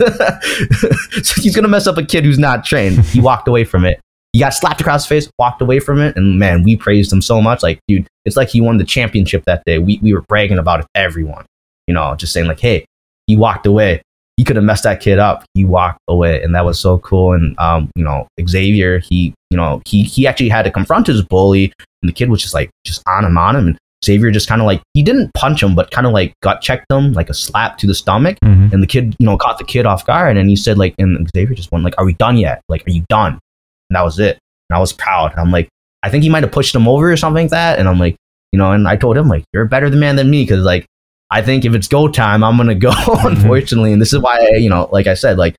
so 1.23 1.41
he's 1.41 1.55
gonna 1.55 1.67
mess 1.67 1.87
up 1.87 1.97
a 1.97 2.05
kid 2.05 2.23
who's 2.25 2.39
not 2.39 2.63
trained. 2.65 2.99
He 3.05 3.19
walked 3.19 3.47
away 3.47 3.63
from 3.63 3.85
it. 3.85 3.99
He 4.33 4.39
got 4.39 4.53
slapped 4.53 4.81
across 4.81 5.03
the 5.07 5.09
face, 5.15 5.29
walked 5.39 5.61
away 5.61 5.79
from 5.79 5.99
it, 6.01 6.15
and 6.15 6.37
man, 6.37 6.63
we 6.63 6.75
praised 6.75 7.11
him 7.11 7.21
so 7.21 7.41
much. 7.41 7.63
Like, 7.63 7.79
dude, 7.87 8.07
it's 8.25 8.35
like 8.35 8.49
he 8.49 8.61
won 8.61 8.77
the 8.77 8.83
championship 8.83 9.43
that 9.45 9.63
day. 9.65 9.79
We 9.79 9.99
we 10.01 10.13
were 10.13 10.23
bragging 10.27 10.57
about 10.57 10.79
it 10.81 10.83
to 10.83 10.89
everyone. 11.01 11.45
You 11.87 11.93
know, 11.93 12.15
just 12.15 12.33
saying 12.33 12.47
like, 12.47 12.59
hey, 12.59 12.85
he 13.27 13.35
walked 13.35 13.65
away. 13.65 14.01
He 14.37 14.43
could 14.43 14.55
have 14.55 14.65
messed 14.65 14.83
that 14.83 15.01
kid 15.01 15.17
up. 15.19 15.43
He 15.55 15.65
walked 15.65 15.99
away, 16.07 16.41
and 16.43 16.53
that 16.55 16.63
was 16.63 16.79
so 16.79 16.99
cool. 16.99 17.33
And 17.33 17.57
um, 17.59 17.89
you 17.95 18.03
know, 18.03 18.27
Xavier, 18.47 18.99
he, 18.99 19.33
you 19.49 19.57
know, 19.57 19.81
he 19.85 20.03
he 20.03 20.27
actually 20.27 20.49
had 20.49 20.63
to 20.63 20.71
confront 20.71 21.07
his 21.07 21.21
bully, 21.23 21.73
and 22.01 22.09
the 22.09 22.13
kid 22.13 22.29
was 22.29 22.41
just 22.41 22.53
like 22.53 22.69
just 22.85 23.01
on 23.07 23.25
him 23.25 23.37
on 23.37 23.55
him, 23.55 23.67
and 23.67 23.77
Xavier 24.05 24.29
just 24.29 24.47
kind 24.47 24.61
of 24.61 24.67
like 24.67 24.81
he 24.93 25.01
didn't 25.01 25.33
punch 25.33 25.63
him, 25.63 25.73
but 25.73 25.89
kind 25.89 26.05
of 26.05 26.13
like 26.13 26.33
gut 26.43 26.61
checked 26.61 26.85
him, 26.91 27.13
like 27.13 27.31
a 27.31 27.33
slap 27.33 27.79
to 27.79 27.87
the 27.87 27.95
stomach, 27.95 28.37
Mhm. 28.45 28.71
and 28.71 28.83
the 28.83 28.87
kid, 28.87 29.15
you 29.17 29.25
know, 29.25 29.37
caught 29.37 29.57
the 29.57 29.63
kid 29.63 29.87
off 29.87 30.05
guard, 30.05 30.37
and 30.37 30.49
he 30.49 30.55
said 30.55 30.77
like, 30.77 30.93
and 30.99 31.27
Xavier 31.35 31.55
just 31.55 31.71
went 31.71 31.83
like, 31.83 31.95
"Are 31.97 32.05
we 32.05 32.13
done 32.13 32.37
yet? 32.37 32.61
Like, 32.69 32.85
are 32.87 32.91
you 32.91 33.03
done?" 33.09 33.33
And 33.89 33.95
that 33.95 34.03
was 34.03 34.19
it. 34.19 34.37
And 34.69 34.77
I 34.77 34.79
was 34.79 34.93
proud. 34.93 35.33
I'm 35.35 35.49
like, 35.51 35.67
I 36.03 36.09
think 36.09 36.23
he 36.23 36.29
might 36.29 36.43
have 36.43 36.51
pushed 36.51 36.75
him 36.75 36.87
over 36.87 37.11
or 37.11 37.17
something 37.17 37.45
like 37.45 37.51
that, 37.51 37.79
and 37.79 37.89
I'm 37.89 37.97
like, 37.99 38.15
you 38.51 38.59
know, 38.59 38.71
and 38.71 38.87
I 38.87 38.97
told 38.97 39.17
him 39.17 39.27
like, 39.29 39.43
you're 39.51 39.63
a 39.63 39.67
better 39.67 39.89
man 39.89 40.15
than 40.15 40.29
me 40.29 40.43
because 40.43 40.63
like 40.63 40.85
I 41.29 41.41
think 41.41 41.65
if 41.65 41.73
it's 41.73 41.87
go 41.87 42.07
time, 42.07 42.43
I'm 42.43 42.57
gonna 42.57 42.75
go. 42.75 42.91
Mm-hmm. 43.17 43.27
Unfortunately, 43.27 43.93
and 43.93 44.01
this 44.01 44.13
is 44.13 44.19
why 44.19 44.37
I, 44.37 44.57
you 44.57 44.69
know, 44.69 44.87
like 44.91 45.07
I 45.07 45.13
said, 45.13 45.37
like 45.37 45.55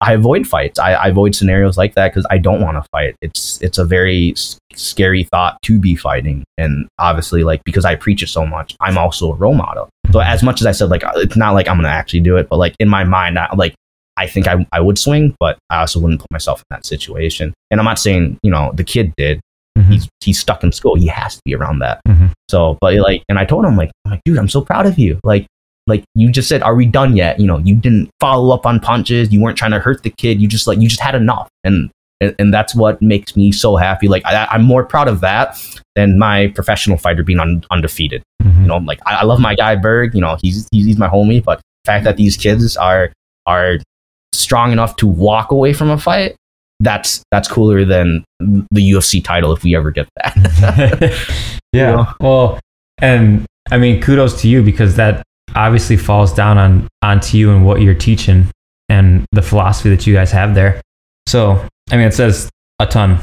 I 0.00 0.12
avoid 0.12 0.46
fights. 0.46 0.78
I, 0.78 0.92
I 0.92 1.08
avoid 1.08 1.34
scenarios 1.34 1.76
like 1.78 1.94
that 1.94 2.12
because 2.12 2.26
I 2.30 2.38
don't 2.38 2.60
want 2.60 2.76
to 2.76 2.88
fight. 2.90 3.16
It's 3.22 3.60
it's 3.62 3.78
a 3.78 3.84
very 3.84 4.32
s- 4.32 4.58
scary 4.74 5.24
thought 5.24 5.60
to 5.62 5.78
be 5.78 5.96
fighting, 5.96 6.44
and 6.58 6.86
obviously, 6.98 7.44
like 7.44 7.64
because 7.64 7.84
I 7.84 7.96
preach 7.96 8.22
it 8.22 8.28
so 8.28 8.46
much, 8.46 8.76
I'm 8.80 8.98
also 8.98 9.32
a 9.32 9.34
role 9.34 9.54
model. 9.54 9.88
So 10.12 10.20
as 10.20 10.42
much 10.42 10.60
as 10.60 10.66
I 10.66 10.72
said, 10.72 10.90
like 10.90 11.02
uh, 11.04 11.12
it's 11.16 11.36
not 11.36 11.54
like 11.54 11.68
I'm 11.68 11.76
gonna 11.76 11.88
actually 11.88 12.20
do 12.20 12.36
it, 12.36 12.48
but 12.48 12.58
like 12.58 12.74
in 12.78 12.88
my 12.88 13.04
mind, 13.04 13.38
I, 13.38 13.52
like 13.54 13.74
I 14.16 14.26
think 14.26 14.46
I 14.46 14.66
I 14.70 14.80
would 14.80 14.98
swing, 14.98 15.34
but 15.40 15.58
I 15.70 15.80
also 15.80 15.98
wouldn't 15.98 16.20
put 16.20 16.30
myself 16.30 16.60
in 16.60 16.66
that 16.70 16.86
situation. 16.86 17.54
And 17.70 17.80
I'm 17.80 17.86
not 17.86 17.98
saying 17.98 18.38
you 18.42 18.50
know 18.50 18.72
the 18.74 18.84
kid 18.84 19.12
did. 19.16 19.40
Mhm. 19.76 19.92
He's 19.92 20.08
he's 20.22 20.38
stuck 20.40 20.64
in 20.64 20.72
school. 20.72 20.94
He 20.96 21.06
has 21.06 21.36
to 21.36 21.42
be 21.44 21.54
around 21.54 21.80
that. 21.80 22.00
Mhm. 22.08 22.30
So, 22.50 22.78
but 22.80 22.94
like, 22.94 23.22
and 23.28 23.38
I 23.38 23.44
told 23.44 23.64
him 23.64 23.76
like, 23.76 23.90
I'm 24.04 24.12
like, 24.12 24.22
dude, 24.24 24.38
I'm 24.38 24.48
so 24.48 24.60
proud 24.60 24.86
of 24.86 24.98
you. 24.98 25.20
Like, 25.24 25.46
like 25.86 26.02
you 26.14 26.30
just 26.32 26.48
said, 26.48 26.62
are 26.62 26.74
we 26.74 26.86
done 26.86 27.16
yet? 27.16 27.38
You 27.38 27.46
know, 27.46 27.58
you 27.58 27.74
didn't 27.76 28.10
follow 28.20 28.54
up 28.54 28.66
on 28.66 28.80
punches. 28.80 29.32
You 29.32 29.40
weren't 29.40 29.56
trying 29.58 29.70
to 29.72 29.78
hurt 29.78 30.02
the 30.02 30.10
kid. 30.10 30.40
You 30.40 30.48
just 30.48 30.66
like, 30.66 30.78
you 30.80 30.88
just 30.88 31.00
had 31.00 31.14
enough. 31.14 31.48
And, 31.62 31.90
and, 32.20 32.34
and 32.38 32.52
that's 32.54 32.74
what 32.74 33.00
makes 33.02 33.36
me 33.36 33.52
so 33.52 33.76
happy. 33.76 34.08
Like, 34.08 34.24
I, 34.24 34.46
I'm 34.50 34.62
more 34.62 34.84
proud 34.84 35.06
of 35.06 35.20
that 35.20 35.62
than 35.94 36.18
my 36.18 36.48
professional 36.48 36.96
fighter 36.96 37.22
being 37.22 37.38
un, 37.38 37.62
undefeated. 37.70 38.22
Mhm. 38.42 38.62
You 38.62 38.66
know, 38.66 38.78
like 38.78 38.98
I, 39.06 39.16
I 39.16 39.24
love 39.24 39.38
my 39.38 39.54
guy 39.54 39.76
Berg. 39.76 40.14
You 40.14 40.22
know, 40.22 40.36
he's, 40.42 40.66
he's 40.72 40.86
he's 40.86 40.98
my 40.98 41.08
homie. 41.08 41.44
But 41.44 41.58
the 41.58 41.88
fact 41.92 42.04
that 42.04 42.16
these 42.16 42.36
kids 42.36 42.76
are 42.76 43.12
are 43.46 43.78
strong 44.32 44.72
enough 44.72 44.96
to 44.96 45.06
walk 45.06 45.50
away 45.52 45.72
from 45.72 45.90
a 45.90 45.98
fight, 45.98 46.34
that's 46.80 47.22
that's 47.30 47.48
cooler 47.48 47.84
than 47.84 48.24
the 48.38 48.90
UFC 48.90 49.22
title 49.24 49.52
if 49.52 49.62
we 49.62 49.74
ever 49.74 49.90
get 49.90 50.08
that. 50.16 51.50
yeah. 51.72 51.92
know? 51.92 52.06
Well, 52.20 52.60
and 52.98 53.46
I 53.70 53.78
mean, 53.78 54.00
kudos 54.00 54.40
to 54.42 54.48
you 54.48 54.62
because 54.62 54.96
that 54.96 55.22
obviously 55.54 55.96
falls 55.96 56.32
down 56.32 56.58
on 56.58 56.88
onto 57.02 57.38
you 57.38 57.50
and 57.50 57.64
what 57.64 57.80
you're 57.80 57.94
teaching 57.94 58.48
and 58.88 59.24
the 59.32 59.42
philosophy 59.42 59.90
that 59.90 60.06
you 60.06 60.14
guys 60.14 60.30
have 60.32 60.54
there. 60.54 60.80
So, 61.26 61.66
I 61.90 61.96
mean, 61.96 62.06
it 62.06 62.14
says 62.14 62.48
a 62.78 62.86
ton 62.86 63.22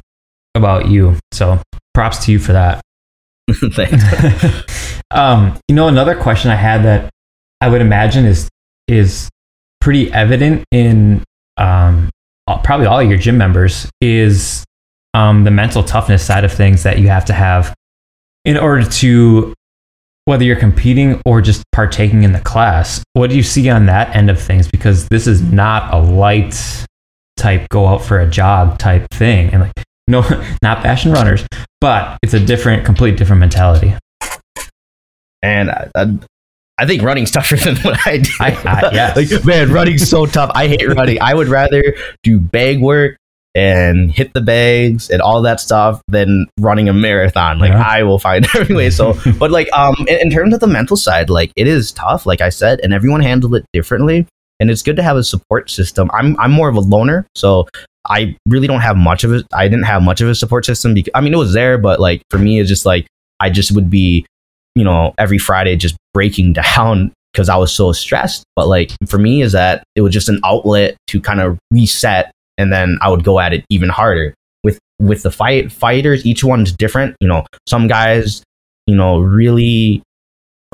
about 0.56 0.88
you. 0.88 1.18
So, 1.32 1.62
props 1.94 2.26
to 2.26 2.32
you 2.32 2.40
for 2.40 2.54
that. 2.54 2.82
Thanks. 3.52 5.02
um, 5.12 5.58
you 5.68 5.76
know, 5.76 5.88
another 5.88 6.16
question 6.16 6.52
I 6.52 6.56
had 6.56 6.84
that 6.84 7.10
I 7.62 7.70
would 7.70 7.82
imagine 7.82 8.26
is 8.26 8.50
is 8.88 9.30
pretty 9.80 10.12
evident 10.12 10.64
in 10.72 11.24
um, 11.58 12.10
probably 12.48 12.86
all 12.86 13.02
your 13.02 13.18
gym 13.18 13.38
members 13.38 13.90
is 14.02 14.64
um, 15.14 15.44
the 15.44 15.52
mental 15.52 15.84
toughness 15.84 16.26
side 16.26 16.44
of 16.44 16.52
things 16.52 16.84
that 16.84 17.00
you 17.00 17.08
have 17.08 17.26
to 17.26 17.34
have 17.34 17.74
in 18.46 18.58
order 18.58 18.86
to 18.86 19.54
whether 20.26 20.44
you're 20.44 20.56
competing 20.56 21.22
or 21.26 21.42
just 21.42 21.64
partaking 21.72 22.24
in 22.24 22.32
the 22.32 22.40
class. 22.40 23.04
What 23.14 23.30
do 23.30 23.36
you 23.36 23.44
see 23.44 23.70
on 23.70 23.88
that 23.88 24.16
end 24.16 24.30
of 24.30 24.42
things? 24.42 24.70
Because 24.70 25.08
this 25.10 25.28
is 25.28 25.42
not 25.42 25.94
a 25.94 25.98
light 25.98 26.86
type 27.38 27.68
go 27.70 27.88
out 27.88 28.02
for 28.04 28.20
a 28.20 28.30
jog 28.30 28.78
type 28.78 29.08
thing, 29.12 29.50
and 29.52 29.64
like 29.64 29.74
no, 30.08 30.22
not 30.62 30.84
fashion 30.84 31.12
runners, 31.12 31.46
but 31.82 32.18
it's 32.24 32.34
a 32.34 32.40
different, 32.40 32.86
complete 32.86 33.18
different 33.18 33.40
mentality. 33.40 33.96
and 35.42 35.72
I, 35.72 35.90
I, 35.96 36.20
I 36.78 36.86
think 36.86 37.02
running's 37.04 37.32
tougher 37.32 37.56
than 37.66 37.76
what 37.78 38.00
I 38.08 38.18
do. 38.18 38.30
I- 38.40 38.52
I- 38.66 38.90
yes. 38.94 39.16
like 39.32 39.46
man, 39.46 39.72
running's 39.72 40.10
so 40.10 40.26
tough. 40.26 40.52
I 40.56 40.68
hate 40.68 40.88
running. 40.96 41.20
I 41.22 41.34
would 41.34 41.48
rather 41.48 41.96
do 42.24 42.40
bag 42.40 42.82
work 42.82 43.18
and 43.56 44.12
hit 44.12 44.34
the 44.34 44.42
bags 44.42 45.12
and 45.12 45.22
all 45.22 45.44
that 45.44 45.60
stuff 45.60 46.02
than 46.08 46.48
running 46.60 46.90
a 46.90 46.94
marathon. 46.94 47.60
Like 47.60 47.70
Yeah. 47.72 47.84
I 47.88 48.02
will 48.04 48.18
find 48.18 48.48
every 48.56 48.76
way. 48.76 48.90
So, 48.90 49.14
but 49.38 49.52
like 49.52 49.72
um, 49.74 49.96
in, 50.08 50.18
in 50.22 50.30
terms 50.32 50.54
of 50.56 50.60
the 50.60 50.68
mental 50.68 50.98
side, 50.98 51.30
like 51.30 51.52
it 51.56 51.68
is 51.68 51.92
tough. 51.92 52.26
Like 52.26 52.42
I 52.42 52.50
said, 52.50 52.80
and 52.84 52.94
everyone 52.94 53.22
handled 53.22 53.54
it 53.56 53.66
differently. 53.74 54.26
And 54.60 54.72
it's 54.72 54.82
good 54.82 54.96
to 54.96 55.04
have 55.04 55.18
a 55.18 55.24
support 55.24 55.70
system. 55.70 56.10
I'm 56.14 56.40
I'm 56.40 56.52
more 56.52 56.70
of 56.70 56.76
a 56.76 56.80
loner, 56.80 57.28
so 57.36 57.68
I 58.08 58.36
really 58.48 58.66
don't 58.68 58.82
have 58.82 58.96
much 58.96 59.24
of 59.24 59.34
it. 59.34 59.46
I 59.54 59.68
didn't 59.68 59.86
have 59.86 60.02
much 60.04 60.22
of 60.22 60.30
a 60.30 60.36
support 60.36 60.66
system 60.66 60.94
because 60.94 61.12
I 61.14 61.22
mean 61.22 61.34
it 61.34 61.38
was 61.38 61.54
there, 61.54 61.78
but 61.78 62.00
like 62.00 62.22
for 62.30 62.38
me, 62.38 62.60
it's 62.60 62.70
just 62.70 62.86
like 62.86 63.06
I 63.40 63.50
just 63.50 63.72
would 63.74 63.90
be, 63.90 64.26
you 64.76 64.84
know, 64.84 65.14
every 65.18 65.38
Friday 65.38 65.76
just 65.76 65.96
breaking 66.14 66.54
down 66.76 67.12
because 67.34 67.50
I 67.50 67.56
was 67.58 67.74
so 67.74 67.92
stressed. 67.92 68.44
But 68.56 68.68
like 68.68 68.92
for 69.08 69.18
me, 69.18 69.42
is 69.42 69.52
that 69.54 69.84
it 69.96 70.02
was 70.02 70.14
just 70.14 70.30
an 70.30 70.40
outlet 70.44 70.96
to 71.08 71.20
kind 71.22 71.40
of 71.40 71.58
reset, 71.72 72.32
and 72.58 72.72
then 72.72 72.98
I 73.02 73.10
would 73.10 73.24
go 73.24 73.40
at 73.40 73.54
it 73.54 73.66
even 73.70 73.90
harder. 73.90 74.34
With 74.64 74.80
with 75.00 75.24
the 75.24 75.32
fight 75.32 75.72
fighters, 75.72 76.26
each 76.26 76.44
one's 76.44 76.72
different. 76.72 77.16
You 77.20 77.28
know, 77.28 77.46
some 77.68 77.88
guys, 77.88 78.44
you 78.88 78.96
know, 78.96 79.20
really 79.20 80.02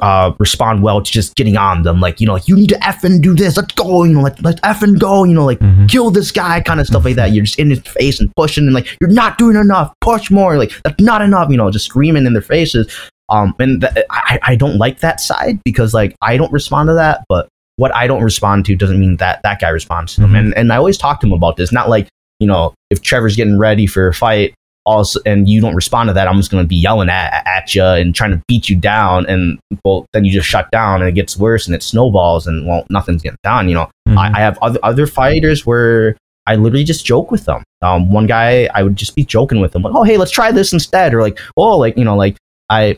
uh, 0.02 0.34
respond 0.40 0.82
well 0.82 1.02
to 1.02 1.12
just 1.12 1.36
getting 1.36 1.58
on 1.58 1.82
them. 1.84 2.00
Like, 2.00 2.22
you 2.22 2.26
know, 2.28 2.32
like, 2.32 2.48
you 2.48 2.56
need 2.56 2.70
to 2.70 2.76
effing 2.80 3.22
do 3.22 3.34
this. 3.34 3.58
Let's 3.58 3.74
go. 3.74 4.06
You 4.06 4.14
know, 4.14 4.22
like, 4.22 4.42
let's 4.42 4.62
effing 4.62 4.98
go. 4.98 5.26
You 5.26 5.34
know, 5.34 5.44
like, 5.44 5.60
Mhm. 5.60 5.90
kill 5.90 6.10
this 6.10 6.32
guy, 6.32 6.62
kind 6.62 6.80
of 6.80 6.88
stuff 6.88 7.04
like 7.04 7.18
that. 7.18 7.34
You're 7.34 7.44
just 7.44 7.60
in 7.60 7.70
his 7.70 7.80
face 7.80 8.18
and 8.22 8.32
pushing, 8.38 8.64
and 8.64 8.74
like, 8.74 8.88
you're 9.02 9.10
not 9.10 9.38
doing 9.38 9.58
enough. 9.58 9.94
Push 10.00 10.32
more. 10.32 10.58
Like, 10.58 10.72
that's 10.86 11.02
not 11.02 11.22
enough. 11.22 11.50
You 11.50 11.58
know, 11.58 11.70
just 11.70 11.86
screaming 11.86 12.26
in 12.26 12.32
their 12.32 12.42
faces. 12.42 12.88
Um, 13.30 13.56
and 13.60 13.82
th- 13.82 13.94
I, 14.10 14.40
I 14.44 14.56
don't 14.56 14.78
like 14.78 15.00
that 15.00 15.20
side 15.22 15.60
because 15.64 15.94
like 15.94 16.16
I 16.22 16.38
don't 16.38 16.52
respond 16.52 16.88
to 16.90 16.94
that, 16.96 17.24
but 17.30 17.48
what 17.78 17.96
I 17.96 18.08
don't 18.08 18.24
respond 18.24 18.66
to 18.66 18.76
doesn't 18.76 19.00
mean 19.00 19.18
that 19.18 19.42
that 19.44 19.62
guy 19.62 19.70
responds 19.70 20.16
to 20.16 20.22
them. 20.22 20.32
Mhm. 20.34 20.40
And 20.40 20.58
and 20.58 20.74
I 20.74 20.78
always 20.78 20.98
talk 20.98 21.22
to 21.22 21.28
him 21.28 21.34
about 21.34 21.56
this. 21.58 21.72
Not 21.72 21.90
like 21.90 22.08
you 22.40 22.48
know, 22.48 22.74
if 22.90 23.02
Trevor's 23.02 23.36
getting 23.36 23.58
ready 23.58 23.86
for 23.88 24.08
a 24.08 24.14
fight, 24.14 24.54
also 24.86 25.20
and 25.26 25.48
you 25.50 25.62
don't 25.62 25.76
respond 25.76 26.08
to 26.10 26.14
that, 26.14 26.28
I'm 26.28 26.38
just 26.38 26.52
gonna 26.52 26.64
be 26.64 26.76
yelling 26.76 27.10
at 27.10 27.46
at 27.48 27.76
you 27.76 27.84
and 27.84 28.14
trying 28.16 28.32
to 28.32 28.42
beat 28.48 28.68
you 28.70 28.76
down, 28.76 29.26
and 29.28 29.60
well, 29.86 30.06
then 30.14 30.26
you 30.26 30.32
just 30.32 30.48
shut 30.48 30.70
down 30.72 31.02
and 31.02 31.10
it 31.10 31.14
gets 31.14 31.38
worse 31.38 31.68
and 31.68 31.76
it 31.76 31.84
snowballs 31.84 32.48
and 32.48 32.66
well, 32.68 32.86
nothing's 32.90 33.22
getting 33.22 33.38
done. 33.44 33.68
You 33.70 33.76
know, 33.76 33.90
Mhm. 34.08 34.18
I, 34.18 34.32
I 34.38 34.40
have 34.40 34.58
other 34.62 34.80
other 34.84 35.06
fighters 35.08 35.66
where 35.66 36.16
I 36.48 36.56
literally 36.56 36.84
just 36.86 37.06
joke 37.06 37.30
with 37.32 37.46
them. 37.46 37.64
Um, 37.82 38.12
one 38.12 38.26
guy 38.26 38.68
I 38.74 38.82
would 38.84 38.96
just 38.96 39.16
be 39.16 39.24
joking 39.24 39.60
with 39.62 39.76
him, 39.76 39.84
like, 39.84 39.94
oh 39.94 40.04
hey, 40.04 40.18
let's 40.18 40.32
try 40.32 40.52
this 40.52 40.74
instead, 40.74 41.14
or 41.14 41.22
like, 41.22 41.40
oh 41.56 41.78
like 41.78 41.98
you 41.98 42.04
know 42.04 42.16
like 42.18 42.36
I. 42.70 42.98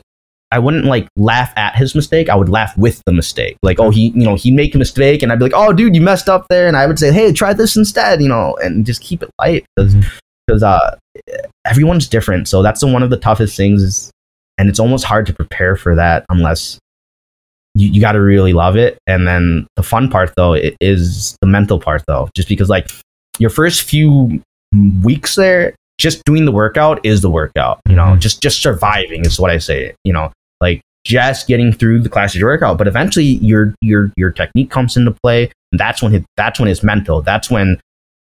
I 0.51 0.59
wouldn't 0.59 0.85
like 0.85 1.07
laugh 1.15 1.53
at 1.55 1.75
his 1.75 1.95
mistake. 1.95 2.27
I 2.29 2.35
would 2.35 2.49
laugh 2.49 2.77
with 2.77 3.01
the 3.05 3.13
mistake. 3.13 3.57
Like, 3.63 3.79
oh, 3.79 3.89
he, 3.89 4.09
you 4.09 4.25
know, 4.25 4.35
he 4.35 4.51
make 4.51 4.75
a 4.75 4.77
mistake, 4.77 5.23
and 5.23 5.31
I'd 5.31 5.39
be 5.39 5.45
like, 5.45 5.53
oh, 5.55 5.71
dude, 5.73 5.95
you 5.95 6.01
messed 6.01 6.27
up 6.29 6.45
there, 6.49 6.67
and 6.67 6.75
I 6.75 6.85
would 6.87 6.99
say, 6.99 7.11
hey, 7.11 7.31
try 7.31 7.53
this 7.53 7.75
instead, 7.77 8.21
you 8.21 8.27
know, 8.27 8.57
and 8.61 8.85
just 8.85 9.01
keep 9.01 9.23
it 9.23 9.29
light 9.39 9.65
because 9.75 9.95
because 10.47 10.63
uh, 10.63 10.97
everyone's 11.65 12.07
different. 12.07 12.47
So 12.47 12.61
that's 12.61 12.81
the, 12.81 12.87
one 12.87 13.03
of 13.03 13.09
the 13.09 13.17
toughest 13.17 13.55
things 13.55 13.81
is, 13.81 14.11
and 14.57 14.67
it's 14.69 14.79
almost 14.79 15.05
hard 15.05 15.25
to 15.27 15.33
prepare 15.33 15.75
for 15.75 15.95
that 15.95 16.25
unless 16.29 16.77
you, 17.75 17.89
you 17.89 18.01
got 18.01 18.13
to 18.13 18.21
really 18.21 18.51
love 18.53 18.75
it. 18.75 18.97
And 19.07 19.25
then 19.27 19.67
the 19.77 19.83
fun 19.83 20.09
part 20.09 20.33
though 20.35 20.55
is 20.81 21.37
the 21.41 21.47
mental 21.47 21.79
part 21.79 22.03
though, 22.07 22.29
just 22.35 22.49
because 22.49 22.69
like 22.69 22.89
your 23.39 23.49
first 23.49 23.83
few 23.83 24.41
weeks 25.03 25.35
there, 25.35 25.75
just 25.97 26.23
doing 26.25 26.45
the 26.45 26.51
workout 26.51 26.99
is 27.05 27.21
the 27.21 27.29
workout. 27.29 27.79
You 27.87 27.95
know, 27.95 28.07
Mhm. 28.15 28.19
just 28.19 28.41
just 28.41 28.61
surviving 28.61 29.21
is 29.25 29.39
what 29.39 29.51
I 29.51 29.57
say. 29.59 29.93
You 30.03 30.11
know, 30.13 30.31
like 30.61 30.81
just 31.03 31.47
getting 31.47 31.73
through 31.73 31.99
the 31.99 32.09
class 32.09 32.35
of 32.35 32.41
workout. 32.41 32.77
But 32.77 32.87
eventually, 32.87 33.25
your 33.25 33.73
your 33.81 34.13
your 34.15 34.31
technique 34.31 34.69
comes 34.69 34.95
into 34.95 35.11
play, 35.23 35.51
and 35.71 35.79
that's 35.79 36.01
when 36.01 36.13
it, 36.15 36.23
that's 36.37 36.59
when 36.59 36.69
it's 36.69 36.83
mental. 36.83 37.21
That's 37.21 37.49
when 37.49 37.79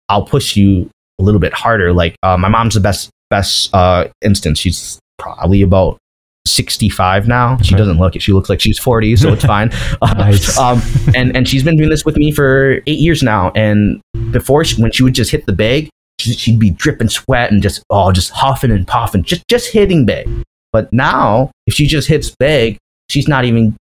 I'll 0.10 0.26
push 0.26 0.56
you 0.56 0.90
a 1.20 1.24
little 1.24 1.40
bit 1.42 1.54
harder. 1.54 1.94
Like 1.94 2.16
uh, 2.24 2.38
my 2.38 2.48
mom's 2.48 2.74
the 2.74 2.80
best 2.80 3.10
best 3.30 3.74
uh, 3.76 4.08
instance. 4.22 4.60
She's 4.60 5.00
probably 5.20 5.62
about. 5.62 5.98
65 6.46 7.26
now. 7.26 7.58
She 7.60 7.74
doesn't 7.74 7.98
look 8.00 8.18
it. 8.18 8.22
She 8.22 8.34
looks 8.34 8.50
like 8.50 8.60
she's 8.60 8.78
40, 8.78 9.16
so 9.16 9.32
it's 9.32 9.46
fine. 9.46 9.72
Nice. 10.02 10.58
um, 10.58 10.82
and 11.16 11.34
and 11.38 11.48
she's 11.48 11.64
been 11.64 11.78
doing 11.78 11.90
this 11.90 12.04
with 12.04 12.18
me 12.18 12.34
for 12.34 12.82
eight 12.86 13.00
years 13.00 13.24
now. 13.24 13.52
And 13.56 14.02
before, 14.32 14.66
she, 14.66 14.82
when 14.82 14.92
she 14.92 15.04
would 15.04 15.16
just 15.16 15.32
hit 15.32 15.46
the 15.46 15.54
bag, 15.54 15.88
she- 16.20 16.34
she'd 16.34 16.60
be 16.60 16.70
dripping 16.72 17.08
sweat 17.08 17.50
and 17.50 17.64
just 17.64 17.82
oh, 17.90 18.12
just 18.12 18.32
huffing 18.32 18.72
and 18.72 18.86
puffing, 18.86 19.24
just 19.24 19.48
just 19.48 19.72
hitting 19.72 20.06
bag. 20.06 20.28
But 20.74 20.92
now, 20.92 21.52
if 21.68 21.74
she 21.74 21.86
just 21.88 22.08
hits 22.08 22.36
big, 22.40 22.78
she's 23.10 23.28
not 23.28 23.46
even 23.46 23.76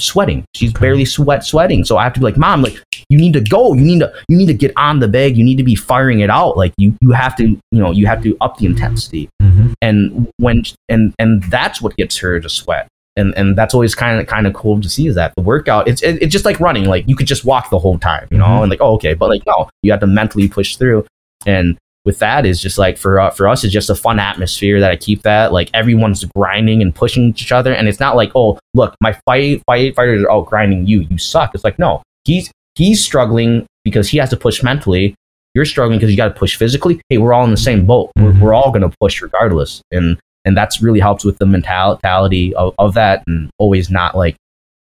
sweating. 0.00 0.44
She's 0.54 0.72
barely 0.72 1.06
sweat 1.06 1.44
sweating. 1.44 1.82
So 1.84 1.96
I 1.96 2.04
have 2.04 2.12
to 2.12 2.20
be 2.20 2.24
like, 2.24 2.36
mom, 2.36 2.62
like 2.62 2.80
you 3.08 3.18
need 3.18 3.32
to 3.32 3.40
go. 3.40 3.72
You 3.72 3.80
need 3.84 4.00
to 4.00 4.12
you 4.28 4.36
need 4.36 4.46
to 4.46 4.54
get 4.54 4.72
on 4.76 5.00
the 5.00 5.08
bag. 5.08 5.36
You 5.36 5.44
need 5.44 5.56
to 5.56 5.64
be 5.64 5.74
firing 5.74 6.20
it 6.20 6.28
out. 6.30 6.56
Like 6.58 6.74
you 6.76 6.94
you 7.00 7.12
have 7.12 7.34
to 7.36 7.44
you 7.48 7.58
know 7.82 7.90
you 7.90 8.06
have 8.06 8.22
to 8.22 8.36
up 8.42 8.58
the 8.58 8.66
intensity 8.66 9.28
Mhm. 9.42 9.72
and 9.80 10.28
when 10.36 10.62
and 10.90 11.14
and 11.18 11.42
that's 11.44 11.80
what 11.80 11.96
gets 11.96 12.16
her 12.18 12.38
to 12.40 12.48
sweat 12.50 12.88
and 13.16 13.32
and 13.36 13.56
that's 13.56 13.72
always 13.72 13.94
kind 13.94 14.20
of 14.20 14.26
kind 14.26 14.46
of 14.46 14.52
cool 14.52 14.80
to 14.82 14.88
see 14.90 15.06
is 15.06 15.14
that 15.14 15.32
the 15.36 15.42
workout 15.42 15.88
it's 15.88 16.02
it, 16.02 16.20
it's 16.22 16.32
just 16.32 16.44
like 16.44 16.60
running 16.60 16.84
like 16.84 17.08
you 17.08 17.16
could 17.16 17.26
just 17.26 17.44
walk 17.46 17.70
the 17.70 17.78
whole 17.78 17.98
time 17.98 18.26
you 18.30 18.36
know 18.36 18.44
Mhm. 18.44 18.62
and 18.62 18.70
like 18.70 18.80
oh 18.82 18.94
okay 18.96 19.14
but 19.14 19.30
like 19.30 19.42
no 19.46 19.70
you 19.82 19.90
have 19.92 20.00
to 20.00 20.06
mentally 20.06 20.48
push 20.48 20.76
through 20.76 21.06
and 21.46 21.78
with 22.06 22.18
that 22.20 22.46
is 22.46 22.60
just 22.62 22.78
like 22.78 22.96
for 22.96 23.20
uh, 23.20 23.28
for 23.30 23.46
us 23.48 23.64
it's 23.64 23.72
just 23.72 23.90
a 23.90 23.94
fun 23.94 24.18
atmosphere 24.18 24.80
that 24.80 24.90
I 24.90 24.96
keep 24.96 25.22
that 25.22 25.52
like 25.52 25.68
everyone's 25.74 26.24
grinding 26.36 26.80
and 26.80 26.94
pushing 26.94 27.24
each 27.24 27.52
other 27.52 27.74
and 27.74 27.88
it's 27.88 28.00
not 28.00 28.16
like 28.16 28.32
oh 28.34 28.58
look 28.74 28.94
my 29.02 29.12
fight 29.26 29.60
fight 29.66 29.94
fighters 29.94 30.22
are 30.22 30.30
all 30.30 30.42
grinding 30.42 30.86
you 30.86 31.00
you 31.10 31.18
suck. 31.18 31.54
It's 31.54 31.64
like 31.64 31.78
no 31.78 32.02
he's 32.24 32.50
he's 32.76 33.04
struggling 33.04 33.66
because 33.84 34.08
he 34.08 34.16
has 34.18 34.30
to 34.30 34.36
push 34.36 34.62
mentally. 34.62 35.14
You're 35.54 35.64
struggling 35.64 35.98
because 35.98 36.10
you 36.10 36.16
got 36.16 36.28
to 36.28 36.34
push 36.38 36.56
physically. 36.56 37.00
Hey 37.08 37.18
we're 37.18 37.32
all 37.34 37.44
in 37.44 37.50
the 37.50 37.56
same 37.56 37.84
boat. 37.86 38.10
We're, 38.16 38.32
Mhm. 38.32 38.40
we're 38.40 38.54
all 38.54 38.70
going 38.70 38.88
to 38.88 38.96
push 39.00 39.20
regardless 39.20 39.82
and 39.90 40.18
and 40.44 40.56
that's 40.56 40.80
really 40.80 41.00
helps 41.00 41.24
with 41.24 41.38
the 41.38 41.46
mentality 41.46 42.54
of, 42.54 42.72
of 42.78 42.94
that 42.94 43.24
and 43.26 43.50
always 43.58 43.90
not 43.90 44.16
like 44.16 44.36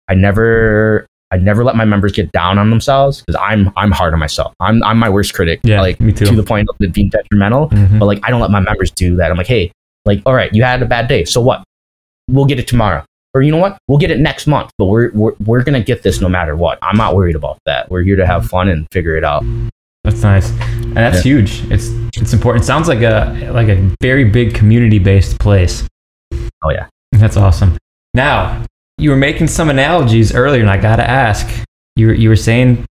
i 0.09 0.16
never 0.16 1.05
i 1.34 1.38
never 1.38 1.63
let 1.63 1.75
my 1.75 1.86
members 1.86 2.11
get 2.11 2.31
down 2.31 2.57
on 2.57 2.69
themselves 2.69 3.21
because 3.21 3.39
i'm 3.41 3.71
i'm 3.75 3.91
hard 3.91 4.13
on 4.13 4.19
myself 4.19 4.53
i'm 4.59 4.81
i'm 4.84 4.97
my 4.97 5.09
worst 5.09 5.34
critic 5.34 5.59
Yeah, 5.63 5.81
like 5.81 5.99
me 5.99 6.11
too. 6.13 6.25
to 6.25 6.36
the 6.36 6.43
point 6.43 6.67
of 6.69 6.75
it 6.79 6.93
being 6.93 7.09
detrimental 7.09 7.69
Mhm. 7.69 7.99
but 7.99 8.05
like 8.05 8.19
i 8.23 8.29
don't 8.29 8.41
let 8.41 8.51
my 8.51 8.59
members 8.59 8.91
do 8.91 9.15
that 9.17 9.31
i'm 9.31 9.38
like 9.38 9.47
hey 9.47 9.71
like 10.05 10.21
all 10.25 10.34
right 10.34 10.53
you 10.53 10.63
had 10.63 10.81
a 10.81 10.86
bad 10.86 11.07
day 11.07 11.25
so 11.25 11.41
what 11.41 11.63
we'll 12.29 12.45
get 12.45 12.59
it 12.59 12.67
tomorrow 12.67 13.03
or 13.34 13.41
you 13.41 13.51
know 13.51 13.57
what 13.57 13.77
we'll 13.88 13.97
get 13.97 14.11
it 14.11 14.19
next 14.19 14.47
month 14.47 14.69
but 14.77 14.86
we're 14.86 15.11
we're, 15.13 15.34
we're 15.45 15.63
gonna 15.63 15.81
get 15.84 16.03
this 16.03 16.21
no 16.21 16.29
matter 16.29 16.55
what 16.55 16.77
i'm 16.81 16.95
not 16.97 17.15
worried 17.15 17.36
about 17.36 17.57
that 17.65 17.89
we're 17.89 18.03
here 18.03 18.15
to 18.15 18.25
have 18.27 18.45
fun 18.47 18.69
and 18.69 18.86
figure 18.91 19.15
it 19.17 19.23
out 19.23 19.43
That's 20.03 20.21
nice, 20.21 20.49
and 20.51 20.97
that's 20.97 21.21
huge. 21.21 21.63
It's 21.71 21.88
it's 22.19 22.34
important. 22.34 22.65
Sounds 22.65 22.89
like 22.89 22.99
a 23.01 23.49
like 23.53 23.69
a 23.69 23.77
very 24.01 24.25
big 24.25 24.53
community 24.53 24.99
based 24.99 25.39
place. 25.39 25.88
oh 26.61 26.71
yeah 26.71 26.88
That's 27.13 27.38
awesome. 27.38 27.77
Now 28.13 28.65
you 28.97 29.09
were 29.09 29.15
making 29.17 29.47
some 29.47 29.69
analogies 29.69 30.33
earlier, 30.33 30.61
and 30.61 30.69
I 30.69 30.77
gotta 30.77 31.07
ask. 31.07 31.47
You 31.95 32.07
were, 32.07 32.13
you 32.13 32.29
were 32.29 32.35
saying 32.35 32.85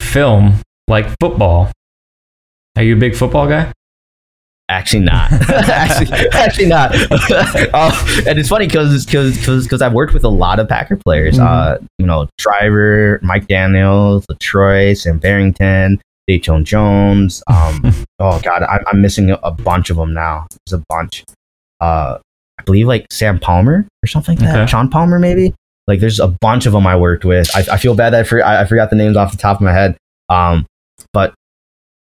film 0.00 0.54
like 0.86 1.06
football. 1.20 1.72
Are 2.76 2.82
you 2.82 2.94
a 2.94 2.98
big 2.98 3.16
football 3.16 3.48
guy? 3.48 3.72
Actually 4.70 5.02
not. 5.04 5.32
actually, 5.50 6.28
actually 6.30 6.66
not. 6.66 6.94
um, 7.74 7.92
and 8.26 8.38
it's 8.38 8.48
funny 8.48 8.66
because 8.66 9.06
because 9.06 9.82
I've 9.82 9.94
worked 9.94 10.14
with 10.14 10.24
a 10.24 10.28
lot 10.28 10.60
of 10.60 10.68
Packer 10.68 10.96
players. 10.96 11.38
Mhm. 11.38 11.46
Uh, 11.46 11.78
you 11.98 12.06
know, 12.06 12.28
Driver, 12.38 13.18
Mike 13.22 13.46
Daniels, 13.48 14.24
Latroy, 14.30 14.96
Sam 14.96 15.18
Barrington, 15.18 16.00
Datone 16.28 16.64
Jones. 16.64 17.42
Um, 17.48 17.82
oh 18.18 18.40
God, 18.40 18.62
I'm, 18.64 18.84
I'm 18.86 19.00
missing 19.02 19.30
a, 19.30 19.34
a 19.42 19.50
bunch 19.50 19.90
of 19.90 19.96
them 19.96 20.12
now. 20.12 20.46
There's 20.66 20.80
a 20.80 20.84
bunch. 20.88 21.24
Uh, 21.80 22.18
I 22.58 22.62
believe 22.62 22.86
like 22.86 23.06
Sam 23.10 23.38
Palmer 23.38 23.86
or 24.02 24.06
something 24.06 24.38
like 24.38 24.48
that. 24.48 24.60
Okay. 24.60 24.70
Sean 24.70 24.88
Palmer 24.88 25.18
maybe. 25.18 25.54
Like 25.86 26.00
there's 26.00 26.20
a 26.20 26.28
bunch 26.28 26.66
of 26.66 26.72
them 26.72 26.86
I 26.86 26.96
worked 26.96 27.24
with. 27.24 27.48
I, 27.56 27.74
I 27.74 27.76
feel 27.78 27.94
bad 27.94 28.10
that 28.10 28.20
I, 28.20 28.22
for, 28.24 28.44
I, 28.44 28.62
I 28.62 28.64
forgot 28.66 28.90
the 28.90 28.96
names 28.96 29.16
off 29.16 29.32
the 29.32 29.38
top 29.38 29.56
of 29.56 29.62
my 29.62 29.72
head. 29.72 29.96
Um, 30.28 30.66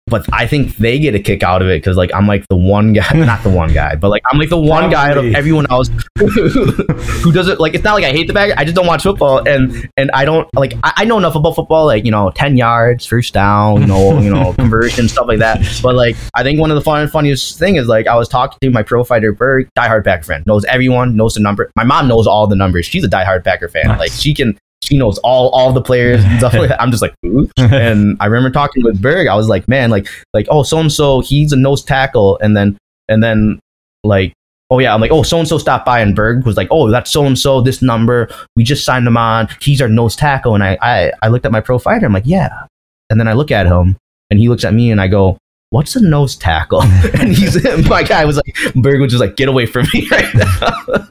but 0.08 0.24
I 0.32 0.46
think 0.46 0.76
they 0.76 1.00
get 1.00 1.16
a 1.16 1.18
kick 1.18 1.42
out 1.42 1.62
of 1.62 1.68
it 1.68 1.78
because 1.78 1.96
like 1.96 2.14
I'm 2.14 2.28
like 2.28 2.46
the 2.46 2.56
one 2.56 2.92
guy, 2.92 3.10
not 3.14 3.42
the 3.42 3.50
one 3.50 3.72
guy, 3.72 3.96
but 3.96 4.08
like 4.08 4.22
I'm 4.30 4.38
like 4.38 4.50
the 4.50 4.60
one 4.60 4.88
guy 4.88 5.10
out 5.10 5.18
of 5.18 5.34
everyone 5.34 5.66
else 5.68 5.88
who 6.18 7.32
doesn't 7.32 7.58
like. 7.58 7.74
It's 7.74 7.82
not 7.82 7.94
like 7.94 8.04
I 8.04 8.12
hate 8.12 8.28
the 8.28 8.32
bag. 8.32 8.52
I 8.56 8.62
just 8.62 8.76
don't 8.76 8.86
watch 8.86 9.02
football, 9.02 9.46
and 9.48 9.88
and 9.96 10.10
I 10.12 10.24
don't 10.24 10.48
like. 10.54 10.74
I, 10.84 10.92
I 10.98 11.04
know 11.04 11.18
enough 11.18 11.34
about 11.34 11.56
football, 11.56 11.86
like 11.86 12.04
you 12.04 12.12
know, 12.12 12.30
ten 12.30 12.56
yards, 12.56 13.04
first 13.04 13.34
down, 13.34 13.80
you 13.80 13.86
know, 13.88 14.18
you 14.20 14.30
know, 14.34 14.52
conversion 14.52 15.08
stuff 15.08 15.26
like 15.26 15.40
that. 15.40 15.60
But 15.82 15.96
like, 15.96 16.16
I 16.34 16.44
think 16.44 16.60
one 16.60 16.70
of 16.70 16.76
the 16.76 16.82
fun, 16.82 17.08
funniest 17.08 17.58
thing 17.58 17.74
is 17.74 17.88
like 17.88 18.06
I 18.06 18.14
was 18.14 18.28
talking 18.28 18.58
to 18.60 18.70
my 18.70 18.84
pro 18.84 19.02
fighter 19.02 19.32
Berg, 19.32 19.68
diehard 19.76 20.04
Packer 20.04 20.22
fan, 20.22 20.44
knows 20.46 20.64
everyone, 20.66 21.16
knows 21.16 21.34
the 21.34 21.40
number. 21.40 21.72
My 21.74 21.84
mom 21.84 22.06
knows 22.06 22.28
all 22.28 22.46
the 22.46 22.56
numbers. 22.56 22.86
She's 22.86 23.02
a 23.02 23.08
diehard 23.08 23.42
Packer 23.42 23.68
fan. 23.68 23.88
Nice. 23.88 23.98
Like 23.98 24.12
she 24.12 24.34
can. 24.34 24.56
She 24.82 24.98
knows 24.98 25.18
all 25.18 25.48
all 25.50 25.72
the 25.72 25.82
players 25.82 26.24
and 26.24 26.38
stuff 26.38 26.54
like 26.54 26.68
that. 26.68 26.80
I'm 26.80 26.90
just 26.90 27.02
like, 27.02 27.14
ooh 27.24 27.48
and 27.56 28.16
I 28.20 28.26
remember 28.26 28.50
talking 28.50 28.84
with 28.84 29.00
Berg. 29.00 29.26
I 29.26 29.34
was 29.34 29.48
like, 29.48 29.66
man, 29.66 29.90
like, 29.90 30.06
like, 30.32 30.46
oh, 30.50 30.62
so 30.62 30.78
and 30.78 30.92
so, 30.92 31.20
he's 31.20 31.52
a 31.52 31.56
nose 31.56 31.82
tackle, 31.82 32.38
and 32.40 32.56
then, 32.56 32.78
and 33.08 33.22
then, 33.22 33.58
like, 34.04 34.32
oh 34.70 34.78
yeah, 34.78 34.94
I'm 34.94 35.00
like, 35.00 35.10
oh, 35.10 35.22
so 35.22 35.38
and 35.38 35.48
so 35.48 35.58
stopped 35.58 35.86
by, 35.86 36.00
and 36.00 36.14
Berg 36.14 36.44
was 36.46 36.56
like, 36.56 36.68
oh, 36.70 36.90
that's 36.90 37.10
so 37.10 37.24
and 37.24 37.38
so, 37.38 37.60
this 37.60 37.82
number, 37.82 38.28
we 38.54 38.62
just 38.62 38.84
signed 38.84 39.06
him 39.06 39.16
on. 39.16 39.48
He's 39.60 39.80
our 39.80 39.88
nose 39.88 40.14
tackle, 40.14 40.54
and 40.54 40.62
I, 40.62 40.78
I, 40.80 41.12
I 41.22 41.28
looked 41.28 41.46
at 41.46 41.52
my 41.52 41.60
pro 41.60 41.78
fighter. 41.78 42.06
I'm 42.06 42.12
like, 42.12 42.26
yeah, 42.26 42.66
and 43.10 43.18
then 43.18 43.28
I 43.28 43.32
look 43.32 43.50
at 43.50 43.66
him, 43.66 43.96
and 44.30 44.38
he 44.38 44.48
looks 44.48 44.64
at 44.64 44.74
me, 44.74 44.90
and 44.90 45.00
I 45.00 45.08
go. 45.08 45.38
What's 45.70 45.96
a 45.96 46.00
nose 46.00 46.36
tackle? 46.36 46.82
and 47.18 47.28
he's 47.34 47.62
my 47.88 48.02
guy 48.02 48.24
was 48.24 48.36
like 48.36 48.56
Berg 48.74 49.00
was 49.00 49.10
just 49.12 49.20
like 49.20 49.36
get 49.36 49.48
away 49.48 49.66
from 49.66 49.86
me 49.92 50.08
right 50.10 50.34
now. 50.34 51.08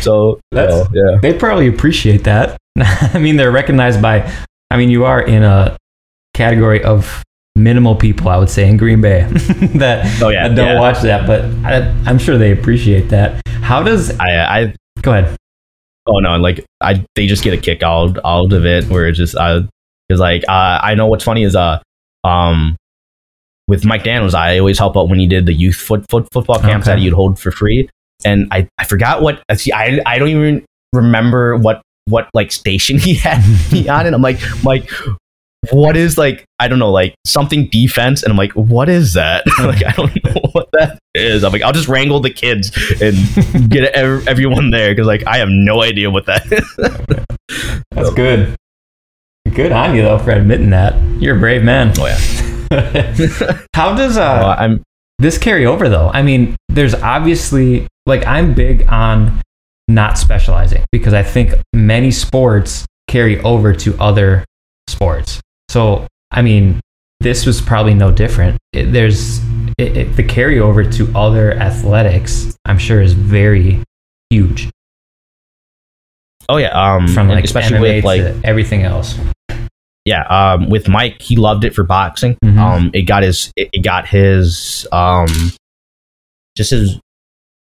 so 0.00 0.40
That's- 0.50 0.86
so, 0.86 0.88
yeah. 0.92 1.18
They 1.20 1.34
probably 1.36 1.66
appreciate 1.68 2.24
that. 2.24 2.56
I 2.78 3.18
mean, 3.18 3.36
they're 3.36 3.52
recognized 3.52 4.00
by. 4.00 4.30
I 4.70 4.76
mean, 4.78 4.88
you 4.88 5.04
are 5.04 5.20
in 5.20 5.42
a 5.42 5.76
category 6.32 6.82
of 6.82 7.22
minimal 7.54 7.94
people, 7.94 8.28
I 8.30 8.38
would 8.38 8.48
say, 8.48 8.66
in 8.66 8.78
Green 8.78 9.02
Bay 9.02 9.26
that 9.74 10.22
Oh 10.22 10.30
yeah. 10.30 10.48
don't 10.48 10.56
yeah. 10.56 10.80
watch 10.80 11.02
that, 11.02 11.26
but 11.26 11.42
I, 11.66 11.88
I'm 12.08 12.18
sure 12.18 12.38
they 12.38 12.52
appreciate 12.52 13.08
that. 13.10 13.42
How 13.60 13.82
does? 13.82 14.10
I 14.18 14.60
I 14.60 14.74
Go 15.02 15.12
ahead. 15.12 15.36
Oh 16.06 16.18
no, 16.20 16.36
like 16.38 16.64
I 16.80 17.04
they 17.14 17.26
just 17.26 17.44
get 17.44 17.52
a 17.52 17.58
kick 17.60 17.82
out 17.82 18.18
out 18.24 18.52
of 18.52 18.64
it 18.64 18.88
where 18.88 19.06
it's 19.06 19.18
just 19.18 19.34
uh 19.36 19.62
because 20.08 20.20
like 20.20 20.42
uh 20.48 20.80
I 20.82 20.94
know 20.94 21.06
what's 21.06 21.24
funny 21.24 21.42
is 21.42 21.54
uh 21.54 21.80
um 22.24 22.76
with 23.72 23.84
Mike 23.86 24.04
Daniels 24.04 24.34
I 24.34 24.58
always 24.58 24.78
help 24.78 24.96
out 24.98 25.08
when 25.08 25.18
he 25.18 25.26
did 25.26 25.46
the 25.46 25.54
youth 25.54 25.76
foot, 25.76 26.04
foot 26.10 26.28
football 26.32 26.58
camps 26.60 26.86
Okay. 26.86 26.96
that 26.96 27.02
he'd 27.02 27.12
hold 27.14 27.38
for 27.38 27.50
free 27.50 27.88
and 28.24 28.46
I 28.50 28.68
I 28.78 28.84
forgot 28.84 29.22
what 29.22 29.42
see 29.54 29.72
I 29.72 30.00
I 30.04 30.18
don't 30.18 30.28
even 30.28 30.64
remember 30.92 31.56
what 31.56 31.80
what 32.04 32.28
like 32.34 32.52
station 32.52 32.98
he 33.06 33.14
had 33.14 33.40
me 33.72 33.88
on 33.96 34.04
and 34.06 34.14
I'm 34.14 34.22
like 34.22 34.38
like 34.64 34.90
what 35.70 35.96
is 35.96 36.18
like 36.18 36.44
I 36.58 36.66
don't 36.68 36.80
know 36.80 36.90
like 36.90 37.14
something 37.24 37.68
defense 37.68 38.22
and 38.24 38.30
I'm 38.32 38.36
like 38.36 38.52
what 38.52 38.88
is 38.88 39.14
that 39.14 39.44
like 39.60 39.82
I 39.86 39.92
don't 39.92 40.12
know 40.24 40.40
what 40.52 40.68
that 40.72 40.98
is 41.14 41.44
I'm 41.44 41.52
like 41.52 41.62
I'll 41.62 41.72
just 41.72 41.88
wrangle 41.88 42.20
the 42.20 42.30
kids 42.30 42.72
and 43.00 43.70
get 43.70 43.84
ev- 43.94 44.26
everyone 44.28 44.70
there 44.70 44.90
because 44.92 45.06
like 45.06 45.24
I 45.26 45.38
have 45.38 45.48
no 45.50 45.80
idea 45.82 46.10
what 46.10 46.26
that 46.26 46.42
is. 46.52 46.66
That's 47.92 48.12
good. 48.14 48.56
Good 49.54 49.70
on 49.72 49.94
you 49.94 50.02
though 50.02 50.18
for 50.18 50.30
admitting 50.32 50.70
that. 50.70 50.94
You're 51.22 51.36
a 51.36 51.38
brave 51.38 51.62
man. 51.62 51.92
Oh 51.98 52.06
yeah. 52.06 52.18
How 53.74 53.94
does 53.94 54.16
Uh? 54.18 54.56
I'm 54.58 54.82
this 55.18 55.38
carry 55.38 55.66
over 55.66 55.88
though? 55.88 56.08
I 56.08 56.22
mean, 56.22 56.56
there's 56.68 56.94
obviously 56.94 57.86
like 58.06 58.26
I'm 58.26 58.54
big 58.54 58.86
on 58.88 59.40
not 59.88 60.18
specializing 60.18 60.84
because 60.92 61.14
I 61.14 61.22
think 61.22 61.54
many 61.72 62.10
sports 62.10 62.86
carry 63.08 63.40
over 63.40 63.72
to 63.74 63.98
other 64.00 64.44
sports. 64.88 65.40
So, 65.68 66.06
I 66.30 66.42
mean, 66.42 66.80
this 67.20 67.46
was 67.46 67.60
probably 67.60 67.94
no 67.94 68.10
different. 68.10 68.58
It, 68.72 68.92
there's 68.92 69.38
it, 69.78 69.96
it, 69.96 70.16
the 70.16 70.24
carryover 70.24 70.92
to 70.96 71.16
other 71.16 71.52
athletics, 71.52 72.56
I'm 72.64 72.78
sure, 72.78 73.00
is 73.00 73.12
very 73.12 73.82
huge 74.30 74.70
Oh 76.48 76.56
yeah, 76.56 76.68
um, 76.68 77.08
from 77.08 77.28
like 77.28 77.44
especially 77.44 77.78
MMA 77.78 77.96
with 77.96 78.04
like 78.04 78.20
to 78.20 78.40
everything 78.44 78.82
else. 78.82 79.18
Yeah, 80.04 80.22
um, 80.28 80.68
with 80.68 80.88
Mike, 80.88 81.20
he 81.22 81.36
loved 81.36 81.64
it 81.64 81.74
for 81.74 81.84
boxing. 81.84 82.36
Mhm. 82.44 82.58
Um, 82.58 82.90
it 82.92 83.02
got 83.02 83.22
his, 83.22 83.52
it, 83.56 83.70
it 83.72 83.82
got 83.84 84.06
his, 84.08 84.86
um, 84.92 85.28
just 86.56 86.70
his 86.70 86.98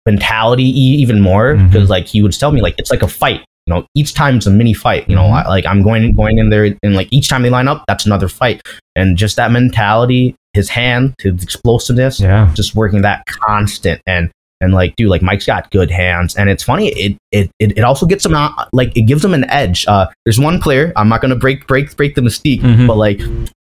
mentality 0.06 0.64
e- 0.64 0.96
even 1.02 1.20
more 1.20 1.56
because 1.56 1.90
like 1.90 2.06
he 2.06 2.22
would 2.22 2.32
tell 2.32 2.50
me 2.52 2.60
like 2.60 2.74
it's 2.78 2.90
like 2.90 3.02
a 3.02 3.08
fight. 3.08 3.44
You 3.66 3.74
know, 3.74 3.86
each 3.94 4.14
time 4.14 4.36
it's 4.38 4.46
a 4.46 4.50
mini 4.50 4.72
fight. 4.72 5.08
You 5.10 5.16
know, 5.16 5.24
Mhm. 5.24 5.44
I, 5.44 5.48
like 5.48 5.66
I'm 5.66 5.82
going 5.82 6.14
going 6.14 6.38
in 6.38 6.48
there 6.48 6.74
and 6.82 6.94
like 6.94 7.08
each 7.10 7.28
time 7.28 7.42
they 7.42 7.50
line 7.50 7.68
up, 7.68 7.84
that's 7.86 8.06
another 8.06 8.28
fight. 8.28 8.62
And 8.96 9.16
just 9.16 9.36
that 9.36 9.50
mentality, 9.50 10.34
his 10.54 10.70
hand, 10.70 11.14
his 11.20 11.42
explosiveness, 11.42 12.18
Yeah. 12.20 12.50
just 12.54 12.74
working 12.74 13.02
that 13.02 13.24
constant 13.26 14.00
and 14.06 14.30
and 14.60 14.72
like 14.74 14.94
dude 14.96 15.08
like 15.08 15.22
mike's 15.22 15.46
got 15.46 15.70
good 15.70 15.90
hands 15.90 16.36
and 16.36 16.48
it's 16.50 16.62
funny 16.62 16.88
it 16.88 17.16
it 17.32 17.50
it, 17.58 17.78
it 17.78 17.82
also 17.82 18.06
gets 18.06 18.24
him 18.26 18.34
out 18.34 18.68
like 18.72 18.96
it 18.96 19.02
gives 19.02 19.24
him 19.24 19.32
an 19.34 19.48
edge 19.50 19.86
uh 19.86 20.06
there's 20.24 20.38
one 20.40 20.60
player 20.60 20.92
i'm 20.96 21.08
not 21.08 21.20
gonna 21.20 21.36
break 21.36 21.66
break 21.66 21.94
break 21.96 22.14
the 22.14 22.20
mystique 22.20 22.60
Mhm. 22.60 22.86
but 22.86 22.96
like 22.96 23.20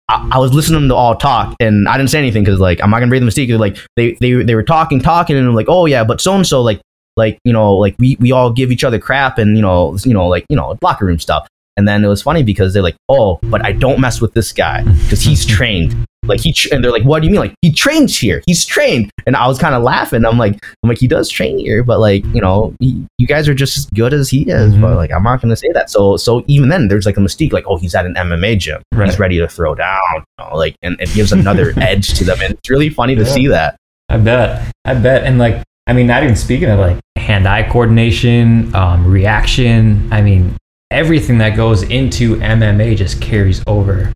I, 0.08 0.28
I 0.32 0.38
was 0.38 0.52
listening 0.54 0.88
to 0.88 0.94
all 0.94 1.16
talk 1.16 1.54
and 1.60 1.88
i 1.88 1.96
didn't 1.96 2.10
say 2.10 2.18
anything 2.18 2.44
because 2.44 2.60
like 2.60 2.80
i'm 2.82 2.90
not 2.90 3.00
gonna 3.00 3.10
break 3.10 3.20
the 3.22 3.26
mystique. 3.28 3.58
like 3.58 3.76
they 3.96 4.12
they 4.20 4.32
they 4.42 4.54
were 4.54 4.62
talking 4.62 5.00
talking 5.00 5.36
and 5.36 5.46
I'm 5.48 5.54
like 5.54 5.68
oh 5.68 5.86
yeah 5.86 6.04
but 6.04 6.20
so 6.20 6.34
and 6.34 6.46
so 6.46 6.62
like 6.62 6.80
like 7.16 7.38
you 7.44 7.52
know 7.52 7.74
like 7.74 7.96
we 7.98 8.16
we 8.20 8.30
all 8.30 8.52
give 8.52 8.70
each 8.70 8.84
other 8.84 8.98
crap 9.00 9.38
and 9.38 9.56
you 9.56 9.62
know 9.62 9.96
you 10.04 10.14
know 10.14 10.28
like 10.28 10.46
you 10.48 10.56
know 10.56 10.76
locker 10.82 11.04
room 11.06 11.18
stuff 11.18 11.46
and 11.78 11.88
then 11.88 12.04
it 12.04 12.08
was 12.08 12.20
funny 12.20 12.42
because 12.42 12.74
they're 12.74 12.82
like 12.82 12.96
oh 13.08 13.38
but 13.44 13.64
i 13.64 13.72
don't 13.72 14.00
mess 14.00 14.20
with 14.20 14.34
this 14.34 14.52
guy 14.52 14.82
because 15.04 15.22
he's 15.22 15.46
trained 15.56 15.96
like 16.26 16.40
he 16.40 16.52
tr- 16.52 16.68
and 16.74 16.84
they're 16.84 16.90
like 16.92 17.04
what 17.04 17.20
do 17.20 17.26
you 17.26 17.30
mean 17.32 17.40
like 17.40 17.54
he 17.62 17.72
trains 17.72 18.18
here 18.18 18.42
he's 18.44 18.66
trained 18.66 19.10
and 19.26 19.34
i 19.36 19.46
was 19.46 19.58
kind 19.58 19.74
of 19.74 19.82
laughing 19.82 20.26
i'm 20.26 20.36
like 20.36 20.58
i'm 20.82 20.88
like 20.90 20.98
he 20.98 21.06
does 21.06 21.30
train 21.30 21.56
here 21.58 21.82
but 21.82 22.00
like 22.00 22.22
you 22.34 22.40
know 22.40 22.74
he, 22.80 23.06
you 23.16 23.26
guys 23.26 23.48
are 23.48 23.54
just 23.54 23.78
as 23.78 23.86
good 23.94 24.12
as 24.12 24.28
he 24.28 24.42
is 24.42 24.74
Mhm. 24.74 24.82
but 24.82 24.96
like 24.96 25.10
i'm 25.12 25.22
not 25.22 25.40
gonna 25.40 25.56
say 25.56 25.70
that 25.72 25.88
so 25.88 26.16
so 26.18 26.44
even 26.48 26.68
then 26.68 26.88
there's 26.88 27.06
like 27.06 27.16
a 27.16 27.20
mystique 27.20 27.52
like 27.54 27.64
oh 27.66 27.78
he's 27.78 27.94
at 27.94 28.04
an 28.04 28.14
mma 28.14 28.58
gym 28.58 28.82
Right. 28.92 29.08
he's 29.08 29.18
ready 29.18 29.38
to 29.38 29.48
throw 29.48 29.74
down 29.74 29.98
you 30.16 30.22
know, 30.44 30.54
like 30.56 30.74
and 30.82 31.00
it 31.00 31.10
gives 31.14 31.32
another 31.32 31.72
edge 31.78 32.12
to 32.18 32.24
them 32.24 32.38
and 32.42 32.54
it's 32.54 32.68
really 32.68 32.90
funny 32.90 33.14
to 33.14 33.24
see 33.24 33.46
that 33.46 33.76
I 34.10 34.16
bet. 34.16 34.72
I 34.86 34.94
bet. 34.94 35.24
And 35.24 35.38
like, 35.38 35.62
I 35.86 35.92
mean, 35.92 36.06
not 36.06 36.22
even 36.22 36.34
speaking 36.34 36.70
of 36.70 36.78
like 36.78 36.96
hand-eye 37.16 37.68
coordination, 37.70 38.74
um, 38.74 39.06
reaction. 39.06 40.08
I 40.10 40.22
mean, 40.22 40.56
everything 40.90 41.38
that 41.38 41.56
goes 41.56 41.82
into 41.82 42.36
MMA 42.36 42.96
just 42.96 43.20
carries 43.20 43.62
over 43.66 44.12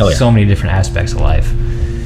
Oh, 0.00 0.08
yeah. 0.08 0.16
so 0.16 0.30
many 0.30 0.44
different 0.46 0.74
aspects 0.74 1.12
of 1.12 1.20
life. 1.20 1.48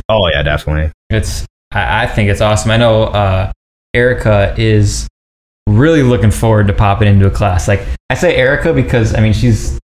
oh 0.09 0.28
yeah 0.28 0.43
definitely 0.43 0.93
It's. 1.11 1.47
I, 1.72 2.05
I 2.05 2.07
think 2.07 2.30
it's 2.30 2.41
awesome. 2.41 2.70
I 2.70 2.76
know 2.78 3.05
uh, 3.05 3.53
Erica 3.95 4.55
is 4.59 5.07
really 5.66 6.03
looking 6.03 6.30
forward 6.30 6.66
to 6.68 6.72
popping 6.72 7.09
into 7.09 7.26
a 7.26 7.30
class. 7.30 7.68
Like 7.68 7.80
I 8.11 8.14
say 8.14 8.36
Erica 8.36 8.72
because 8.72 9.14
I 9.14 9.20
mean 9.20 9.32
she's 9.34 9.78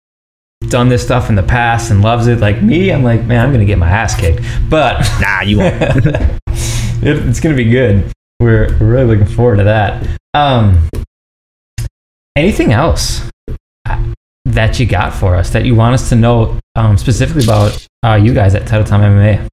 done 0.68 0.88
this 0.90 1.02
stuff 1.02 1.30
in 1.30 1.36
the 1.36 1.42
past 1.42 1.90
and 1.90 2.02
loves 2.02 2.26
it. 2.26 2.38
Like 2.40 2.62
me, 2.62 2.90
I'm 2.92 3.02
like, 3.02 3.24
man, 3.24 3.44
I'm 3.44 3.50
gonna 3.52 3.64
get 3.64 3.78
my 3.78 3.88
ass 3.88 4.14
kicked. 4.18 4.42
But 4.68 5.00
nah 5.20 5.40
you 5.42 5.58
won't 5.58 5.74
it, 5.82 6.38
it's 7.02 7.40
gonna 7.40 7.54
be 7.56 7.64
good. 7.64 8.10
We're, 8.40 8.68
we're 8.78 8.86
really 8.92 9.16
looking 9.16 9.34
forward 9.34 9.56
to 9.56 9.64
that. 9.64 10.06
Um, 10.34 10.88
anything 12.36 12.72
else 12.72 13.22
that 14.46 14.80
you 14.80 14.86
got 14.86 15.12
for 15.14 15.36
us 15.36 15.50
that 15.50 15.64
you 15.64 15.74
want 15.74 15.94
us 15.94 16.08
to 16.08 16.16
know 16.16 16.58
um, 16.74 16.96
specifically 16.96 17.44
about 17.44 17.86
uh, 18.04 18.14
you 18.14 18.34
guys 18.34 18.54
at 18.54 18.62
Titletown 18.62 19.00
MMA? 19.00 19.48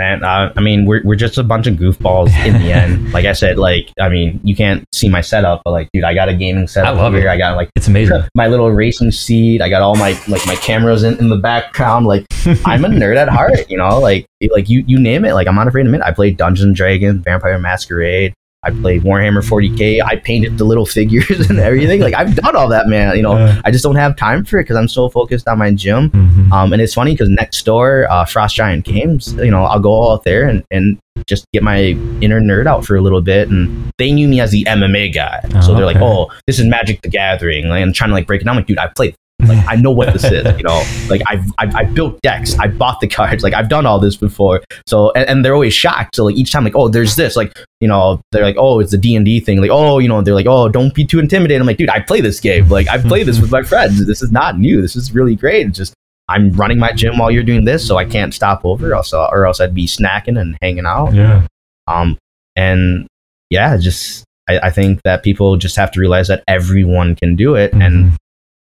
man 0.00 0.24
uh, 0.24 0.50
i 0.56 0.60
mean 0.62 0.86
we're, 0.86 1.02
we're 1.04 1.14
just 1.14 1.36
a 1.36 1.42
bunch 1.42 1.66
of 1.66 1.74
goofballs 1.74 2.30
in 2.46 2.54
the 2.54 2.72
end 2.72 3.12
like 3.16 3.26
i 3.26 3.34
said 3.34 3.58
like 3.58 3.92
i 4.00 4.08
mean 4.08 4.40
you 4.42 4.56
can't 4.56 4.82
see 4.94 5.10
my 5.10 5.20
setup 5.20 5.60
but 5.62 5.72
like 5.72 5.90
dude 5.92 6.04
i 6.04 6.14
got 6.14 6.26
a 6.26 6.34
gaming 6.34 6.66
setup 6.66 6.96
I 6.96 6.98
love 6.98 7.12
here 7.12 7.28
it. 7.28 7.30
i 7.30 7.36
got 7.36 7.54
like 7.54 7.68
It's 7.76 7.86
amazing. 7.86 8.22
my 8.34 8.46
little 8.46 8.70
racing 8.70 9.10
seat. 9.10 9.60
I 9.60 9.68
got 9.68 9.82
all 9.82 9.96
my 9.96 10.12
like 10.26 10.46
my 10.46 10.56
cameras 10.56 11.02
in, 11.02 11.18
in 11.18 11.28
the 11.28 11.36
background. 11.36 12.06
Like 12.06 12.24
I'm 12.64 12.84
a 12.84 12.88
nerd 13.00 13.16
at 13.16 13.28
heart, 13.28 13.70
you 13.70 13.76
know. 13.76 13.98
Like 14.00 14.26
like 14.50 14.68
you 14.68 14.84
you 14.86 14.98
name 14.98 15.24
it. 15.24 15.34
Like 15.34 15.46
I'm 15.46 15.54
not 15.54 15.68
afraid 15.68 15.82
to 15.84 15.88
admit. 15.88 16.00
I 16.02 16.12
played 16.12 16.36
Dungeons 16.36 16.64
and 16.66 16.74
Dragons, 16.74 17.22
Vampire 17.22 17.58
Masquerade. 17.58 18.32
I 18.62 18.70
played 18.70 19.02
Warhammer 19.02 19.42
40k. 19.42 20.02
I 20.04 20.16
painted 20.16 20.58
the 20.58 20.64
little 20.64 20.84
figures 20.98 21.48
and 21.48 21.58
everything. 21.58 22.00
Like 22.00 22.14
I've 22.14 22.34
done 22.36 22.54
all 22.56 22.68
that, 22.68 22.88
man. 22.88 23.16
You 23.16 23.22
know, 23.22 23.32
Uh. 23.32 23.60
I 23.64 23.70
just 23.70 23.82
don't 23.82 23.96
have 23.96 24.16
time 24.16 24.44
for 24.44 24.58
it 24.58 24.64
because 24.64 24.76
I'm 24.76 24.88
so 24.88 25.08
focused 25.08 25.48
on 25.48 25.58
my 25.58 25.72
gym. 25.72 26.10
Mhm. 26.10 26.52
Um, 26.52 26.72
and 26.72 26.82
it's 26.82 26.92
funny 26.94 27.12
because 27.12 27.28
next 27.30 27.62
door, 27.64 28.06
uh, 28.10 28.24
Frost 28.26 28.56
Giant 28.56 28.84
Games, 28.84 29.32
you 29.34 29.50
know, 29.50 29.64
I'll 29.64 29.80
go 29.80 30.12
out 30.12 30.24
there 30.24 30.46
and, 30.48 30.62
and 30.70 30.98
just 31.26 31.44
get 31.52 31.62
my 31.62 31.96
inner 32.20 32.40
nerd 32.40 32.66
out 32.66 32.84
for 32.84 32.96
a 32.96 33.00
little 33.00 33.22
bit. 33.22 33.48
And 33.48 33.90
they 33.98 34.10
knew 34.12 34.28
me 34.28 34.40
as 34.40 34.50
the 34.50 34.64
MMA 34.64 35.14
guy. 35.14 35.40
so 35.62 35.72
Oh, 35.72 35.76
they're 35.76 35.86
like, 35.86 35.96
oh, 35.98 36.30
this 36.46 36.58
is 36.58 36.66
Magic 36.66 37.00
the 37.02 37.08
Gathering. 37.08 37.68
Like, 37.68 37.82
and 37.82 37.94
trying 37.94 38.10
to 38.10 38.14
like 38.14 38.26
break 38.26 38.40
it 38.42 38.44
down. 38.44 38.52
I'm 38.52 38.56
like, 38.58 38.66
dude, 38.66 38.78
I 38.78 38.88
played. 38.88 39.14
Like, 39.46 39.64
I 39.68 39.76
know 39.76 39.90
what 39.90 40.12
this 40.12 40.24
is, 40.24 40.44
you 40.56 40.62
know. 40.62 40.82
Like, 41.08 41.22
I've, 41.26 41.44
I've, 41.58 41.74
I've 41.76 41.94
built 41.94 42.20
decks. 42.22 42.58
I 42.58 42.66
bought 42.68 43.00
the 43.00 43.08
cards. 43.08 43.42
Like, 43.42 43.54
I've 43.54 43.68
done 43.68 43.86
all 43.86 43.98
this 43.98 44.16
before. 44.16 44.62
So, 44.86 45.10
and, 45.12 45.28
and 45.28 45.44
they're 45.44 45.54
always 45.54 45.74
shocked. 45.74 46.16
So, 46.16 46.24
like, 46.24 46.36
each 46.36 46.52
time, 46.52 46.64
like, 46.64 46.76
oh, 46.76 46.88
there's 46.88 47.16
this. 47.16 47.36
Like, 47.36 47.58
you 47.80 47.88
know, 47.88 48.20
they're 48.32 48.44
like, 48.44 48.56
oh, 48.58 48.80
it's 48.80 48.90
the 48.90 48.98
D 48.98 49.16
and 49.16 49.24
D 49.24 49.40
thing. 49.40 49.60
Like, 49.60 49.70
oh, 49.70 49.98
you 49.98 50.08
know, 50.08 50.22
they're 50.22 50.34
like, 50.34 50.46
oh, 50.46 50.68
don't 50.68 50.94
be 50.94 51.04
too 51.04 51.18
intimidated. 51.18 51.60
I'm 51.60 51.66
like, 51.66 51.76
dude, 51.78 51.90
I 51.90 52.00
play 52.00 52.20
this 52.20 52.40
game. 52.40 52.68
Like, 52.68 52.88
I 52.88 52.98
play 52.98 53.22
this 53.22 53.40
with 53.40 53.50
my 53.50 53.62
friends. 53.62 54.04
This 54.06 54.22
is 54.22 54.30
not 54.32 54.58
new. 54.58 54.80
This 54.82 54.96
is 54.96 55.14
really 55.14 55.34
great. 55.36 55.66
It's 55.68 55.78
just 55.78 55.94
I'm 56.28 56.52
running 56.52 56.78
my 56.78 56.92
gym 56.92 57.18
while 57.18 57.30
you're 57.30 57.42
doing 57.42 57.64
this, 57.64 57.84
so 57.86 57.96
I 57.96 58.04
can't 58.04 58.32
stop 58.32 58.64
over, 58.64 58.90
or 58.90 58.94
else, 58.94 59.12
or 59.12 59.46
else 59.46 59.60
I'd 59.60 59.74
be 59.74 59.86
snacking 59.86 60.40
and 60.40 60.56
hanging 60.62 60.86
out. 60.86 61.12
Yeah. 61.12 61.44
Um, 61.88 62.18
and 62.54 63.08
yeah, 63.50 63.76
just 63.78 64.24
I, 64.48 64.58
I 64.60 64.70
think 64.70 65.00
that 65.02 65.24
people 65.24 65.56
just 65.56 65.74
have 65.74 65.90
to 65.90 66.00
realize 66.00 66.28
that 66.28 66.44
everyone 66.46 67.16
can 67.16 67.34
do 67.34 67.56
it, 67.56 67.72
and 67.72 67.82
Mhm. 68.12 68.16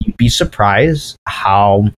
You'd 0.06 0.16
be 0.16 0.28
surprised 0.28 1.16
how 1.26 1.90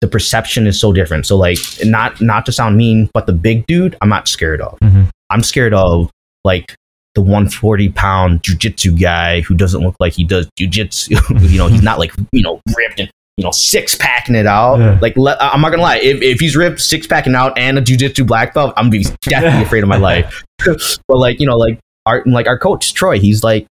the 0.00 0.08
perception 0.08 0.66
is 0.66 0.80
so 0.80 0.92
different. 0.92 1.26
So 1.26 1.36
like, 1.36 1.58
not 1.84 2.20
not 2.20 2.46
to 2.46 2.52
sound 2.52 2.76
mean, 2.76 3.10
but 3.12 3.26
the 3.26 3.32
big 3.32 3.66
dude, 3.66 3.96
I'm 4.00 4.08
not 4.08 4.28
scared 4.28 4.60
of. 4.60 4.78
Mhm. 4.80 5.08
I'm 5.30 5.42
scared 5.42 5.74
of 5.74 6.10
like 6.44 6.74
the 7.14 7.20
140 7.20 7.88
pound 7.90 8.42
jujitsu 8.42 8.98
guy 9.00 9.40
who 9.42 9.54
doesn't 9.54 9.82
look 9.82 9.96
like 10.00 10.12
he 10.14 10.24
does 10.24 10.48
jujitsu. 10.58 11.18
you 11.50 11.58
know, 11.58 11.66
he's 11.68 11.82
not 11.82 11.98
like 11.98 12.12
you 12.32 12.42
know 12.42 12.60
ripped 12.76 13.00
and 13.00 13.10
you 13.36 13.44
know 13.44 13.50
six 13.50 13.94
packing 13.96 14.34
it 14.34 14.46
out. 14.46 14.78
Yeah. 14.78 14.98
Like 15.02 15.16
I'm 15.18 15.60
not 15.60 15.70
gonna 15.70 15.82
lie, 15.82 15.98
if, 15.98 16.22
if 16.22 16.40
he's 16.40 16.56
ripped 16.56 16.80
six 16.80 17.06
packing 17.06 17.34
out 17.34 17.56
and 17.58 17.78
a 17.78 17.82
jujitsu 17.82 18.26
black 18.26 18.54
belt, 18.54 18.72
I'm 18.76 18.90
gonna 18.90 19.02
be 19.02 19.04
definitely 19.22 19.62
afraid 19.66 19.82
of 19.82 19.88
my 19.88 19.98
life. 19.98 20.42
but 20.64 21.16
like 21.16 21.40
you 21.40 21.46
know, 21.46 21.56
like 21.56 21.78
our 22.06 22.22
like 22.26 22.46
our 22.46 22.58
coach 22.58 22.94
Troy, 22.94 23.18
he's 23.18 23.44
like 23.44 23.66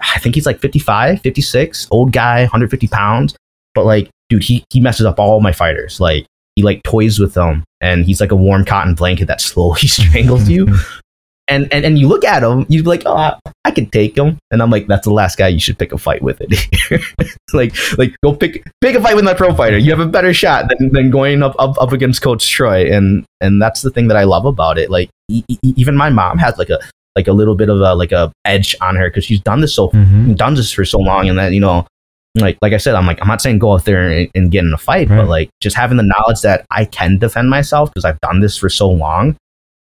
I 0.00 0.18
think 0.18 0.34
he's 0.34 0.46
like 0.46 0.60
55, 0.60 1.20
56, 1.20 1.88
old 1.90 2.12
guy, 2.12 2.42
150 2.42 2.88
pounds. 2.88 3.34
But 3.74 3.84
like, 3.84 4.08
dude, 4.28 4.44
he 4.44 4.64
he 4.70 4.80
messes 4.80 5.06
up 5.06 5.18
all 5.18 5.40
my 5.40 5.52
fighters. 5.52 6.00
Like 6.00 6.26
he 6.56 6.62
like 6.62 6.82
toys 6.82 7.18
with 7.18 7.34
them, 7.34 7.64
and 7.80 8.04
he's 8.04 8.20
like 8.20 8.32
a 8.32 8.36
warm 8.36 8.64
cotton 8.64 8.94
blanket 8.94 9.26
that 9.26 9.40
slowly 9.40 9.86
strangles 9.88 10.48
you. 10.48 10.68
And 11.46 11.70
and 11.74 11.84
and 11.84 11.98
you 11.98 12.08
look 12.08 12.24
at 12.24 12.42
him, 12.42 12.64
you'd 12.70 12.84
be 12.84 12.88
like, 12.88 13.02
oh, 13.04 13.14
I, 13.14 13.38
I 13.66 13.70
could 13.70 13.92
take 13.92 14.16
him. 14.16 14.38
And 14.50 14.62
I'm 14.62 14.70
like, 14.70 14.86
that's 14.86 15.06
the 15.06 15.12
last 15.12 15.36
guy 15.36 15.48
you 15.48 15.60
should 15.60 15.78
pick 15.78 15.92
a 15.92 15.98
fight 15.98 16.22
with 16.22 16.40
it. 16.40 17.34
like 17.52 17.74
like 17.98 18.16
go 18.24 18.34
pick 18.34 18.66
pick 18.80 18.96
a 18.96 19.02
fight 19.02 19.14
with 19.14 19.26
that 19.26 19.36
pro 19.36 19.54
fighter. 19.54 19.76
You 19.76 19.90
have 19.90 20.00
a 20.00 20.06
better 20.06 20.32
shot 20.32 20.70
than, 20.70 20.90
than 20.94 21.10
going 21.10 21.42
up, 21.42 21.54
up 21.58 21.76
up 21.78 21.92
against 21.92 22.22
Coach 22.22 22.48
Troy. 22.48 22.90
And 22.90 23.26
and 23.42 23.60
that's 23.60 23.82
the 23.82 23.90
thing 23.90 24.08
that 24.08 24.16
I 24.16 24.24
love 24.24 24.46
about 24.46 24.78
it. 24.78 24.88
Like 24.88 25.10
e- 25.28 25.44
even 25.62 25.96
my 25.96 26.08
mom 26.08 26.38
has 26.38 26.56
like 26.56 26.70
a 26.70 26.80
like 27.16 27.28
a 27.28 27.32
little 27.32 27.54
bit 27.54 27.68
of 27.68 27.80
a 27.80 27.94
like 27.94 28.12
a 28.12 28.32
edge 28.44 28.74
on 28.80 28.96
her 28.96 29.08
because 29.10 29.24
she's 29.24 29.40
done 29.40 29.60
this 29.60 29.74
so 29.74 29.88
Mhm. 29.90 30.36
done 30.36 30.54
this 30.54 30.72
for 30.72 30.84
so 30.84 30.98
long 30.98 31.28
and 31.28 31.38
that 31.38 31.52
you 31.52 31.60
know 31.60 31.86
like 32.36 32.58
like 32.62 32.72
i 32.72 32.76
said 32.76 32.94
i'm 32.96 33.06
like 33.06 33.20
i'm 33.22 33.28
not 33.28 33.40
saying 33.40 33.58
go 33.58 33.72
out 33.74 33.84
there 33.84 34.08
and, 34.10 34.28
and 34.34 34.50
get 34.50 34.64
in 34.64 34.72
a 34.72 34.78
fight 34.78 35.08
Right. 35.08 35.18
but 35.18 35.28
like 35.28 35.50
just 35.60 35.76
having 35.76 35.96
the 35.96 36.02
knowledge 36.02 36.40
that 36.42 36.66
i 36.70 36.84
can 36.84 37.18
defend 37.18 37.48
myself 37.50 37.90
because 37.90 38.04
i've 38.04 38.18
done 38.20 38.40
this 38.40 38.56
for 38.56 38.68
so 38.68 38.90
long 38.90 39.36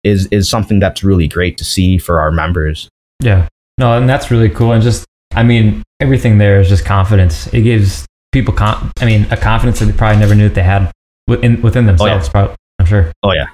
is 0.03 0.27
is 0.27 0.47
something 0.47 0.79
that's 0.79 1.03
really 1.03 1.27
great 1.27 1.57
to 1.57 1.63
see 1.65 1.97
for 1.97 2.19
our 2.19 2.31
members 2.31 2.87
Yeah. 3.21 3.47
No, 3.77 3.97
and 3.97 4.07
that's 4.07 4.29
really 4.31 4.47
cool. 4.49 4.71
And 4.71 4.81
just, 4.81 5.03
I 5.33 5.43
mean, 5.43 5.83
everything 5.99 6.37
there 6.37 6.61
is 6.61 6.69
just 6.69 6.85
confidence. 6.85 7.47
It 7.53 7.63
gives 7.63 8.05
people, 8.31 8.53
con- 8.53 8.89
I 9.01 9.05
mean, 9.05 9.25
a 9.31 9.35
confidence 9.35 9.79
that 9.79 9.87
they 9.87 9.91
probably 9.91 10.17
never 10.19 10.33
knew 10.33 10.47
that 10.47 10.55
they 10.55 10.63
had 10.63 10.89
within, 11.27 11.61
within 11.61 11.85
themselves, 11.85 12.29
probably, 12.29 12.55
I'm 12.79 12.85
sure. 12.85 13.11
oh 13.23 13.33
yeah 13.33 13.47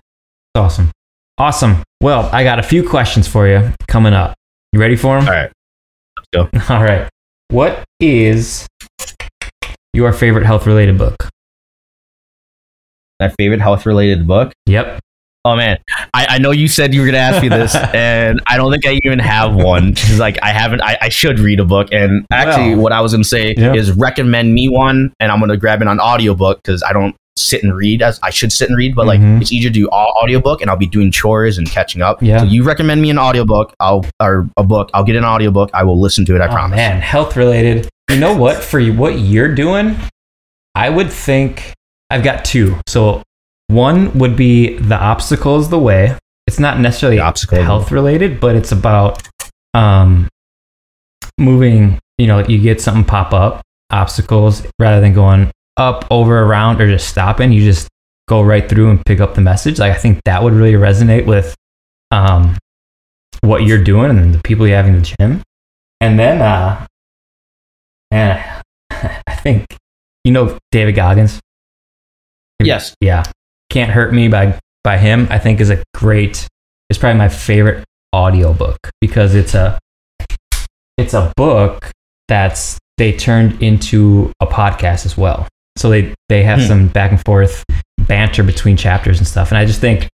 It's 0.54 0.58
awesome. 0.62 0.92
Awesome. 1.38 1.84
Well, 2.02 2.30
I 2.32 2.44
got 2.44 2.60
a 2.60 2.64
few 2.64 2.88
questions 2.88 3.28
for 3.28 3.48
you 3.48 3.74
coming 3.88 4.14
up. 4.14 4.36
You 4.74 4.80
ready 4.80 4.96
for 4.96 5.20
them? 5.20 5.28
All 5.28 5.34
right. 5.34 5.52
Let's 6.18 6.28
go. 6.68 6.74
All 6.74 6.84
right. 6.84 7.10
What 7.50 7.84
is 8.00 8.68
your 9.94 10.14
favorite 10.14 10.46
health 10.46 10.66
related 10.66 10.98
book? 10.98 11.30
my 13.22 13.30
favorite 13.38 13.62
health 13.62 13.86
related 13.86 14.28
book 14.28 14.52
Yep. 14.66 15.00
Oh 15.44 15.56
man, 15.56 15.80
I, 16.14 16.28
I 16.30 16.38
know 16.38 16.52
you 16.52 16.68
said 16.68 16.94
you 16.94 17.00
were 17.02 17.08
gonna 17.08 17.18
ask 17.18 17.42
me 17.42 17.50
this, 17.50 17.74
and 17.96 18.40
I 18.46 18.58
don't 18.58 18.72
think 18.72 18.86
I 18.86 19.00
even 19.04 19.18
have 19.18 19.56
one. 19.56 19.96
Cause 19.96 20.20
like 20.20 20.38
I 20.44 20.50
haven't. 20.50 20.84
I, 20.84 21.00
I 21.02 21.10
should 21.10 21.40
read 21.40 21.60
a 21.60 21.66
book, 21.66 21.88
and 21.92 22.28
actually, 22.32 22.76
Well, 22.76 22.84
what 22.84 22.92
I 22.92 23.02
was 23.02 23.12
gonna 23.14 23.24
say 23.24 23.56
yeah. 23.58 23.74
is 23.74 23.92
recommend 23.92 24.54
me 24.54 24.70
one, 24.70 25.12
and 25.20 25.32
I'm 25.32 25.40
gonna 25.40 25.58
grab 25.58 25.82
it 25.82 25.88
on 25.88 26.00
audiobook 26.00 26.62
because 26.62 26.84
I 26.84 26.94
don't 26.94 27.16
sit 27.42 27.64
and 27.64 27.76
read 27.76 28.02
as 28.02 28.20
I 28.24 28.30
should 28.30 28.52
sit 28.52 28.70
and 28.70 28.78
read, 28.78 28.96
but 28.96 29.06
like 29.08 29.20
Mhm. 29.20 29.42
it's 29.42 29.52
easier 29.52 29.70
to 29.70 29.74
do 29.74 29.90
all 29.90 30.14
audiobook, 30.22 30.62
and 30.62 30.70
I'll 30.70 30.78
be 30.78 30.88
doing 30.88 31.12
chores 31.12 31.58
and 31.58 31.70
catching 31.70 32.02
up. 32.02 32.22
Yeah. 32.22 32.40
So 32.40 32.46
you 32.46 32.64
recommend 32.64 33.02
me 33.02 33.10
an 33.10 33.18
audiobook, 33.20 33.74
I'll 33.80 34.06
or 34.22 34.48
a 34.58 34.64
book, 34.64 34.90
I'll 34.94 35.04
get 35.04 35.16
an 35.16 35.26
audiobook. 35.26 35.70
I 35.74 35.84
will 35.84 36.00
listen 36.00 36.26
to 36.26 36.36
it. 36.36 36.42
I 36.42 36.48
oh, 36.48 36.52
promise. 36.52 36.76
man, 36.78 37.02
health 37.02 37.36
related. 37.36 37.90
You 38.10 38.18
know 38.20 38.36
what? 38.36 38.58
For 38.64 38.82
what 38.94 39.20
you're 39.20 39.54
doing, 39.54 39.96
I 40.76 40.90
would 40.90 41.12
think 41.12 41.74
I've 42.10 42.24
got 42.24 42.44
two. 42.46 42.78
So 42.88 43.24
one 43.68 44.18
would 44.20 44.36
be 44.36 44.78
the 44.78 44.98
obstacle 44.98 45.58
is 45.60 45.70
the 45.70 45.80
way. 45.80 46.18
It's 46.48 46.60
not 46.60 46.80
necessarily 46.80 47.18
The 47.18 47.24
obstacle 47.24 47.64
health 47.64 47.92
related, 47.92 48.40
but 48.42 48.56
it's 48.56 48.72
about 48.72 49.22
um, 49.74 50.28
moving. 51.40 52.00
You 52.18 52.28
know, 52.28 52.40
you 52.46 52.60
get 52.60 52.82
something 52.82 53.06
pop 53.06 53.34
up, 53.34 53.62
obstacles, 53.90 54.64
rather 54.80 55.00
than 55.02 55.14
going 55.14 55.52
up, 55.78 56.06
over, 56.12 56.42
around, 56.42 56.82
or 56.82 56.88
just 56.88 57.08
stopping. 57.08 57.52
You 57.52 57.64
just 57.64 57.88
go 58.28 58.42
right 58.42 58.68
through 58.68 58.90
and 58.90 59.06
pick 59.06 59.20
up 59.20 59.36
the 59.36 59.42
message. 59.42 59.80
Like 59.80 59.92
I 59.92 59.98
think 59.98 60.22
that 60.26 60.44
would 60.44 60.54
really 60.54 60.74
resonate 60.74 61.26
with 61.26 61.56
um, 62.12 62.58
what 63.42 63.64
you're 63.64 63.84
doing 63.84 64.12
and 64.12 64.34
the 64.34 64.42
people 64.44 64.68
you 64.68 64.74
have 64.74 64.88
in 64.88 64.96
the 64.96 65.02
gym. 65.02 65.42
And 66.00 66.18
then, 66.18 66.42
uh, 66.42 66.86
man, 68.12 68.62
I 68.92 69.36
think 69.36 69.66
you 70.24 70.32
know 70.32 70.58
David 70.72 70.94
Goggins. 70.96 71.40
Yes. 72.64 72.96
Yeah, 73.02 73.24
can't 73.70 73.92
hurt 73.92 74.14
me 74.14 74.28
by 74.28 74.60
by 74.84 74.98
him. 74.98 75.28
I 75.30 75.40
think 75.40 75.60
is 75.60 75.70
a 75.70 75.84
great. 75.94 76.48
It's 76.90 77.00
probably 77.00 77.18
my 77.18 77.30
favorite 77.30 77.86
audiobook 78.14 78.78
because 79.00 79.34
it's 79.34 79.54
a 79.54 79.80
it's 80.98 81.14
a 81.14 81.32
book 81.36 81.92
that's 82.28 82.78
they 82.98 83.12
turned 83.14 83.62
into 83.64 84.32
a 84.40 84.46
podcast 84.46 85.06
as 85.06 85.18
well. 85.18 85.48
So 85.78 85.90
they 85.90 86.14
they 86.30 86.44
have 86.44 86.60
Hmm. 86.60 86.66
some 86.68 86.88
back 86.88 87.12
and 87.12 87.24
forth 87.26 87.64
banter 88.08 88.44
between 88.44 88.78
chapters 88.78 89.18
and 89.20 89.28
stuff. 89.28 89.52
And 89.52 89.58
I 89.58 89.66
just 89.66 89.80
think, 89.80 90.08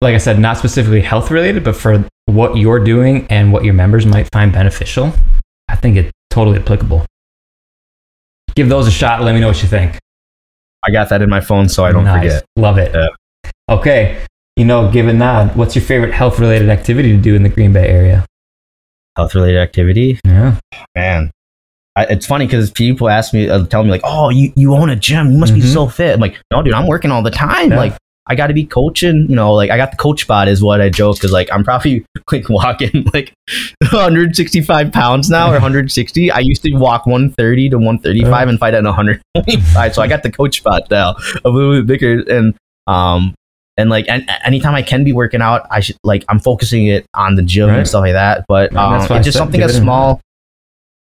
like 0.00 0.14
I 0.14 0.18
said, 0.18 0.38
not 0.38 0.56
specifically 0.58 1.00
health 1.00 1.30
related, 1.30 1.62
but 1.64 1.76
for 1.76 2.04
what 2.26 2.56
you're 2.56 2.80
doing 2.82 3.26
and 3.30 3.52
what 3.52 3.64
your 3.64 3.74
members 3.74 4.06
might 4.06 4.28
find 4.32 4.52
beneficial, 4.52 5.12
I 5.68 5.76
think 5.76 5.96
it's 5.96 6.10
totally 6.30 6.58
applicable. 6.58 7.04
Give 8.54 8.68
those 8.68 8.86
a 8.88 8.90
shot. 8.90 9.22
Let 9.22 9.34
me 9.34 9.40
know 9.40 9.48
what 9.48 9.62
you 9.62 9.68
think. 9.68 9.98
I 10.84 10.90
got 10.90 11.08
that 11.10 11.22
in 11.22 11.30
my 11.30 11.40
phone, 11.40 11.68
so 11.68 11.84
I 11.84 11.92
don't 11.92 12.04
Nice. 12.04 12.22
forget. 12.22 12.44
Love 12.56 12.78
it. 12.78 12.94
Yeah. 12.94 13.06
Okay. 13.68 14.18
You 14.56 14.64
know, 14.64 14.90
given 14.90 15.18
that. 15.20 15.56
What's 15.56 15.76
your 15.76 15.84
favorite 15.84 16.12
health 16.12 16.38
related 16.40 16.68
activity 16.70 17.12
to 17.14 17.22
do 17.22 17.34
in 17.36 17.42
the 17.44 17.48
Green 17.48 17.72
Bay 17.72 17.86
area? 17.88 18.24
Health 19.16 19.34
related 19.34 19.58
activity. 19.60 20.18
Yeah. 20.24 20.56
man 20.96 21.30
I, 21.98 22.02
it's 22.04 22.26
funny 22.26 22.46
because 22.46 22.70
people 22.70 23.08
ask 23.08 23.32
me 23.34 23.48
uh, 23.48 23.64
tell 23.66 23.82
me 23.84 23.90
like 23.90 24.02
oh 24.04 24.28
you, 24.30 24.52
you 24.56 24.74
own 24.74 24.90
a 24.90 24.96
gym 24.96 25.30
you 25.32 25.38
must 25.38 25.54
be 25.54 25.60
Mhm. 25.60 25.72
so 25.72 25.88
fit 25.88 26.14
i'm 26.14 26.20
like 26.20 26.36
no 26.52 26.62
dude 26.62 26.74
i'm 26.74 26.86
working 26.86 27.10
all 27.10 27.22
the 27.22 27.30
time 27.30 27.70
Yeah. 27.70 27.76
like 27.78 27.94
i 28.26 28.34
gotta 28.34 28.52
be 28.54 28.64
coaching 28.64 29.26
you 29.28 29.34
know 29.36 29.52
like 29.54 29.70
i 29.70 29.76
got 29.76 29.90
the 29.90 29.96
coach 29.96 30.20
spot 30.22 30.48
is 30.48 30.62
what 30.62 30.80
i 30.80 30.88
joke 30.90 31.16
because 31.16 31.32
like 31.32 31.48
i'm 31.52 31.64
probably 31.64 32.04
like 32.32 32.48
walking 32.48 33.06
like 33.14 33.32
165 33.92 34.92
pounds 34.92 35.30
now 35.30 35.48
or 35.48 35.52
160 35.54 36.30
i 36.30 36.38
used 36.38 36.62
to 36.62 36.72
walk 36.74 37.06
130 37.06 37.70
to 37.70 37.76
135 37.78 38.30
Yeah. 38.30 38.48
and 38.50 38.58
fight 38.58 38.74
at 38.74 38.84
125 38.84 39.94
so 39.94 40.02
i 40.02 40.06
got 40.06 40.22
the 40.22 40.30
coach 40.30 40.58
spot 40.58 40.82
now 40.90 41.16
a 41.44 41.48
little 41.50 41.72
bit 41.82 41.86
bigger 41.86 42.22
and 42.30 42.54
um 42.86 43.34
and 43.76 43.90
like 43.90 44.06
an- 44.08 44.26
anytime 44.44 44.74
I 44.74 44.82
can 44.82 45.04
be 45.04 45.12
working 45.12 45.40
out, 45.40 45.64
I 45.70 45.78
should 45.78 45.96
like 46.02 46.24
I'm 46.28 46.40
focusing 46.40 46.88
it 46.88 47.06
on 47.14 47.36
the 47.36 47.42
gym 47.42 47.68
Right. 47.68 47.78
and 47.78 47.86
stuff 47.86 48.00
like 48.00 48.14
that. 48.14 48.44
But 48.48 48.74
um, 48.74 48.94
it's 49.00 49.24
just 49.24 49.38
something 49.38 49.62
as 49.62 49.76
small. 49.76 50.20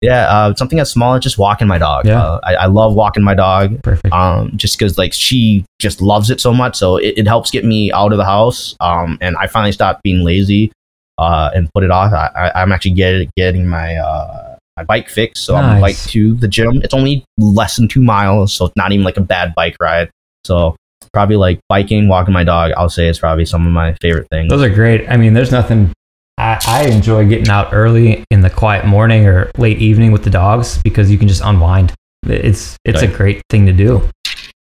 Yeah, 0.04 0.28
uh, 0.28 0.54
something 0.56 0.80
as 0.80 0.92
small 0.92 1.16
as 1.16 1.24
just 1.24 1.38
walking 1.38 1.68
my 1.68 1.78
dog. 1.78 2.06
Yeah. 2.06 2.22
Uh, 2.22 2.40
I, 2.44 2.56
I 2.56 2.66
love 2.66 2.94
walking 2.94 3.24
my 3.24 3.34
dog. 3.34 3.82
Perfect. 3.84 4.14
Um, 4.14 4.52
just 4.56 4.78
because 4.78 4.98
like 4.98 5.14
she 5.14 5.64
just 5.80 6.02
loves 6.02 6.30
it 6.30 6.42
so 6.42 6.54
much, 6.54 6.76
so 6.76 6.98
it, 6.98 7.14
it 7.18 7.26
helps 7.28 7.50
get 7.52 7.64
me 7.66 7.92
out 7.92 8.12
of 8.12 8.18
the 8.18 8.26
house. 8.26 8.76
Um, 8.80 9.18
and 9.22 9.36
I 9.38 9.48
finally 9.48 9.72
stopped 9.72 10.04
being 10.04 10.24
lazy, 10.24 10.72
uh, 11.18 11.52
and 11.56 11.70
put 11.74 11.84
it 11.84 11.92
off. 11.92 12.12
I, 12.14 12.52
I'm 12.54 12.72
actually 12.72 12.92
getting 12.92 13.30
getting 13.38 13.68
my 13.68 13.96
uh 13.96 14.58
my 14.76 14.84
bike 14.84 15.08
fixed, 15.08 15.46
so 15.46 15.56
I'm 15.56 15.80
Nice. 15.80 15.82
bike 15.82 16.12
to 16.12 16.34
the 16.36 16.48
gym. 16.48 16.82
It's 16.84 16.94
only 16.94 17.24
less 17.38 17.76
than 17.78 17.88
two 17.88 18.02
miles, 18.04 18.52
so 18.54 18.66
it's 18.66 18.76
not 18.76 18.92
even 18.92 19.06
like 19.06 19.18
a 19.18 19.22
bad 19.22 19.54
bike 19.56 19.78
ride. 19.80 20.10
So 20.46 20.76
probably 21.14 21.36
like 21.36 21.60
biking, 21.70 22.08
walking 22.08 22.34
my 22.34 22.44
dog. 22.44 22.72
I'll 22.76 22.90
say 22.90 23.08
it's 23.08 23.20
probably 23.20 23.46
some 23.46 23.68
of 23.68 23.72
my 23.72 23.94
favorite 24.02 24.28
things. 24.32 24.50
Those 24.50 24.64
are 24.64 24.70
great. 24.74 25.08
I 25.08 25.16
mean, 25.16 25.34
there's 25.34 25.52
nothing. 25.52 25.94
I, 26.38 26.60
I 26.68 26.84
enjoy 26.88 27.28
getting 27.28 27.50
out 27.50 27.70
early 27.74 28.24
in 28.32 28.42
the 28.42 28.50
quiet 28.50 28.86
morning 28.86 29.28
or 29.28 29.52
late 29.58 29.78
evening 29.80 30.12
with 30.12 30.24
the 30.24 30.30
dogs 30.30 30.80
because 30.84 31.12
you 31.12 31.18
can 31.18 31.28
just 31.28 31.42
unwind. 31.44 31.94
It's 32.26 32.78
it's 32.86 33.02
a 33.02 33.08
great 33.08 33.42
thing 33.50 33.66
to 33.66 33.74
do. 33.74 34.10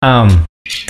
Um, 0.02 0.46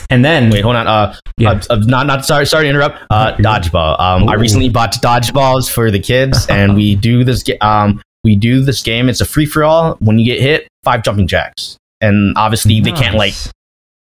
and 0.09 0.23
then 0.23 0.49
Wait, 0.49 0.61
hold 0.61 0.75
on. 0.75 0.87
Uh, 0.87 1.15
Yeah. 1.37 1.51
uh, 1.51 1.61
uh, 1.69 1.75
not 1.85 2.07
not 2.07 2.25
sorry 2.25 2.45
sorry 2.45 2.63
to 2.65 2.69
interrupt. 2.69 2.97
Uh, 3.09 3.35
dodgeball. 3.37 3.99
Um, 3.99 4.29
I 4.29 4.35
recently 4.35 4.69
bought 4.69 4.93
dodgeballs 4.93 5.69
for 5.69 5.91
the 5.91 5.99
kids, 5.99 6.45
and 6.49 6.75
we 6.75 6.95
do 6.95 7.23
this. 7.23 7.43
Um, 7.61 8.01
we 8.23 8.35
do 8.35 8.61
this 8.61 8.81
game. 8.83 9.09
It's 9.09 9.21
a 9.21 9.25
free 9.25 9.45
for 9.45 9.63
all. 9.63 9.95
When 9.99 10.17
you 10.19 10.25
get 10.25 10.41
hit, 10.41 10.67
five 10.83 11.03
jumping 11.03 11.27
jacks, 11.27 11.77
and 11.99 12.33
obviously 12.37 12.79
they 12.79 12.91
can't 12.91 13.15
like 13.15 13.33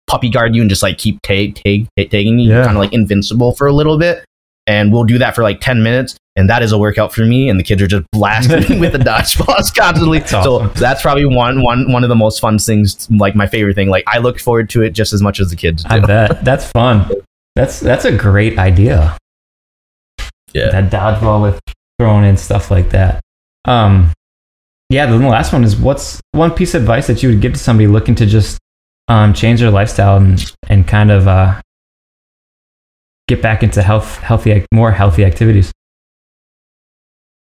puppy 0.07 0.29
guard 0.29 0.55
you 0.55 0.61
and 0.61 0.69
just 0.69 0.83
like 0.83 0.97
keep 0.97 1.21
take 1.21 1.55
take 1.55 1.87
taking 1.95 2.39
you. 2.39 2.49
Yeah. 2.51 2.65
Kind 2.65 2.77
of 2.77 2.81
like 2.81 2.93
invincible 2.93 3.53
for 3.53 3.67
a 3.67 3.73
little 3.73 3.97
bit, 3.97 4.25
and 4.67 4.91
we'll 4.91 5.05
do 5.05 5.17
that 5.17 5.33
for 5.33 5.41
like 5.41 5.61
ten 5.61 5.81
minutes. 5.81 6.15
And 6.35 6.47
that 6.51 6.61
is 6.61 6.71
a 6.71 6.77
workout 6.77 7.11
for 7.11 7.25
me, 7.25 7.49
and 7.49 7.59
the 7.59 7.63
kids 7.63 7.81
are 7.81 7.87
just 7.87 8.05
blasting 8.11 8.69
me 8.69 8.79
with 8.79 8.91
the 8.91 8.99
dodgeballs 8.99 9.73
constantly. 9.75 10.19
That's 10.19 10.33
awesome. 10.33 10.75
So 10.75 10.79
that's 10.79 11.01
probably 11.01 11.25
one 11.25 11.63
one 11.63 11.91
one 11.91 12.03
of 12.03 12.09
the 12.09 12.15
most 12.15 12.39
fun 12.39 12.59
things, 12.59 13.09
like 13.09 13.35
my 13.35 13.47
favorite 13.47 13.73
thing. 13.73 13.89
Like 13.89 14.03
I 14.05 14.19
look 14.19 14.39
forward 14.39 14.69
to 14.71 14.83
it 14.83 14.91
just 14.91 15.13
as 15.13 15.23
much 15.23 15.39
as 15.39 15.49
the 15.49 15.55
kids 15.55 15.83
do. 15.83 15.89
I 15.89 15.99
bet 15.99 16.45
that's 16.45 16.69
fun. 16.71 17.09
That's 17.55 17.79
that's 17.79 18.05
a 18.05 18.15
great 18.15 18.59
idea. 18.59 19.17
Yeah. 20.53 20.69
That 20.69 20.91
dodgeball 20.91 21.41
with 21.41 21.59
throwing 21.99 22.23
in 22.23 22.37
stuff 22.37 22.69
like 22.69 22.91
that. 22.91 23.19
Um, 23.65 24.13
yeah. 24.89 25.07
The 25.07 25.17
last 25.17 25.53
one 25.53 25.63
is 25.63 25.75
what's 25.75 26.21
one 26.33 26.51
piece 26.51 26.75
of 26.75 26.81
advice 26.81 27.07
that 27.07 27.23
you 27.23 27.29
would 27.29 27.41
give 27.41 27.53
to 27.53 27.59
somebody 27.59 27.87
looking 27.87 28.15
to 28.15 28.25
just 28.25 28.59
um, 29.07 29.33
change 29.33 29.59
their 29.59 29.71
lifestyle 29.71 30.17
and 30.17 30.53
and 30.67 30.87
kind 30.87 31.11
of 31.11 31.27
uh, 31.27 31.59
get 33.27 33.41
back 33.41 33.63
into 33.63 33.81
health, 33.83 34.17
healthy, 34.19 34.65
more 34.73 34.91
healthy 34.91 35.23
activities. 35.25 35.71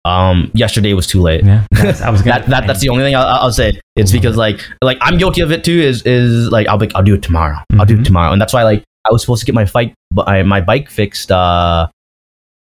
um 0.03 0.49
yesterday 0.55 0.93
was 0.93 1.05
too 1.05 1.21
late. 1.21 1.43
Yeah, 1.43 1.65
that's, 1.71 2.01
I 2.01 2.09
was 2.09 2.23
that, 2.31 2.47
that 2.47 2.65
that's 2.67 2.79
the 2.81 2.89
only 2.89 3.03
thing 3.03 3.15
I'll, 3.15 3.25
I'll 3.27 3.51
say. 3.51 3.79
It's 3.95 4.11
because 4.11 4.35
like 4.35 4.59
like 4.81 4.97
i'm 5.01 5.17
guilty 5.17 5.41
of 5.41 5.51
it 5.51 5.63
too 5.63 5.79
is 5.79 6.01
is 6.03 6.49
like 6.49 6.67
i'll 6.67 6.77
be 6.79 6.89
i'll 6.95 7.03
do 7.03 7.13
it 7.13 7.21
tomorrow. 7.21 7.57
I'll 7.77 7.85
do 7.85 7.99
it 7.99 8.03
tomorrow. 8.05 8.31
And 8.31 8.41
that's 8.41 8.53
why 8.53 8.63
like 8.63 8.83
i 9.07 9.11
was 9.11 9.21
supposed 9.21 9.41
to 9.41 9.45
get 9.45 9.53
my 9.55 9.65
bike 9.65 9.93
my, 10.11 10.41
my 10.43 10.59
bike 10.61 10.89
fixed 10.89 11.31
uh 11.31 11.87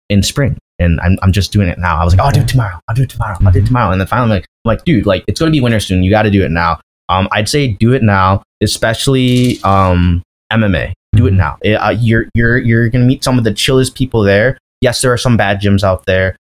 in 0.09 0.23
spring. 0.23 0.57
And 0.79 1.01
I'm, 1.01 1.17
I'm 1.23 1.31
just 1.33 1.51
doing 1.51 1.67
it 1.67 1.79
now. 1.79 1.99
I 1.99 2.05
was 2.05 2.13
like 2.13 2.21
oh, 2.21 2.27
i'll 2.27 2.31
do 2.31 2.41
it 2.41 2.47
tomorrow. 2.47 2.79
I'll 2.87 2.95
do 2.95 3.01
it 3.03 3.09
tomorrow. 3.09 3.35
I'll 3.41 3.51
do 3.51 3.59
it 3.59 3.63
Mhm. 3.63 3.67
tomorrow. 3.67 3.91
And 3.91 3.99
then 3.99 4.07
finally 4.07 4.25
I'm 4.25 4.29
like, 4.29 4.45
I'm 4.63 4.69
like 4.69 4.85
dude 4.85 5.05
like 5.05 5.25
it's 5.27 5.39
gonna 5.39 5.51
be 5.51 5.59
winter 5.59 5.79
soon. 5.81 6.03
You 6.03 6.09
got 6.11 6.23
to 6.23 6.31
do 6.31 6.43
it 6.45 6.51
now. 6.51 6.79
Um 7.09 7.27
i'd 7.33 7.49
say 7.49 7.67
do 7.67 7.91
it 7.93 8.03
now 8.03 8.41
especially 8.63 9.59
um 9.63 10.21
mma 10.53 10.93
do 11.17 11.27
it 11.27 11.33
now 11.33 11.57
It- 11.61 11.73
uh, 11.75 11.89
you're 11.89 12.27
you're 12.33 12.57
you're 12.57 12.87
gonna 12.89 13.05
meet 13.05 13.23
some 13.23 13.37
of 13.37 13.43
the 13.43 13.53
chillest 13.53 13.95
people 13.95 14.21
there 14.23 14.57
yes 14.81 15.01
there 15.01 15.11
are 15.11 15.17
some 15.17 15.35
bad 15.37 15.59
gyms 15.59 15.83
out 15.83 16.05
there 16.05 16.35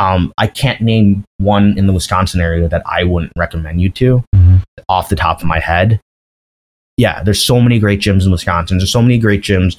um, 0.00 0.32
I 0.38 0.46
can't 0.46 0.80
name 0.80 1.24
one 1.38 1.76
in 1.76 1.88
the 1.88 1.92
Wisconsin 1.92 2.40
area 2.40 2.68
that 2.68 2.82
I 2.86 3.02
wouldn't 3.02 3.32
recommend 3.36 3.80
you 3.80 3.90
to 3.90 4.22
Mhm. 4.36 4.62
off 4.88 5.08
the 5.08 5.16
top 5.16 5.40
of 5.40 5.46
my 5.46 5.58
head. 5.58 5.98
Yeah, 6.96 7.24
there's 7.24 7.42
so 7.42 7.60
many 7.60 7.80
great 7.80 7.98
gyms 8.00 8.24
in 8.24 8.30
Wisconsin. 8.30 8.78
There's 8.78 8.92
so 8.92 9.02
many 9.02 9.18
great 9.18 9.42
gyms 9.42 9.76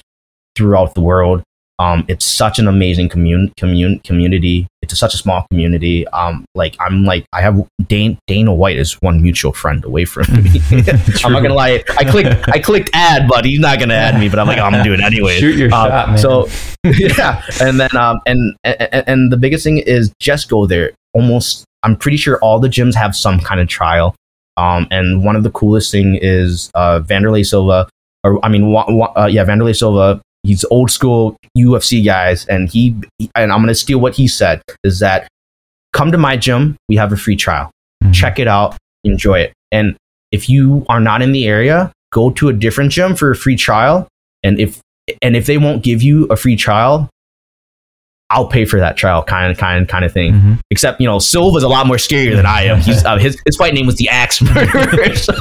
throughout 0.56 0.94
the 0.94 1.00
world. 1.00 1.42
Um, 1.80 2.04
it's 2.08 2.26
such 2.26 2.58
an 2.58 2.68
amazing 2.68 3.08
commun- 3.08 3.52
commun- 3.56 4.00
community. 4.04 4.66
It's 4.82 4.98
such 4.98 5.14
a 5.14 5.16
small 5.16 5.46
community. 5.50 6.06
Um, 6.08 6.44
like 6.54 6.76
I'm 6.78 7.04
like 7.06 7.24
I 7.32 7.40
have 7.40 7.56
Dane, 7.88 8.18
Dana 8.26 8.52
White 8.54 8.76
is 8.76 8.92
one 9.00 9.22
mutual 9.22 9.52
friend 9.54 9.82
away 9.84 10.04
from 10.04 10.24
me. 10.30 10.60
I'm 11.24 11.32
not 11.32 11.42
gonna 11.42 11.54
lie. 11.54 11.82
I 11.98 12.04
clicked 12.04 12.48
I 12.50 12.58
clicked 12.58 12.90
add, 12.92 13.28
but 13.28 13.46
he's 13.46 13.60
not 13.60 13.78
gonna 13.80 13.94
add 13.94 14.20
me. 14.20 14.28
But 14.28 14.38
I'm 14.40 14.46
like, 14.46 14.58
oh, 14.58 14.64
I'm 14.64 14.84
doing 14.84 15.00
it 15.00 15.04
anyway. 15.12 15.38
Shoot 15.40 15.56
your 15.56 15.72
Um, 15.74 15.88
shot, 15.90 16.08
man. 16.10 16.18
So 16.18 16.48
yeah, 16.84 17.42
and 17.62 17.80
then 17.80 17.96
um 17.96 18.20
and, 18.26 18.54
and 18.64 19.04
and 19.06 19.32
the 19.32 19.38
biggest 19.38 19.64
thing 19.64 19.78
is 19.78 20.12
just 20.20 20.50
go 20.50 20.66
there. 20.66 20.92
Almost, 21.14 21.64
I'm 21.82 21.96
pretty 21.96 22.18
sure 22.18 22.38
all 22.42 22.60
the 22.60 22.68
gyms 22.68 22.94
have 22.94 23.16
some 23.16 23.40
kind 23.40 23.58
of 23.60 23.68
trial. 23.68 24.14
Um, 24.58 24.86
and 24.90 25.24
one 25.24 25.34
of 25.34 25.44
the 25.44 25.50
coolest 25.50 25.90
thing 25.90 26.18
is 26.20 26.70
uh 26.74 27.00
Wanderlei 27.00 27.44
Silva, 27.46 27.88
or 28.22 28.38
I 28.44 28.48
mean, 28.50 28.70
wa- 28.70 28.84
wa- 28.88 29.12
uh, 29.16 29.26
yeah, 29.26 29.44
Wanderlei 29.46 29.74
Silva. 29.74 30.20
He's 30.42 30.64
old 30.70 30.90
school 30.90 31.36
UFC 31.56 32.04
guys, 32.04 32.46
and 32.46 32.68
he 32.68 32.94
and 33.34 33.52
I'm 33.52 33.60
gonna 33.60 33.74
steal 33.74 33.98
what 34.00 34.14
he 34.14 34.26
said 34.28 34.62
is 34.84 34.98
that 35.00 35.28
come 35.92 36.12
to 36.12 36.18
my 36.18 36.36
gym. 36.36 36.76
We 36.88 36.96
have 36.96 37.12
a 37.12 37.16
free 37.16 37.36
trial 37.36 37.70
Mhm. 38.04 38.14
check 38.14 38.38
it 38.38 38.48
out, 38.48 38.76
enjoy 39.04 39.40
it. 39.40 39.52
And 39.70 39.96
if 40.32 40.48
you 40.48 40.86
are 40.88 41.00
not 41.00 41.20
in 41.22 41.32
the 41.32 41.46
area, 41.46 41.92
go 42.12 42.30
to 42.30 42.48
a 42.48 42.52
different 42.52 42.92
gym 42.92 43.14
for 43.16 43.30
a 43.30 43.36
free 43.36 43.56
trial. 43.56 44.08
And 44.42 44.58
if 44.58 44.80
and 45.22 45.36
if 45.36 45.46
they 45.46 45.58
won't 45.58 45.82
give 45.82 46.02
you 46.02 46.24
a 46.30 46.36
free 46.36 46.56
trial, 46.56 47.08
I'll 48.30 48.46
pay 48.46 48.64
for 48.64 48.78
that 48.78 48.96
trial, 48.96 49.22
kind 49.22 49.50
of, 49.50 49.58
kind, 49.58 49.88
kind 49.88 50.04
of 50.04 50.12
thing. 50.12 50.32
Mhm. 50.34 50.58
Except, 50.70 51.00
you 51.00 51.06
know, 51.06 51.18
Silva's 51.18 51.62
a 51.64 51.68
lot 51.68 51.86
more 51.86 51.96
scarier 51.96 52.36
than 52.36 52.46
I 52.46 52.62
am. 52.64 52.80
He's 52.88 53.04
uh, 53.04 53.18
his 53.18 53.40
his 53.44 53.56
fight 53.56 53.74
name 53.74 53.86
was 53.86 53.96
the 53.96 54.08
Axe 54.08 54.40
Murderer. 54.40 55.14
so, 55.16 55.32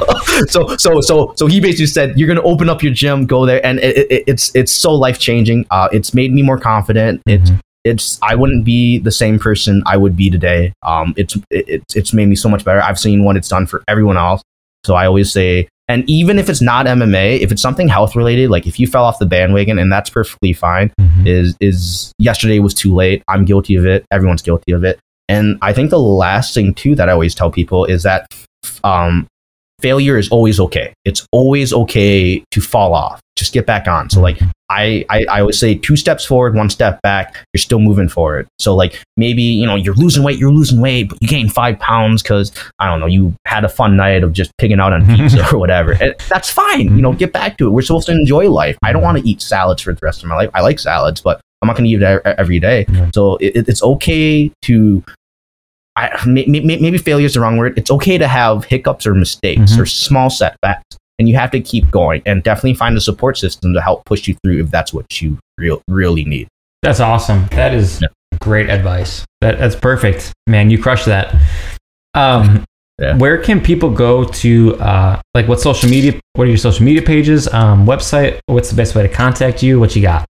so, 0.47 0.75
so, 0.77 1.01
so, 1.01 1.33
so 1.35 1.47
he 1.47 1.59
basically 1.59 1.85
said, 1.85 2.17
"You're 2.19 2.27
gonna 2.27 2.41
open 2.41 2.69
up 2.69 2.81
your 2.83 2.91
gym, 2.93 3.25
go 3.25 3.45
there," 3.45 3.63
and 3.65 3.79
it, 3.79 3.97
it, 4.11 4.23
it's 4.27 4.53
it's 4.55 4.71
so 4.71 4.93
life 4.93 5.19
changing. 5.19 5.65
Uh, 5.71 5.87
it's 5.91 6.13
made 6.13 6.33
me 6.33 6.41
more 6.41 6.57
confident. 6.57 7.21
It's 7.27 7.49
Mhm. 7.51 7.59
it's 7.85 8.19
I 8.23 8.35
wouldn't 8.35 8.65
be 8.65 8.97
the 8.97 9.11
same 9.11 9.37
person 9.39 9.83
I 9.85 9.95
would 9.97 10.15
be 10.17 10.29
today. 10.29 10.73
Um, 10.83 11.13
it's 11.17 11.35
it, 11.51 11.65
it's 11.67 11.95
it's 11.95 12.13
made 12.13 12.27
me 12.27 12.35
so 12.35 12.49
much 12.49 12.65
better. 12.65 12.81
I've 12.81 12.99
seen 12.99 13.23
what 13.23 13.37
it's 13.37 13.47
done 13.49 13.67
for 13.67 13.83
everyone 13.87 14.17
else. 14.17 14.41
So 14.85 14.95
I 14.95 15.05
always 15.05 15.31
say, 15.31 15.67
and 15.89 16.09
even 16.09 16.39
if 16.39 16.47
it's 16.49 16.61
not 16.61 16.85
MMA, 16.85 17.39
if 17.41 17.51
it's 17.51 17.61
something 17.61 17.89
health 17.89 18.15
related, 18.15 18.49
like 18.49 18.65
if 18.65 18.79
you 18.79 18.87
fell 18.87 19.03
off 19.03 19.19
the 19.19 19.25
bandwagon, 19.25 19.77
and 19.77 19.91
that's 19.91 20.09
perfectly 20.09 20.53
fine 20.53 20.93
Mhm. 21.01 21.27
is 21.27 21.57
is 21.59 22.13
yesterday 22.19 22.59
was 22.59 22.73
too 22.73 22.93
late. 22.95 23.21
I'm 23.27 23.43
guilty 23.43 23.75
of 23.75 23.85
it. 23.85 24.05
Everyone's 24.11 24.41
guilty 24.41 24.71
of 24.71 24.83
it. 24.85 24.99
And 25.27 25.57
I 25.61 25.73
think 25.73 25.89
the 25.89 25.99
last 25.99 26.53
thing 26.53 26.73
too 26.73 26.95
that 26.95 27.09
I 27.09 27.11
always 27.11 27.35
tell 27.35 27.51
people 27.51 27.83
is 27.85 28.03
that 28.03 28.25
um, 28.83 29.27
failure 29.81 30.17
is 30.17 30.29
always 30.29 30.59
okay. 30.59 30.93
It's 31.05 31.25
always 31.31 31.73
okay 31.73 32.43
to 32.51 32.61
fall 32.61 32.93
off. 32.93 33.19
Just 33.35 33.53
get 33.53 33.65
back 33.65 33.87
on. 33.87 34.09
So 34.09 34.21
like 34.21 34.39
I, 34.70 35.03
I 35.09 35.26
I 35.26 35.39
always 35.41 35.59
say 35.59 35.74
two 35.76 35.95
steps 35.95 36.24
forward, 36.26 36.53
one 36.55 36.70
step 36.70 37.01
back. 37.01 37.36
You're 37.53 37.59
still 37.59 37.80
moving 37.80 38.07
forward. 38.07 38.47
So 38.59 38.76
like 38.76 39.01
maybe 39.17 39.41
you 39.41 39.65
know 39.65 39.76
you're 39.76 39.95
losing 39.95 40.24
weight, 40.24 40.38
you're 40.38 40.51
losing 40.51 40.80
weight, 40.80 41.09
but 41.09 41.17
you 41.22 41.28
gained 41.28 41.51
five 41.53 41.80
pounds 41.80 42.22
because 42.22 42.51
I 42.80 42.88
don't 42.88 42.99
know 42.99 43.07
you 43.07 43.34
had 43.45 43.65
a 43.65 43.70
fun 43.70 43.97
night 43.97 44.24
of 44.24 44.32
just 44.34 44.51
picking 44.57 44.80
out 44.80 44.93
on 44.93 45.05
pizza 45.15 45.51
or 45.53 45.57
whatever. 45.59 45.93
And 45.93 46.13
that's 46.30 46.49
fine. 46.49 46.95
You 46.95 47.01
know, 47.01 47.13
get 47.13 47.34
back 47.34 47.57
to 47.57 47.67
it. 47.67 47.72
We're 47.72 47.82
supposed 47.82 48.05
to 48.07 48.11
enjoy 48.13 48.49
life. 48.49 48.78
I 48.84 48.93
don't 48.93 49.01
want 49.01 49.17
to 49.17 49.28
eat 49.28 49.41
salads 49.41 49.82
for 49.82 49.93
the 49.93 49.99
rest 50.03 50.22
of 50.22 50.30
my 50.30 50.36
life. 50.36 50.49
I 50.53 50.61
like 50.61 50.80
salads, 50.80 51.20
but 51.22 51.41
I'm 51.61 51.67
not 51.67 51.76
going 51.76 51.89
to 51.89 51.95
eat 51.95 52.01
it 52.01 52.22
every 52.39 52.59
day. 52.59 52.86
So 53.13 53.38
it, 53.38 53.55
it- 53.55 53.70
it's 53.70 53.82
okay 53.84 54.51
to. 54.63 55.03
I, 55.95 56.17
may- 56.26 56.45
may- 56.45 56.78
maybe 56.78 56.97
failure 56.97 57.26
is 57.26 57.34
the 57.34 57.41
wrong 57.41 57.57
word. 57.57 57.78
It's 57.78 57.91
okay 57.91 58.17
to 58.17 58.28
have 58.28 58.63
hiccups 58.63 59.05
or 59.05 59.13
mistakes 59.15 59.74
Mhm. 59.74 59.80
or 59.80 59.86
small 59.86 60.30
setbacks, 60.30 60.86
and 61.20 61.30
you 61.30 61.36
have 61.36 61.51
to 61.51 61.59
keep 61.59 61.91
going 61.91 62.22
and 62.26 62.41
definitely 62.43 62.74
find 62.74 62.97
a 62.97 63.01
support 63.01 63.38
system 63.38 63.74
to 63.74 63.82
help 63.82 64.05
push 64.05 64.28
you 64.28 64.36
through 64.43 64.63
if 64.63 64.72
that's 64.72 64.93
what 64.93 65.22
you 65.22 65.38
real, 65.57 65.82
really 65.88 66.24
need. 66.26 66.47
That's 66.82 66.99
awesome. 67.01 67.45
That 67.51 67.74
is 67.74 68.01
Yeah. 68.01 68.07
great 68.39 68.70
advice. 68.70 69.26
That 69.41 69.59
that's 69.59 69.76
perfect, 69.76 70.32
man. 70.47 70.70
You 70.70 70.82
crushed 70.82 71.05
that. 71.05 71.36
Um, 72.13 72.63
Yeah. 72.99 73.15
where 73.17 73.38
can 73.38 73.61
people 73.61 73.89
go 73.91 74.24
to? 74.26 74.76
Uh, 74.78 75.22
like, 75.34 75.47
what 75.47 75.61
social 75.61 75.89
media? 75.89 76.13
What 76.34 76.45
are 76.45 76.49
your 76.49 76.57
social 76.57 76.84
media 76.86 77.01
pages? 77.01 77.47
Um, 77.53 77.86
website? 77.86 78.39
What's 78.47 78.70
the 78.70 78.76
best 78.76 78.95
way 78.95 79.03
to 79.03 79.07
contact 79.09 79.61
you? 79.63 79.80
What 79.80 79.95
you 79.95 80.01
got? 80.01 80.26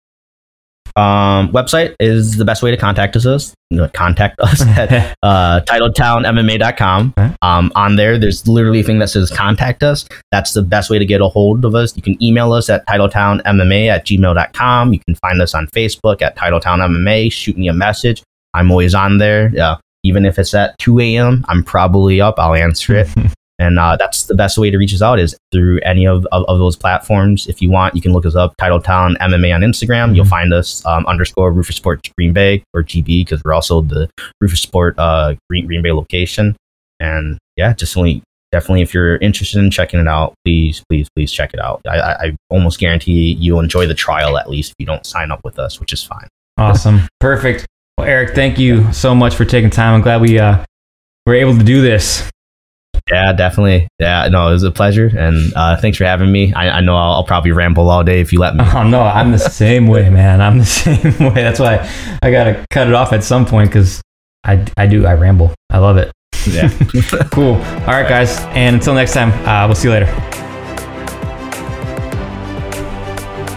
Um, 0.97 1.51
website 1.51 1.93
is 1.99 2.37
the 2.37 2.45
best 2.45 2.63
way 2.63 2.71
to 2.71 2.77
contact 2.77 3.15
us. 3.17 3.53
Contact 3.93 4.39
us 4.39 4.61
at 4.65 5.15
uh, 5.21 5.61
titletownmma.com. 5.61 7.13
Okay. 7.17 7.35
Um, 7.41 7.71
on 7.75 7.97
there, 7.97 8.17
there's 8.17 8.47
literally 8.47 8.79
a 8.79 8.83
thing 8.83 8.99
that 8.99 9.09
says 9.09 9.29
contact 9.29 9.83
us. 9.83 10.07
That's 10.31 10.53
the 10.53 10.61
best 10.61 10.89
way 10.89 10.97
to 10.97 11.05
get 11.05 11.19
a 11.19 11.27
hold 11.27 11.65
of 11.65 11.75
us. 11.75 11.95
You 11.97 12.01
can 12.01 12.21
email 12.23 12.53
us 12.53 12.69
at 12.69 12.87
titletownmma 12.87 13.87
at 13.87 14.05
gmail.com. 14.05 14.93
You 14.93 14.99
can 14.99 15.15
find 15.15 15.41
us 15.41 15.53
on 15.53 15.67
Facebook 15.67 16.21
at 16.21 16.37
titletownmma. 16.37 17.31
Shoot 17.31 17.57
me 17.57 17.67
a 17.67 17.73
message. 17.73 18.23
I'm 18.53 18.71
always 18.71 18.95
on 18.95 19.17
there. 19.17 19.51
Yeah. 19.53 19.77
Even 20.03 20.25
if 20.25 20.39
it's 20.39 20.53
at 20.53 20.77
2 20.79 20.99
a.m., 20.99 21.43
I'm 21.49 21.63
probably 21.63 22.21
up. 22.21 22.35
I'll 22.37 22.53
answer 22.53 22.95
it. 22.95 23.09
And 23.57 23.79
uh, 23.79 23.95
that's 23.97 24.23
the 24.23 24.35
best 24.35 24.57
way 24.57 24.69
to 24.69 24.77
reach 24.77 24.93
us 24.93 25.01
out 25.01 25.17
is 25.17 25.35
through 25.53 25.79
any 25.83 26.05
of, 26.05 26.25
of, 26.33 26.43
of 26.49 26.59
those 26.59 26.75
platforms. 26.75 27.47
If 27.47 27.61
you 27.61 27.69
want, 27.69 27.95
you 27.95 28.01
can 28.01 28.11
look 28.11 28.25
us 28.25 28.35
up, 28.35 28.53
Titletown 28.59 29.15
MMA 29.17 29.55
on 29.55 29.61
Instagram. 29.61 30.13
You'll 30.15 30.25
Mhm. 30.25 30.29
find 30.29 30.53
us 30.53 30.85
um, 30.85 31.05
underscore 31.05 31.53
Roufusport 31.53 32.11
Green 32.17 32.33
Bay 32.33 32.63
or 32.73 32.83
GB 32.83 33.21
because 33.25 33.41
we're 33.45 33.53
also 33.53 33.81
the 33.81 34.09
Roufusport 34.43 34.95
uh, 34.97 35.35
Green, 35.49 35.67
Green 35.67 35.81
Bay 35.81 35.93
location. 35.93 36.55
And 36.99 37.37
yeah, 37.55 37.71
just 37.73 37.95
only 37.95 38.21
definitely 38.51 38.81
if 38.81 38.93
you're 38.93 39.17
interested 39.17 39.59
in 39.59 39.71
checking 39.71 39.99
it 40.01 40.07
out, 40.07 40.33
please, 40.45 40.83
please, 40.89 41.07
please 41.15 41.31
check 41.31 41.53
it 41.53 41.59
out. 41.61 41.81
I, 41.87 41.97
I, 41.97 42.11
I 42.25 42.35
almost 42.49 42.79
guarantee 42.79 43.33
you'll 43.39 43.59
enjoy 43.61 43.85
the 43.85 43.93
trial 43.93 44.37
at 44.37 44.49
least 44.49 44.71
if 44.71 44.75
you 44.79 44.85
don't 44.85 45.05
sign 45.05 45.31
up 45.31 45.39
with 45.45 45.59
us, 45.59 45.79
which 45.79 45.93
is 45.93 46.03
fine. 46.03 46.27
Awesome. 46.57 47.01
Perfect. 47.21 47.65
Well, 47.97 48.07
Eric, 48.07 48.35
thank 48.35 48.59
you 48.59 48.91
so 48.91 49.15
much 49.15 49.35
for 49.35 49.45
taking 49.45 49.69
time. 49.69 49.93
I'm 49.95 50.01
glad 50.01 50.19
we 50.21 50.39
uh, 50.39 50.63
were 51.25 51.35
able 51.35 51.57
to 51.57 51.63
do 51.63 51.81
this. 51.81 52.29
Yeah, 53.11 53.33
definitely. 53.33 53.87
Yeah, 53.99 54.27
no, 54.29 54.47
it 54.47 54.53
was 54.53 54.63
a 54.63 54.71
pleasure. 54.71 55.05
And 55.15 55.53
uh, 55.55 55.77
thanks 55.77 55.97
for 55.97 56.05
having 56.05 56.31
me. 56.31 56.53
I, 56.53 56.77
I 56.77 56.81
know 56.81 56.95
I'll, 56.95 57.13
I'll 57.13 57.23
probably 57.23 57.51
ramble 57.51 57.89
all 57.89 58.03
day 58.03 58.19
if 58.19 58.33
you 58.33 58.39
let 58.39 58.55
me. 58.55 58.63
Oh 58.73 58.83
no, 58.83 59.01
I'm 59.01 59.31
the 59.31 59.37
same 59.37 59.87
way, 59.87 60.09
man. 60.09 60.41
I'm 60.41 60.57
the 60.57 60.65
same 60.83 61.13
way. 61.19 61.43
That's 61.43 61.59
why 61.59 61.87
I 62.23 62.31
gotta 62.31 62.65
cut 62.71 62.87
it 62.87 62.93
off 62.93 63.13
at 63.13 63.23
some 63.23 63.45
point 63.45 63.69
because 63.69 64.01
I, 64.43 64.65
I 64.75 64.87
do 64.87 65.05
I 65.05 65.13
ramble. 65.13 65.53
I 65.69 65.77
love 65.77 65.97
it. 65.97 66.11
Yeah. 66.49 66.69
Cool. 67.31 67.55
All 67.55 67.87
right, 67.87 68.07
guys, 68.07 68.39
and 68.55 68.77
until 68.77 68.93
next 68.93 69.13
time, 69.13 69.31
uh, 69.47 69.67
we'll 69.67 69.75
see 69.75 69.87
you 69.89 69.93
later. 69.93 70.44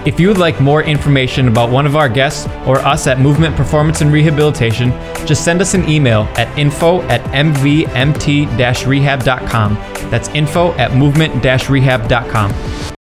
If 0.09 0.19
you 0.19 0.27
would 0.29 0.39
like 0.39 0.59
more 0.59 0.83
information 0.83 1.49
about 1.49 1.69
one 1.69 1.85
of 1.85 1.95
our 1.95 2.09
guests 2.09 2.49
or 2.67 2.79
us 2.79 3.07
at 3.07 3.21
Movement 3.21 3.55
Performance 3.55 4.01
and 4.01 4.11
Rehabilitation, 4.11 4.89
just 5.27 5.45
send 5.45 5.61
us 5.61 5.75
an 5.75 5.87
email 5.87 6.23
at 6.39 6.49
info 6.59 7.03
at 7.09 7.21
mvmt-rehab.com. 7.25 9.75
That's 10.11 10.29
info 10.31 10.73
at 10.73 10.95
movement-rehab.com. 10.95 12.98